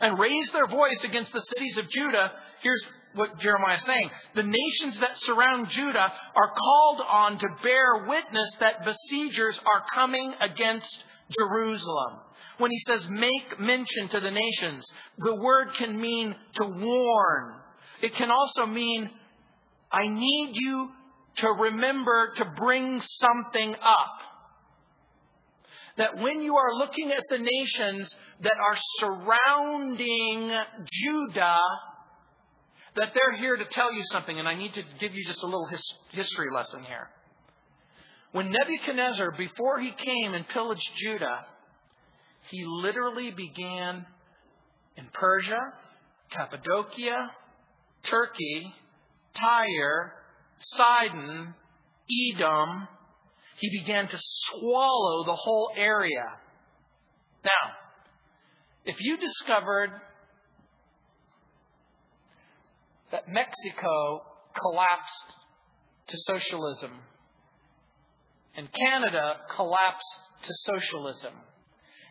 and 0.00 0.18
raise 0.18 0.50
their 0.52 0.68
voice 0.68 1.02
against 1.02 1.32
the 1.32 1.40
cities 1.40 1.76
of 1.76 1.88
Judah. 1.88 2.32
Here's 2.62 2.86
what 3.14 3.40
Jeremiah 3.40 3.76
is 3.76 3.84
saying. 3.84 4.10
The 4.36 4.44
nations 4.44 5.00
that 5.00 5.18
surround 5.22 5.70
Judah 5.70 6.12
are 6.36 6.54
called 6.56 7.00
on 7.00 7.38
to 7.38 7.46
bear 7.62 8.06
witness 8.06 8.50
that 8.60 8.84
besiegers 8.84 9.58
are 9.58 9.84
coming 9.92 10.32
against 10.40 11.04
Jerusalem. 11.36 12.20
When 12.58 12.70
he 12.70 12.78
says 12.86 13.08
make 13.08 13.58
mention 13.58 14.08
to 14.10 14.20
the 14.20 14.30
nations, 14.30 14.86
the 15.18 15.34
word 15.34 15.74
can 15.78 16.00
mean 16.00 16.36
to 16.54 16.64
warn. 16.64 17.54
It 18.02 18.14
can 18.14 18.30
also 18.30 18.66
mean, 18.66 19.10
I 19.92 20.06
need 20.08 20.52
you 20.54 20.90
to 21.36 21.48
remember 21.48 22.32
to 22.36 22.44
bring 22.56 23.00
something 23.00 23.74
up. 23.74 24.20
That 25.96 26.16
when 26.16 26.40
you 26.40 26.56
are 26.56 26.74
looking 26.78 27.10
at 27.12 27.24
the 27.28 27.38
nations 27.38 28.14
that 28.42 28.54
are 28.54 28.78
surrounding 28.98 30.52
Judah, 30.92 31.60
that 32.96 33.12
they're 33.14 33.36
here 33.36 33.56
to 33.56 33.64
tell 33.66 33.92
you 33.92 34.02
something. 34.04 34.38
And 34.38 34.48
I 34.48 34.54
need 34.54 34.74
to 34.74 34.82
give 34.98 35.14
you 35.14 35.24
just 35.26 35.42
a 35.42 35.46
little 35.46 35.66
his, 35.66 35.82
history 36.10 36.48
lesson 36.52 36.82
here. 36.84 37.08
When 38.32 38.50
Nebuchadnezzar, 38.50 39.32
before 39.32 39.80
he 39.80 39.90
came 39.90 40.34
and 40.34 40.46
pillaged 40.48 40.90
Judah, 40.96 41.46
he 42.50 42.64
literally 42.64 43.30
began 43.32 44.06
in 44.96 45.06
Persia, 45.12 45.58
Cappadocia, 46.30 47.30
Turkey, 48.04 48.72
Tyre, 49.34 50.14
Sidon, 50.58 51.54
Edom. 52.34 52.88
He 53.58 53.80
began 53.80 54.08
to 54.08 54.18
swallow 54.18 55.24
the 55.24 55.36
whole 55.36 55.70
area. 55.76 56.24
Now, 57.44 57.72
if 58.84 58.96
you 59.00 59.16
discovered 59.16 59.90
that 63.12 63.28
Mexico 63.28 64.22
collapsed 64.58 65.34
to 66.08 66.16
socialism 66.18 66.92
and 68.56 68.68
Canada 68.72 69.36
collapsed 69.54 70.20
to 70.46 70.54
socialism, 70.54 71.32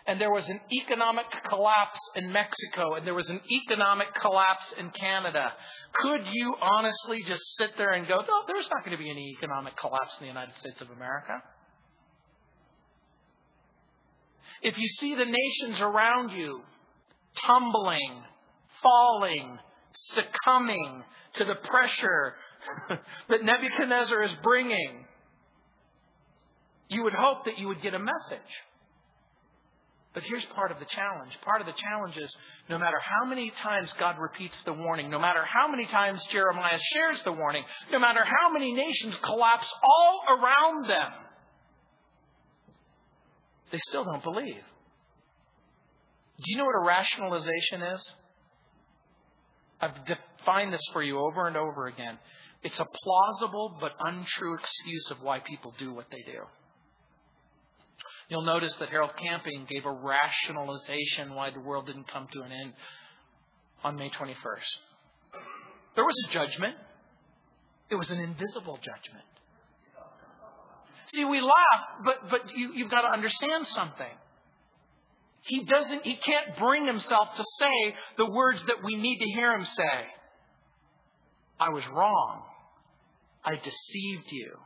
and 0.09 0.19
there 0.19 0.31
was 0.31 0.49
an 0.49 0.59
economic 0.73 1.25
collapse 1.47 1.99
in 2.15 2.31
Mexico 2.31 2.95
and 2.95 3.05
there 3.05 3.13
was 3.13 3.29
an 3.29 3.39
economic 3.51 4.07
collapse 4.15 4.73
in 4.79 4.89
Canada, 4.89 5.53
could 6.01 6.21
you 6.31 6.55
honestly 6.59 7.21
just 7.27 7.43
sit 7.59 7.69
there 7.77 7.91
and 7.91 8.07
go, 8.07 8.15
no, 8.15 8.41
there's 8.47 8.67
not 8.73 8.83
going 8.83 8.97
to 8.97 9.03
be 9.03 9.11
any 9.11 9.35
economic 9.37 9.77
collapse 9.77 10.17
in 10.19 10.23
the 10.23 10.27
United 10.27 10.55
States 10.55 10.81
of 10.81 10.89
America? 10.89 11.33
If 14.63 14.79
you 14.79 14.87
see 14.87 15.13
the 15.13 15.25
nations 15.25 15.79
around 15.79 16.31
you 16.31 16.61
tumbling, 17.45 18.23
falling, 18.81 19.59
succumbing 19.93 21.03
to 21.33 21.45
the 21.45 21.55
pressure 21.55 22.33
that 23.29 23.43
Nebuchadnezzar 23.43 24.23
is 24.23 24.33
bringing, 24.41 25.05
you 26.87 27.03
would 27.03 27.13
hope 27.13 27.45
that 27.45 27.59
you 27.59 27.67
would 27.67 27.83
get 27.83 27.93
a 27.93 27.99
message. 27.99 28.41
But 30.19 30.27
here's 30.27 30.43
part 30.47 30.69
of 30.69 30.79
the 30.79 30.85
challenge. 30.85 31.31
Part 31.45 31.61
of 31.61 31.67
the 31.67 31.73
challenge 31.81 32.17
is 32.17 32.29
no 32.69 32.77
matter 32.77 32.97
how 32.99 33.25
many 33.25 33.53
times 33.63 33.89
God 33.97 34.17
repeats 34.19 34.61
the 34.65 34.73
warning, 34.73 35.09
no 35.09 35.17
matter 35.17 35.45
how 35.45 35.69
many 35.69 35.85
times 35.85 36.21
Jeremiah 36.25 36.77
shares 36.93 37.21
the 37.23 37.31
warning, 37.31 37.63
no 37.89 37.99
matter 37.99 38.19
how 38.25 38.51
many 38.51 38.73
nations 38.73 39.17
collapse 39.23 39.73
all 39.81 40.21
around 40.27 40.89
them, 40.89 41.11
they 43.71 43.77
still 43.87 44.03
don't 44.03 44.21
believe. 44.21 44.61
Do 46.37 46.43
you 46.47 46.57
know 46.57 46.65
what 46.65 46.75
a 46.75 46.85
rationalization 46.85 47.81
is? 47.93 48.13
I've 49.79 50.05
defined 50.05 50.73
this 50.73 50.83
for 50.91 51.01
you 51.01 51.17
over 51.17 51.47
and 51.47 51.55
over 51.55 51.87
again. 51.87 52.17
It's 52.61 52.81
a 52.81 52.87
plausible 53.03 53.77
but 53.79 53.93
untrue 54.01 54.55
excuse 54.55 55.11
of 55.11 55.21
why 55.21 55.39
people 55.39 55.73
do 55.79 55.93
what 55.93 56.07
they 56.11 56.29
do. 56.29 56.41
You'll 58.29 58.45
notice 58.45 58.75
that 58.75 58.89
Harold 58.89 59.13
Camping 59.17 59.65
gave 59.67 59.85
a 59.85 59.91
rationalization 59.91 61.33
why 61.33 61.49
the 61.49 61.59
world 61.59 61.87
didn't 61.87 62.07
come 62.07 62.27
to 62.31 62.41
an 62.41 62.51
end 62.51 62.73
on 63.83 63.95
May 63.95 64.09
21st. 64.09 64.35
There 65.95 66.05
was 66.05 66.15
a 66.27 66.31
judgment. 66.31 66.75
It 67.89 67.95
was 67.95 68.11
an 68.11 68.19
invisible 68.19 68.77
judgment. 68.77 69.25
See, 71.13 71.25
we 71.25 71.41
laugh, 71.41 72.05
but, 72.05 72.29
but 72.29 72.55
you, 72.55 72.71
you've 72.75 72.91
got 72.91 73.01
to 73.01 73.07
understand 73.07 73.65
something. 73.67 74.13
He 75.41 75.65
doesn't, 75.65 76.05
he 76.05 76.15
can't 76.15 76.55
bring 76.59 76.85
himself 76.85 77.35
to 77.35 77.43
say 77.59 77.95
the 78.17 78.29
words 78.29 78.63
that 78.67 78.83
we 78.83 78.95
need 78.95 79.17
to 79.17 79.25
hear 79.33 79.53
him 79.53 79.65
say. 79.65 80.05
I 81.59 81.69
was 81.69 81.83
wrong. 81.87 82.43
I 83.43 83.55
deceived 83.55 84.31
you. 84.31 84.57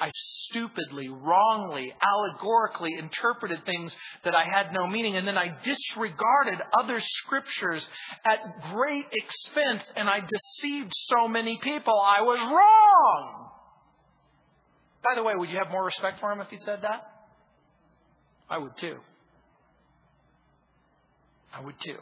I 0.00 0.10
stupidly, 0.14 1.08
wrongly, 1.08 1.92
allegorically 2.00 2.94
interpreted 2.98 3.64
things 3.64 3.96
that 4.24 4.34
I 4.34 4.44
had 4.44 4.72
no 4.72 4.86
meaning, 4.86 5.16
and 5.16 5.26
then 5.26 5.36
I 5.36 5.56
disregarded 5.64 6.60
other 6.78 7.00
scriptures 7.00 7.88
at 8.24 8.38
great 8.72 9.06
expense, 9.12 9.90
and 9.96 10.08
I 10.08 10.20
deceived 10.20 10.92
so 10.94 11.28
many 11.28 11.58
people. 11.62 12.00
I 12.00 12.22
was 12.22 12.38
wrong. 12.38 13.50
By 15.04 15.14
the 15.14 15.22
way, 15.22 15.34
would 15.36 15.50
you 15.50 15.58
have 15.58 15.70
more 15.70 15.84
respect 15.84 16.20
for 16.20 16.30
him 16.32 16.40
if 16.40 16.48
he 16.48 16.58
said 16.58 16.82
that? 16.82 17.12
I 18.50 18.58
would 18.58 18.76
too. 18.78 18.96
I 21.54 21.60
would 21.60 21.74
too. 21.80 21.98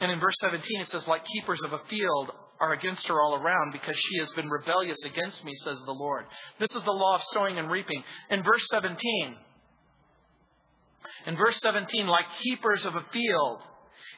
And 0.00 0.12
in 0.12 0.20
verse 0.20 0.34
17 0.40 0.80
it 0.80 0.88
says, 0.88 1.06
like 1.08 1.24
keepers 1.24 1.60
of 1.64 1.72
a 1.72 1.80
field, 1.88 2.30
are 2.60 2.72
against 2.72 3.06
her 3.06 3.20
all 3.20 3.36
around 3.36 3.72
because 3.72 3.96
she 3.96 4.18
has 4.18 4.30
been 4.32 4.48
rebellious 4.48 4.98
against 5.04 5.44
me, 5.44 5.52
says 5.64 5.78
the 5.84 5.92
Lord. 5.92 6.24
This 6.58 6.74
is 6.74 6.82
the 6.82 6.92
law 6.92 7.16
of 7.16 7.22
sowing 7.32 7.58
and 7.58 7.70
reaping. 7.70 8.02
In 8.30 8.42
verse 8.42 8.66
17, 8.70 9.36
in 11.26 11.36
verse 11.36 11.58
17, 11.62 12.06
like 12.06 12.24
keepers 12.42 12.84
of 12.84 12.96
a 12.96 13.04
field, 13.12 13.62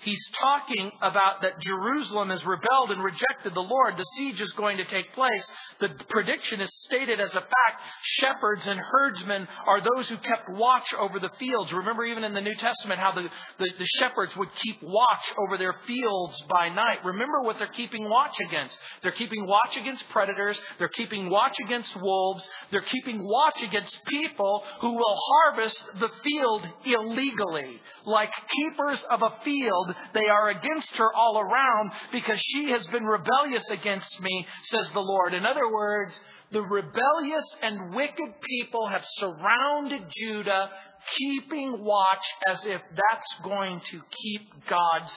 He's 0.02 0.22
talking 0.38 0.90
about 1.02 1.42
that 1.42 1.60
Jerusalem 1.60 2.30
has 2.30 2.44
rebelled 2.44 2.90
and 2.90 3.02
rejected 3.02 3.54
the 3.54 3.60
Lord. 3.60 3.96
The 3.96 4.04
siege 4.16 4.40
is 4.40 4.50
going 4.52 4.78
to 4.78 4.84
take 4.86 5.12
place. 5.14 5.44
The 5.80 5.90
prediction 6.08 6.60
is 6.60 6.70
stated 6.84 7.20
as 7.20 7.30
a 7.30 7.40
fact. 7.40 7.82
Shepherds 8.02 8.66
and 8.66 8.80
herdsmen 8.80 9.46
are 9.66 9.80
those 9.80 10.08
who 10.08 10.16
kept 10.16 10.48
watch 10.50 10.94
over 10.98 11.18
the 11.20 11.30
fields. 11.38 11.72
Remember, 11.72 12.04
even 12.04 12.24
in 12.24 12.32
the 12.32 12.40
New 12.40 12.54
Testament, 12.54 12.98
how 12.98 13.12
the, 13.12 13.28
the, 13.58 13.70
the 13.78 13.86
shepherds 13.98 14.34
would 14.36 14.48
keep 14.62 14.78
watch 14.82 15.32
over 15.38 15.58
their 15.58 15.74
fields 15.86 16.34
by 16.48 16.68
night. 16.70 17.04
Remember 17.04 17.42
what 17.42 17.58
they're 17.58 17.68
keeping 17.68 18.08
watch 18.08 18.36
against. 18.48 18.78
They're 19.02 19.12
keeping 19.12 19.46
watch 19.46 19.76
against 19.76 20.08
predators. 20.10 20.58
They're 20.78 20.88
keeping 20.88 21.28
watch 21.28 21.56
against 21.64 21.94
wolves. 22.00 22.46
They're 22.70 22.80
keeping 22.82 23.22
watch 23.22 23.62
against 23.62 23.98
people 24.06 24.62
who 24.80 24.92
will 24.92 25.18
harvest 25.32 25.82
the 25.98 26.08
field 26.24 26.66
illegally. 26.86 27.80
Like 28.06 28.30
keepers 28.56 29.02
of 29.10 29.22
a 29.22 29.44
field, 29.44 29.89
they 30.14 30.26
are 30.30 30.50
against 30.50 30.96
her 30.96 31.12
all 31.14 31.38
around 31.38 31.92
because 32.12 32.38
she 32.40 32.70
has 32.70 32.86
been 32.88 33.04
rebellious 33.04 33.68
against 33.70 34.20
me, 34.20 34.46
says 34.64 34.90
the 34.92 35.00
Lord. 35.00 35.34
In 35.34 35.44
other 35.46 35.70
words, 35.72 36.18
the 36.52 36.62
rebellious 36.62 37.56
and 37.62 37.94
wicked 37.94 38.40
people 38.42 38.88
have 38.88 39.04
surrounded 39.18 40.02
Judah, 40.10 40.70
keeping 41.16 41.84
watch 41.84 42.24
as 42.46 42.58
if 42.64 42.80
that's 42.90 43.34
going 43.44 43.80
to 43.90 44.00
keep 44.22 44.66
God's 44.68 45.12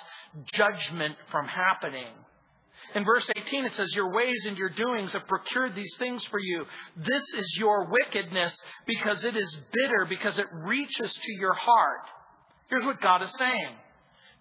judgment 0.53 1.15
from 1.31 1.47
happening. 1.47 2.13
In 2.95 3.03
verse 3.03 3.27
18, 3.35 3.65
it 3.65 3.73
says, 3.73 3.91
Your 3.93 4.11
ways 4.11 4.45
and 4.45 4.57
your 4.57 4.69
doings 4.69 5.13
have 5.13 5.27
procured 5.27 5.73
these 5.73 5.95
things 5.97 6.23
for 6.25 6.39
you. 6.39 6.65
This 6.97 7.23
is 7.37 7.57
your 7.57 7.87
wickedness 7.89 8.55
because 8.85 9.23
it 9.23 9.35
is 9.35 9.57
bitter, 9.71 10.05
because 10.07 10.37
it 10.37 10.47
reaches 10.51 11.11
to 11.11 11.33
your 11.33 11.53
heart. 11.53 12.05
Here's 12.69 12.85
what 12.85 13.01
God 13.01 13.23
is 13.23 13.33
saying 13.37 13.75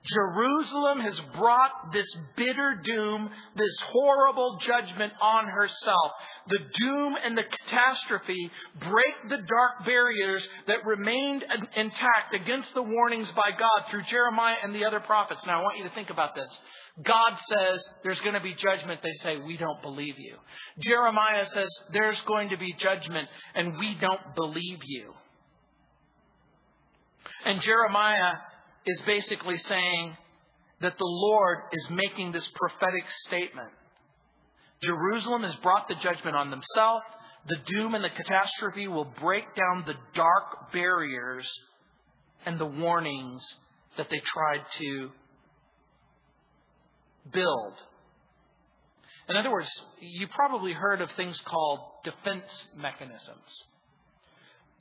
Jerusalem 0.04 1.00
has 1.00 1.20
brought 1.36 1.92
this 1.92 2.06
bitter 2.36 2.80
doom, 2.82 3.30
this 3.54 3.76
horrible 3.90 4.58
judgment 4.60 5.12
on 5.20 5.46
herself. 5.46 6.12
The 6.48 6.58
doom 6.74 7.14
and 7.24 7.38
the 7.38 7.44
catastrophe 7.44 8.50
break 8.80 9.28
the 9.28 9.36
dark 9.36 9.84
barriers 9.86 10.46
that 10.66 10.84
remained 10.84 11.44
intact 11.76 12.34
against 12.34 12.74
the 12.74 12.82
warnings 12.82 13.30
by 13.32 13.50
God 13.52 13.88
through 13.90 14.02
Jeremiah 14.04 14.56
and 14.64 14.74
the 14.74 14.84
other 14.84 14.98
prophets. 14.98 15.46
Now, 15.46 15.60
I 15.60 15.62
want 15.62 15.78
you 15.78 15.84
to 15.84 15.94
think 15.94 16.10
about 16.10 16.34
this. 16.34 16.60
God 17.00 17.38
says 17.48 17.88
there's 18.02 18.20
going 18.20 18.34
to 18.34 18.40
be 18.40 18.54
judgment. 18.54 19.00
They 19.02 19.12
say, 19.22 19.36
we 19.36 19.56
don't 19.56 19.80
believe 19.82 20.18
you. 20.18 20.36
Jeremiah 20.80 21.44
says 21.46 21.68
there's 21.92 22.20
going 22.22 22.50
to 22.50 22.58
be 22.58 22.74
judgment 22.76 23.28
and 23.54 23.78
we 23.78 23.94
don't 24.00 24.34
believe 24.34 24.80
you. 24.84 25.14
And 27.44 27.60
Jeremiah 27.60 28.34
is 28.86 29.00
basically 29.02 29.56
saying 29.58 30.16
that 30.80 30.98
the 30.98 31.04
Lord 31.04 31.58
is 31.72 31.88
making 31.90 32.32
this 32.32 32.48
prophetic 32.54 33.04
statement. 33.26 33.70
Jerusalem 34.82 35.44
has 35.44 35.54
brought 35.56 35.88
the 35.88 35.94
judgment 35.96 36.36
on 36.36 36.50
themselves. 36.50 37.04
The 37.46 37.58
doom 37.66 37.94
and 37.94 38.04
the 38.04 38.10
catastrophe 38.10 38.88
will 38.88 39.04
break 39.20 39.44
down 39.54 39.84
the 39.86 39.94
dark 40.14 40.72
barriers 40.72 41.48
and 42.44 42.58
the 42.58 42.66
warnings 42.66 43.44
that 43.96 44.08
they 44.10 44.20
tried 44.24 44.62
to 44.78 45.10
build. 47.32 47.74
In 49.28 49.36
other 49.36 49.50
words, 49.50 49.70
you 50.00 50.26
probably 50.28 50.72
heard 50.72 51.00
of 51.00 51.10
things 51.12 51.40
called 51.44 51.80
defense 52.04 52.66
mechanisms. 52.76 53.64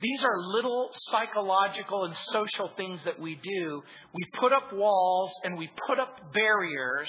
These 0.02 0.24
are 0.24 0.40
little 0.40 0.90
psychological 0.92 2.04
and 2.04 2.16
social 2.32 2.68
things 2.76 3.02
that 3.04 3.20
we 3.20 3.36
do. 3.36 3.82
We 4.12 4.24
put 4.40 4.52
up 4.52 4.72
walls 4.72 5.32
and 5.44 5.56
we 5.56 5.70
put 5.86 6.00
up 6.00 6.32
barriers 6.34 7.08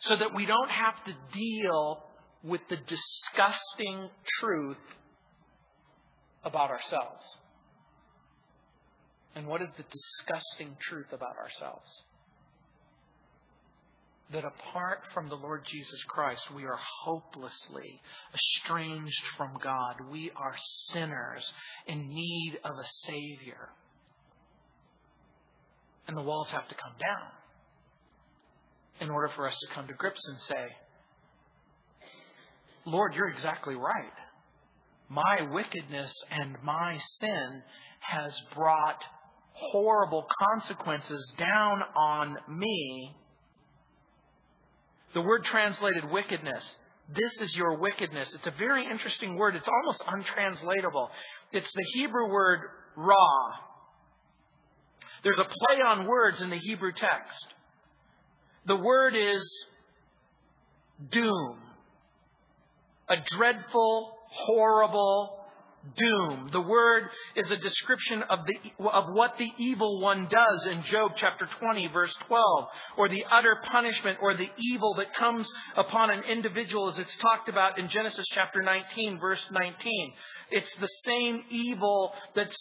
so 0.00 0.16
that 0.16 0.34
we 0.34 0.44
don't 0.44 0.70
have 0.70 1.04
to 1.04 1.14
deal 1.32 2.02
with 2.42 2.62
the 2.68 2.76
disgusting 2.76 4.08
truth 4.40 4.76
about 6.44 6.70
ourselves. 6.70 7.24
And 9.36 9.46
what 9.46 9.62
is 9.62 9.70
the 9.76 9.84
disgusting 9.84 10.76
truth 10.80 11.12
about 11.12 11.36
ourselves? 11.36 11.88
That 14.32 14.44
apart 14.44 15.00
from 15.12 15.28
the 15.28 15.34
Lord 15.34 15.64
Jesus 15.66 16.00
Christ, 16.04 16.52
we 16.54 16.64
are 16.64 16.78
hopelessly 17.02 18.00
estranged 18.32 19.22
from 19.36 19.58
God. 19.60 19.96
We 20.10 20.30
are 20.36 20.54
sinners 20.92 21.52
in 21.88 22.08
need 22.08 22.58
of 22.64 22.76
a 22.76 22.86
Savior. 23.06 23.70
And 26.06 26.16
the 26.16 26.22
walls 26.22 26.48
have 26.50 26.68
to 26.68 26.74
come 26.76 26.92
down 27.00 27.30
in 29.00 29.10
order 29.10 29.32
for 29.34 29.48
us 29.48 29.56
to 29.58 29.74
come 29.74 29.88
to 29.88 29.94
grips 29.94 30.20
and 30.28 30.40
say, 30.40 30.66
Lord, 32.86 33.14
you're 33.14 33.28
exactly 33.28 33.74
right. 33.74 34.12
My 35.08 35.50
wickedness 35.50 36.12
and 36.30 36.56
my 36.62 36.98
sin 37.20 37.62
has 38.00 38.40
brought 38.54 39.02
horrible 39.52 40.26
consequences 40.48 41.32
down 41.36 41.82
on 41.96 42.36
me. 42.48 43.16
The 45.14 45.20
word 45.20 45.44
translated 45.44 46.10
wickedness, 46.10 46.76
this 47.14 47.32
is 47.40 47.54
your 47.54 47.78
wickedness. 47.78 48.32
It's 48.34 48.46
a 48.46 48.52
very 48.52 48.86
interesting 48.86 49.36
word. 49.36 49.56
It's 49.56 49.68
almost 49.68 50.02
untranslatable. 50.06 51.10
It's 51.52 51.72
the 51.72 51.84
Hebrew 51.94 52.30
word 52.30 52.60
ra. 52.96 53.50
There's 55.22 55.38
a 55.38 55.44
play 55.44 55.82
on 55.84 56.06
words 56.06 56.40
in 56.40 56.50
the 56.50 56.58
Hebrew 56.58 56.92
text. 56.92 57.46
The 58.66 58.76
word 58.76 59.14
is 59.16 59.42
doom. 61.10 61.58
A 63.08 63.16
dreadful, 63.36 64.14
horrible 64.28 65.39
doom. 65.96 66.50
The 66.52 66.60
word 66.60 67.04
is 67.36 67.50
a 67.50 67.56
description 67.56 68.22
of, 68.24 68.40
the, 68.46 68.84
of 68.84 69.12
what 69.12 69.38
the 69.38 69.50
evil 69.58 70.00
one 70.00 70.28
does 70.30 70.66
in 70.66 70.82
Job 70.84 71.12
chapter 71.16 71.48
20, 71.58 71.88
verse 71.88 72.14
12, 72.26 72.66
or 72.96 73.08
the 73.08 73.24
utter 73.30 73.56
punishment 73.70 74.18
or 74.20 74.36
the 74.36 74.50
evil 74.58 74.94
that 74.94 75.14
comes 75.14 75.50
upon 75.76 76.10
an 76.10 76.22
individual 76.24 76.88
as 76.88 76.98
it's 76.98 77.16
talked 77.16 77.48
about 77.48 77.78
in 77.78 77.88
Genesis 77.88 78.26
chapter 78.32 78.62
19, 78.62 79.18
verse 79.18 79.42
19. 79.50 80.12
It's 80.50 80.74
the 80.76 80.88
same 81.04 81.42
evil 81.50 82.12
that's 82.34 82.56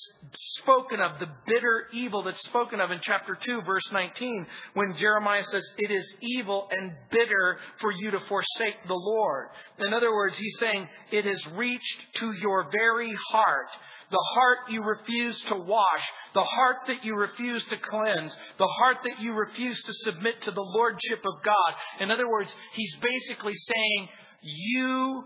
spoken 0.62 1.00
of, 1.00 1.20
the 1.20 1.30
bitter 1.48 1.86
evil 1.94 2.24
that's 2.24 2.44
spoken 2.46 2.80
of 2.80 2.92
in 2.92 3.00
chapter 3.02 3.36
2, 3.36 3.62
verse 3.64 3.88
19, 3.92 4.46
when 4.74 4.96
Jeremiah 4.96 5.44
says, 5.44 5.64
It 5.78 5.92
is 5.92 6.06
evil 6.22 6.68
and 6.72 6.92
bitter 7.12 7.58
for 7.82 7.92
you 7.92 8.12
to 8.12 8.20
forsake 8.22 8.76
the 8.88 8.94
Lord. 8.94 9.48
In 9.80 9.94
other 9.94 10.12
words, 10.12 10.38
he's 10.38 10.58
saying, 10.60 10.88
It 11.12 11.26
has 11.26 11.46
reached 11.56 11.98
to 12.16 12.32
your 12.42 12.70
very 12.72 13.14
heart. 13.32 13.70
The 14.12 14.26
heart 14.34 14.58
you 14.70 14.84
refuse 14.84 15.40
to 15.50 15.56
wash, 15.56 16.04
the 16.34 16.44
heart 16.44 16.78
that 16.88 17.06
you 17.06 17.16
refuse 17.16 17.64
to 17.66 17.78
cleanse, 17.78 18.36
the 18.58 18.68
heart 18.68 18.98
that 19.04 19.22
you 19.22 19.34
refuse 19.34 19.80
to 19.84 19.94
submit 20.04 20.42
to 20.44 20.52
the 20.52 20.62
Lordship 20.62 21.20
of 21.26 21.44
God. 21.44 21.76
In 22.00 22.10
other 22.10 22.28
words, 22.28 22.54
he's 22.74 22.96
basically 22.96 23.54
saying, 23.54 24.10
You 24.42 25.26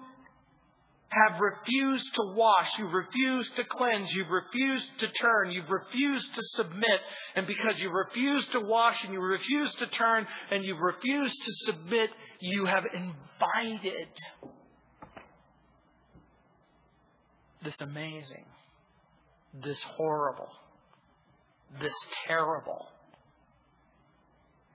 have 1.13 1.39
refused 1.39 2.13
to 2.15 2.21
wash, 2.35 2.67
you've 2.77 2.93
refused 2.93 3.55
to 3.55 3.63
cleanse, 3.63 4.11
you've 4.13 4.29
refused 4.29 4.87
to 4.99 5.07
turn, 5.07 5.51
you've 5.51 5.69
refused 5.69 6.33
to 6.35 6.41
submit, 6.55 6.99
and 7.35 7.47
because 7.47 7.79
you 7.79 7.89
refuse 7.89 8.47
to 8.49 8.59
wash 8.59 9.03
and 9.03 9.13
you 9.13 9.19
refuse 9.19 9.73
to 9.75 9.87
turn 9.87 10.25
and 10.51 10.63
you've 10.65 10.79
refused 10.79 11.35
to 11.45 11.51
submit, 11.71 12.09
you 12.39 12.65
have 12.65 12.85
invited 12.93 14.07
this 17.63 17.75
amazing, 17.79 18.45
this 19.63 19.81
horrible, 19.83 20.49
this 21.79 21.93
terrible 22.27 22.87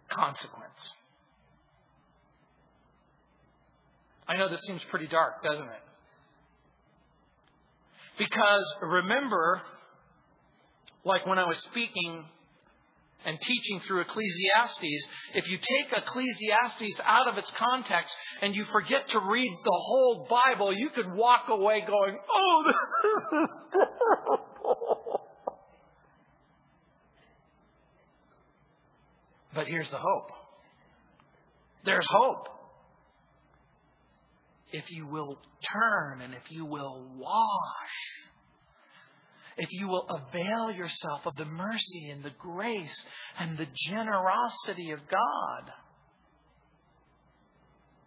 consequence. 0.09 0.95
I 4.27 4.37
know 4.37 4.49
this 4.49 4.61
seems 4.63 4.83
pretty 4.85 5.07
dark, 5.07 5.43
doesn't 5.43 5.67
it? 5.67 5.88
Because 8.19 8.75
remember, 8.83 9.63
like 11.05 11.25
when 11.27 11.39
I 11.39 11.47
was 11.47 11.57
speaking 11.71 12.25
and 13.25 13.41
teaching 13.41 13.81
through 13.87 14.01
Ecclesiastes, 14.03 15.09
if 15.35 15.49
you 15.49 15.59
take 15.59 15.97
Ecclesiastes 15.97 17.01
out 17.05 17.29
of 17.29 17.39
its 17.39 17.51
context 17.57 18.15
and 18.43 18.55
you 18.55 18.65
forget 18.73 19.09
to 19.11 19.21
read 19.21 19.51
the 19.65 19.71
whole 19.71 20.27
Bible, 20.29 20.73
you 20.77 20.91
could 20.95 21.13
walk 21.15 21.45
away 21.49 21.85
going, 21.87 22.19
oh, 22.31 22.63
this 23.03 23.41
is 23.41 23.57
terrible. 23.73 25.21
But 29.55 29.67
here's 29.67 29.91
the 29.91 29.99
hope. 29.99 30.31
There's 31.85 32.07
hope 32.11 32.58
if 34.73 34.91
you 34.91 35.07
will 35.07 35.39
turn 35.73 36.21
and 36.21 36.35
if 36.35 36.51
you 36.51 36.65
will 36.65 37.07
wash, 37.17 37.97
if 39.57 39.69
you 39.73 39.89
will 39.89 40.07
avail 40.09 40.71
yourself 40.71 41.27
of 41.27 41.35
the 41.37 41.45
mercy 41.45 42.11
and 42.11 42.25
the 42.25 42.33
grace 42.39 43.05
and 43.39 43.59
the 43.59 43.67
generosity 43.89 44.93
of 44.93 45.01
God, 45.11 45.73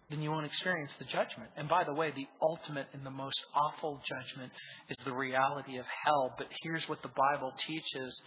then 0.10 0.22
you 0.22 0.30
won't 0.30 0.46
experience 0.46 0.92
the 1.00 1.06
judgment. 1.06 1.50
And 1.56 1.68
by 1.68 1.84
the 1.84 1.94
way, 1.94 2.12
the 2.12 2.28
ultimate 2.42 2.88
and 2.94 3.06
the 3.06 3.12
most 3.12 3.40
awful 3.56 4.02
judgment 4.08 4.52
is 4.90 4.98
the 5.06 5.14
reality 5.14 5.78
of 5.78 5.86
hell. 6.06 6.34
But 6.38 6.48
here's 6.64 6.88
what 6.88 7.02
the 7.02 7.10
Bible 7.10 7.54
teaches. 7.66 8.22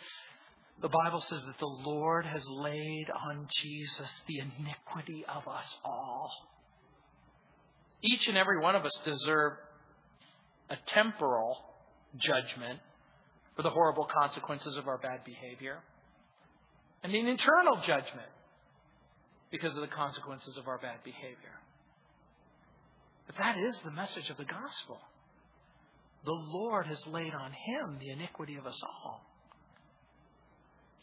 The 0.81 0.89
Bible 0.89 1.21
says 1.21 1.43
that 1.47 1.59
the 1.59 1.67
Lord 1.67 2.27
has 2.27 2.43
laid 2.49 3.07
on 3.31 3.47
Jesus 3.63 4.13
the 4.27 4.41
iniquity 4.41 5.25
of 5.29 5.47
us 5.47 5.77
all. 5.85 6.31
Each 8.05 8.29
and 8.29 8.37
every 8.37 8.61
one 8.61 8.77
of 8.77 8.85
us 8.85 8.93
deserve 9.03 9.55
a 10.69 10.77
temporal 10.87 11.57
judgment 12.19 12.79
for 13.57 13.63
the 13.63 13.71
horrible 13.71 14.05
consequences 14.05 14.77
of 14.77 14.89
our 14.89 14.99
bad 14.99 15.25
behavior, 15.25 15.79
and 17.03 17.15
an 17.15 17.27
eternal 17.29 17.77
judgment 17.77 18.29
because 19.51 19.75
of 19.75 19.81
the 19.81 19.89
consequences 19.89 20.59
of 20.59 20.69
our 20.69 20.77
bad 20.79 21.03
behavior. 21.03 21.61
But 23.27 23.37
that 23.37 23.57
is 23.57 23.81
the 23.85 23.91
message 23.91 24.29
of 24.29 24.37
the 24.37 24.45
gospel. 24.45 24.99
The 26.25 26.33
Lord 26.33 26.87
has 26.87 27.07
laid 27.07 27.33
on 27.33 27.53
him 27.53 27.99
the 28.01 28.11
iniquity 28.11 28.57
of 28.57 28.67
us 28.67 28.79
all. 28.83 29.25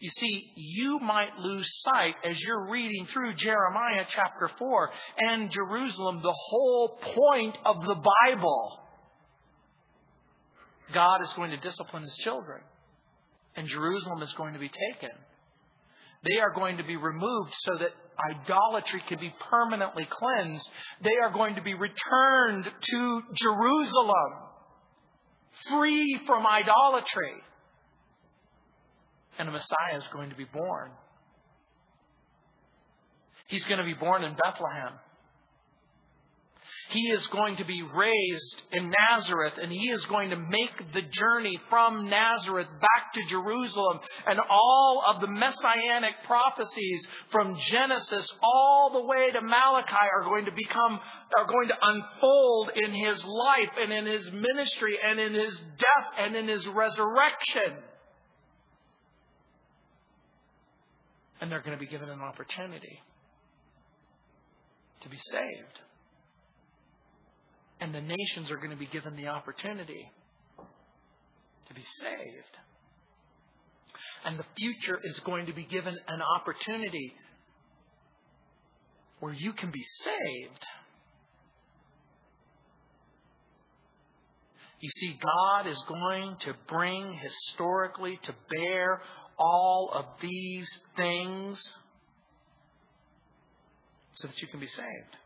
You 0.01 0.09
see, 0.09 0.51
you 0.55 0.97
might 0.97 1.37
lose 1.37 1.69
sight 1.83 2.15
as 2.27 2.35
you're 2.39 2.71
reading 2.71 3.05
through 3.13 3.35
Jeremiah 3.35 4.03
chapter 4.09 4.49
4 4.57 4.89
and 5.29 5.51
Jerusalem, 5.51 6.21
the 6.23 6.35
whole 6.35 6.99
point 7.15 7.55
of 7.63 7.85
the 7.85 8.01
Bible. 8.25 8.79
God 10.91 11.21
is 11.21 11.31
going 11.33 11.51
to 11.51 11.57
discipline 11.57 12.01
his 12.01 12.15
children, 12.23 12.61
and 13.55 13.67
Jerusalem 13.67 14.23
is 14.23 14.33
going 14.33 14.53
to 14.53 14.59
be 14.59 14.71
taken. 14.91 15.15
They 16.27 16.39
are 16.39 16.51
going 16.51 16.77
to 16.77 16.83
be 16.83 16.95
removed 16.95 17.53
so 17.59 17.77
that 17.77 17.91
idolatry 18.41 19.03
can 19.07 19.19
be 19.19 19.31
permanently 19.51 20.07
cleansed. 20.09 20.67
They 21.03 21.15
are 21.23 21.31
going 21.31 21.57
to 21.57 21.61
be 21.61 21.75
returned 21.75 22.65
to 22.65 23.21
Jerusalem, 23.35 24.33
free 25.69 26.21
from 26.25 26.47
idolatry 26.47 27.43
and 29.41 29.49
a 29.49 29.51
Messiah 29.51 29.97
is 29.97 30.07
going 30.09 30.29
to 30.29 30.35
be 30.35 30.45
born. 30.45 30.91
He's 33.47 33.65
going 33.65 33.79
to 33.79 33.85
be 33.85 33.95
born 33.95 34.23
in 34.23 34.35
Bethlehem. 34.35 34.93
He 36.91 37.09
is 37.09 37.25
going 37.27 37.55
to 37.57 37.65
be 37.65 37.81
raised 37.81 38.61
in 38.71 38.93
Nazareth 39.09 39.53
and 39.59 39.71
he 39.71 39.89
is 39.89 40.05
going 40.05 40.29
to 40.29 40.35
make 40.35 40.93
the 40.93 41.01
journey 41.01 41.59
from 41.69 42.07
Nazareth 42.07 42.67
back 42.67 43.13
to 43.15 43.29
Jerusalem. 43.29 43.99
And 44.27 44.39
all 44.39 45.03
of 45.07 45.21
the 45.21 45.27
messianic 45.27 46.13
prophecies 46.27 47.07
from 47.31 47.55
Genesis 47.55 48.27
all 48.43 48.91
the 48.93 49.07
way 49.07 49.31
to 49.31 49.41
Malachi 49.41 50.07
are 50.15 50.23
going 50.23 50.45
to 50.45 50.51
become, 50.51 50.99
are 51.35 51.47
going 51.47 51.69
to 51.69 51.77
unfold 51.81 52.71
in 52.75 52.93
his 53.07 53.25
life 53.25 53.71
and 53.81 53.91
in 53.91 54.05
his 54.05 54.31
ministry 54.31 54.99
and 55.03 55.19
in 55.19 55.33
his 55.33 55.57
death 55.57 56.19
and 56.19 56.35
in 56.35 56.47
his 56.47 56.67
resurrection. 56.67 57.81
And 61.41 61.51
they're 61.51 61.61
going 61.61 61.77
to 61.77 61.83
be 61.83 61.89
given 61.89 62.07
an 62.07 62.21
opportunity 62.21 63.01
to 65.01 65.09
be 65.09 65.17
saved. 65.17 65.79
And 67.79 67.93
the 67.93 68.01
nations 68.01 68.51
are 68.51 68.57
going 68.57 68.69
to 68.69 68.77
be 68.77 68.85
given 68.85 69.15
the 69.15 69.27
opportunity 69.27 70.11
to 71.67 71.73
be 71.73 71.83
saved. 71.99 72.57
And 74.23 74.37
the 74.37 74.45
future 74.55 74.99
is 75.03 75.19
going 75.25 75.47
to 75.47 75.53
be 75.53 75.63
given 75.63 75.97
an 76.07 76.21
opportunity 76.21 77.11
where 79.19 79.33
you 79.33 79.53
can 79.53 79.71
be 79.71 79.83
saved. 80.03 80.65
You 84.79 84.89
see, 84.97 85.19
God 85.21 85.67
is 85.67 85.83
going 85.87 86.37
to 86.41 86.53
bring 86.67 87.19
historically 87.21 88.19
to 88.23 88.33
bear 88.49 89.01
all 89.41 89.89
of 89.91 90.05
these 90.21 90.69
things 90.95 91.59
so 94.13 94.27
that 94.27 94.39
you 94.39 94.47
can 94.47 94.59
be 94.59 94.67
saved. 94.67 95.17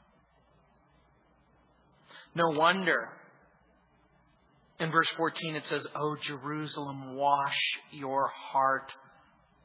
No 2.34 2.58
wonder 2.58 3.10
in 4.80 4.92
verse 4.92 5.10
14 5.16 5.56
it 5.56 5.66
says, 5.66 5.86
O 5.96 6.16
Jerusalem, 6.22 7.16
wash 7.16 7.58
your 7.92 8.28
heart 8.28 8.92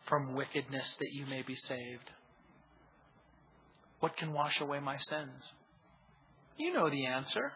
from 0.09 0.35
wickedness 0.35 0.97
that 0.99 1.13
you 1.13 1.27
may 1.27 1.43
be 1.43 1.55
saved. 1.55 2.11
What 4.01 4.17
can 4.17 4.33
wash 4.33 4.61
away 4.61 4.81
my 4.81 4.97
sins? 4.97 5.53
You 6.57 6.73
know 6.73 6.91
the 6.91 7.07
answer. 7.07 7.53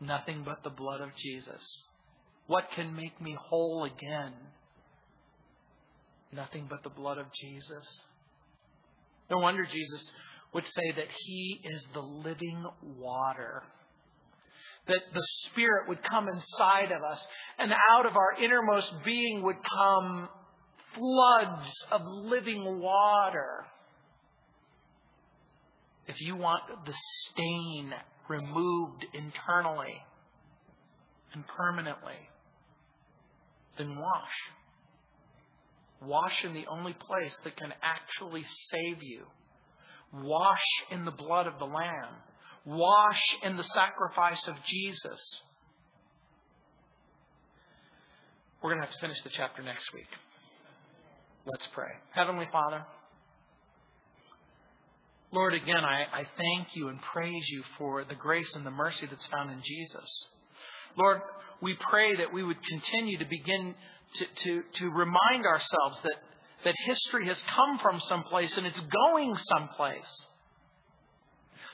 Nothing 0.00 0.42
but 0.44 0.62
the 0.62 0.70
blood 0.70 1.00
of 1.00 1.10
Jesus. 1.16 1.62
What 2.46 2.70
can 2.74 2.94
make 2.94 3.20
me 3.20 3.36
whole 3.48 3.84
again? 3.84 4.32
Nothing 6.34 6.66
but 6.68 6.82
the 6.82 6.90
blood 6.90 7.18
of 7.18 7.26
Jesus. 7.40 8.02
No 9.30 9.38
wonder 9.38 9.64
Jesus 9.64 10.10
would 10.52 10.64
say 10.66 10.92
that 10.96 11.08
He 11.24 11.60
is 11.64 11.86
the 11.92 12.00
living 12.00 12.64
water. 12.98 13.62
That 14.86 15.00
the 15.14 15.26
Spirit 15.46 15.88
would 15.88 16.02
come 16.02 16.28
inside 16.28 16.92
of 16.92 17.02
us, 17.02 17.24
and 17.58 17.72
out 17.90 18.06
of 18.06 18.16
our 18.16 18.34
innermost 18.42 18.92
being 19.04 19.42
would 19.42 19.56
come 19.78 20.28
floods 20.94 21.84
of 21.90 22.02
living 22.04 22.80
water. 22.80 23.66
If 26.06 26.20
you 26.20 26.36
want 26.36 26.62
the 26.84 26.94
stain 27.30 27.94
removed 28.28 29.06
internally 29.14 30.02
and 31.32 31.46
permanently, 31.46 32.28
then 33.78 33.96
wash. 33.98 34.32
Wash 36.02 36.44
in 36.44 36.52
the 36.54 36.66
only 36.66 36.92
place 36.92 37.36
that 37.44 37.56
can 37.56 37.72
actually 37.82 38.44
save 38.70 39.02
you. 39.02 39.24
Wash 40.12 40.58
in 40.90 41.04
the 41.04 41.10
blood 41.10 41.46
of 41.46 41.58
the 41.58 41.64
Lamb. 41.64 42.14
Wash 42.64 43.36
in 43.42 43.56
the 43.56 43.64
sacrifice 43.64 44.46
of 44.48 44.54
Jesus. 44.64 45.42
We're 48.62 48.70
going 48.70 48.80
to 48.80 48.86
have 48.86 48.94
to 48.94 49.00
finish 49.00 49.20
the 49.22 49.30
chapter 49.30 49.62
next 49.62 49.92
week. 49.92 50.08
Let's 51.46 51.66
pray. 51.74 51.90
Heavenly 52.12 52.48
Father, 52.50 52.86
Lord, 55.30 55.52
again, 55.52 55.84
I, 55.84 56.04
I 56.12 56.26
thank 56.38 56.68
you 56.74 56.88
and 56.88 56.98
praise 57.02 57.44
you 57.48 57.62
for 57.76 58.04
the 58.04 58.14
grace 58.14 58.54
and 58.54 58.64
the 58.64 58.70
mercy 58.70 59.06
that's 59.06 59.26
found 59.26 59.50
in 59.50 59.60
Jesus. 59.62 60.26
Lord, 60.96 61.20
we 61.60 61.76
pray 61.90 62.16
that 62.16 62.32
we 62.32 62.42
would 62.44 62.62
continue 62.62 63.18
to 63.18 63.24
begin 63.24 63.74
to, 64.14 64.26
to, 64.44 64.62
to 64.74 64.90
remind 64.90 65.44
ourselves 65.46 66.00
that, 66.02 66.16
that 66.64 66.74
history 66.86 67.26
has 67.26 67.40
come 67.54 67.78
from 67.78 68.00
someplace 68.00 68.56
and 68.56 68.66
it's 68.66 68.80
going 68.80 69.36
someplace. 69.36 70.26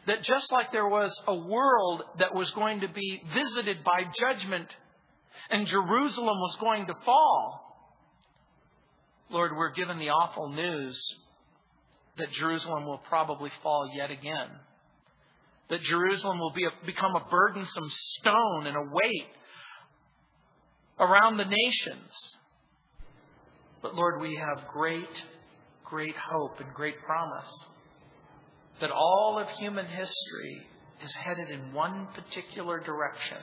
That 0.06 0.22
just 0.22 0.50
like 0.50 0.72
there 0.72 0.88
was 0.88 1.12
a 1.26 1.34
world 1.34 2.02
that 2.18 2.34
was 2.34 2.50
going 2.52 2.80
to 2.80 2.88
be 2.88 3.22
visited 3.34 3.84
by 3.84 4.04
judgment 4.18 4.68
and 5.50 5.66
Jerusalem 5.66 6.38
was 6.38 6.56
going 6.60 6.86
to 6.86 6.94
fall, 7.04 7.70
Lord, 9.30 9.52
we're 9.56 9.72
given 9.72 9.98
the 9.98 10.08
awful 10.08 10.48
news 10.48 11.00
that 12.16 12.32
Jerusalem 12.32 12.86
will 12.86 13.00
probably 13.08 13.50
fall 13.62 13.90
yet 13.94 14.10
again. 14.10 14.48
That 15.68 15.82
Jerusalem 15.82 16.38
will 16.38 16.52
be 16.52 16.64
a, 16.64 16.86
become 16.86 17.14
a 17.14 17.28
burdensome 17.30 17.90
stone 18.18 18.66
and 18.66 18.76
a 18.76 18.92
weight 18.92 19.28
around 21.00 21.38
the 21.38 21.46
nations. 21.46 22.30
But 23.82 23.94
Lord, 23.94 24.20
we 24.20 24.36
have 24.36 24.68
great, 24.68 25.24
great 25.84 26.14
hope 26.30 26.60
and 26.60 26.72
great 26.74 27.00
promise 27.02 27.50
that 28.80 28.90
all 28.90 29.38
of 29.40 29.48
human 29.58 29.86
history 29.86 30.66
is 31.02 31.12
headed 31.14 31.50
in 31.50 31.72
one 31.72 32.08
particular 32.14 32.80
direction, 32.80 33.38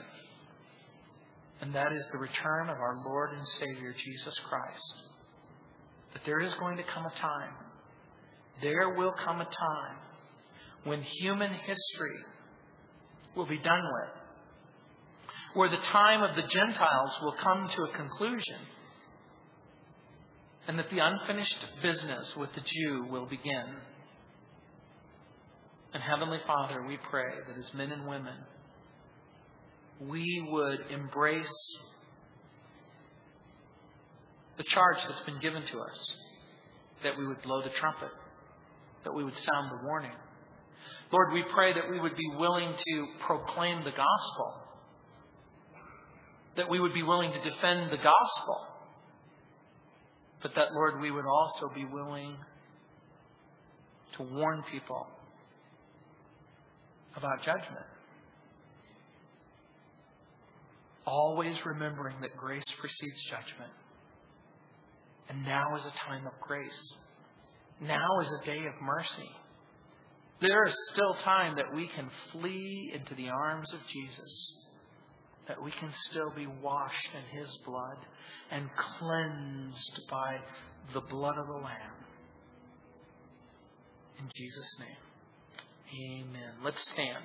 and 1.60 1.74
that 1.74 1.92
is 1.92 2.08
the 2.12 2.18
return 2.18 2.70
of 2.70 2.78
our 2.78 3.02
Lord 3.04 3.32
and 3.32 3.46
Savior 3.46 3.94
Jesus 4.04 4.38
Christ. 4.48 4.94
That 6.12 6.22
there 6.24 6.40
is 6.40 6.54
going 6.54 6.76
to 6.76 6.84
come 6.84 7.04
a 7.04 7.20
time, 7.20 7.52
there 8.62 8.94
will 8.94 9.12
come 9.24 9.40
a 9.40 9.44
time 9.44 9.98
when 10.84 11.02
human 11.02 11.52
history 11.52 12.18
will 13.36 13.46
be 13.46 13.58
done 13.58 13.82
with 13.82 14.17
where 15.58 15.68
the 15.68 15.76
time 15.76 16.22
of 16.22 16.36
the 16.36 16.42
Gentiles 16.42 17.18
will 17.20 17.32
come 17.32 17.68
to 17.68 17.82
a 17.82 17.96
conclusion 17.96 18.58
and 20.68 20.78
that 20.78 20.88
the 20.88 21.00
unfinished 21.00 21.58
business 21.82 22.36
with 22.36 22.54
the 22.54 22.60
Jew 22.60 23.06
will 23.10 23.26
begin. 23.26 23.64
And 25.92 26.00
Heavenly 26.00 26.38
Father, 26.46 26.86
we 26.86 26.96
pray 27.10 27.32
that 27.48 27.58
as 27.58 27.74
men 27.74 27.90
and 27.90 28.06
women, 28.06 28.36
we 30.00 30.46
would 30.48 30.78
embrace 30.92 31.76
the 34.58 34.62
charge 34.62 34.98
that's 35.08 35.22
been 35.22 35.40
given 35.40 35.64
to 35.64 35.80
us, 35.80 36.12
that 37.02 37.18
we 37.18 37.26
would 37.26 37.42
blow 37.42 37.62
the 37.62 37.70
trumpet, 37.70 38.12
that 39.02 39.12
we 39.12 39.24
would 39.24 39.36
sound 39.36 39.72
the 39.72 39.84
warning. 39.84 40.14
Lord, 41.10 41.32
we 41.32 41.42
pray 41.52 41.72
that 41.72 41.90
we 41.90 41.98
would 41.98 42.14
be 42.14 42.30
willing 42.36 42.74
to 42.76 43.06
proclaim 43.26 43.78
the 43.78 43.90
gospel 43.90 44.67
that 46.58 46.68
we 46.68 46.80
would 46.80 46.92
be 46.92 47.04
willing 47.04 47.32
to 47.32 47.38
defend 47.38 47.90
the 47.90 47.96
gospel, 47.96 48.66
but 50.42 50.54
that, 50.56 50.72
Lord, 50.74 51.00
we 51.00 51.12
would 51.12 51.24
also 51.24 51.72
be 51.72 51.84
willing 51.84 52.36
to 54.16 54.22
warn 54.24 54.64
people 54.70 55.06
about 57.16 57.38
judgment. 57.44 57.86
Always 61.06 61.56
remembering 61.64 62.20
that 62.22 62.36
grace 62.36 62.64
precedes 62.80 63.22
judgment. 63.30 63.72
And 65.28 65.44
now 65.44 65.76
is 65.76 65.86
a 65.86 66.08
time 66.08 66.26
of 66.26 66.32
grace. 66.40 66.94
Now 67.80 68.20
is 68.20 68.28
a 68.42 68.44
day 68.44 68.58
of 68.58 68.82
mercy. 68.82 69.30
There 70.40 70.66
is 70.66 70.74
still 70.92 71.14
time 71.22 71.54
that 71.56 71.72
we 71.72 71.88
can 71.94 72.10
flee 72.32 72.92
into 72.94 73.14
the 73.14 73.28
arms 73.28 73.72
of 73.72 73.80
Jesus 73.92 74.54
that 75.48 75.62
we 75.62 75.70
can 75.72 75.90
still 76.10 76.30
be 76.30 76.46
washed 76.46 77.08
in 77.14 77.38
His 77.40 77.58
blood 77.64 77.96
and 78.50 78.68
cleansed 78.76 80.00
by 80.10 80.38
the 80.94 81.00
blood 81.00 81.38
of 81.38 81.46
the 81.46 81.54
Lamb. 81.54 81.98
In 84.18 84.28
Jesus' 84.34 84.76
name, 84.80 86.22
amen. 86.22 86.52
Let's 86.62 86.82
stand. 86.90 87.24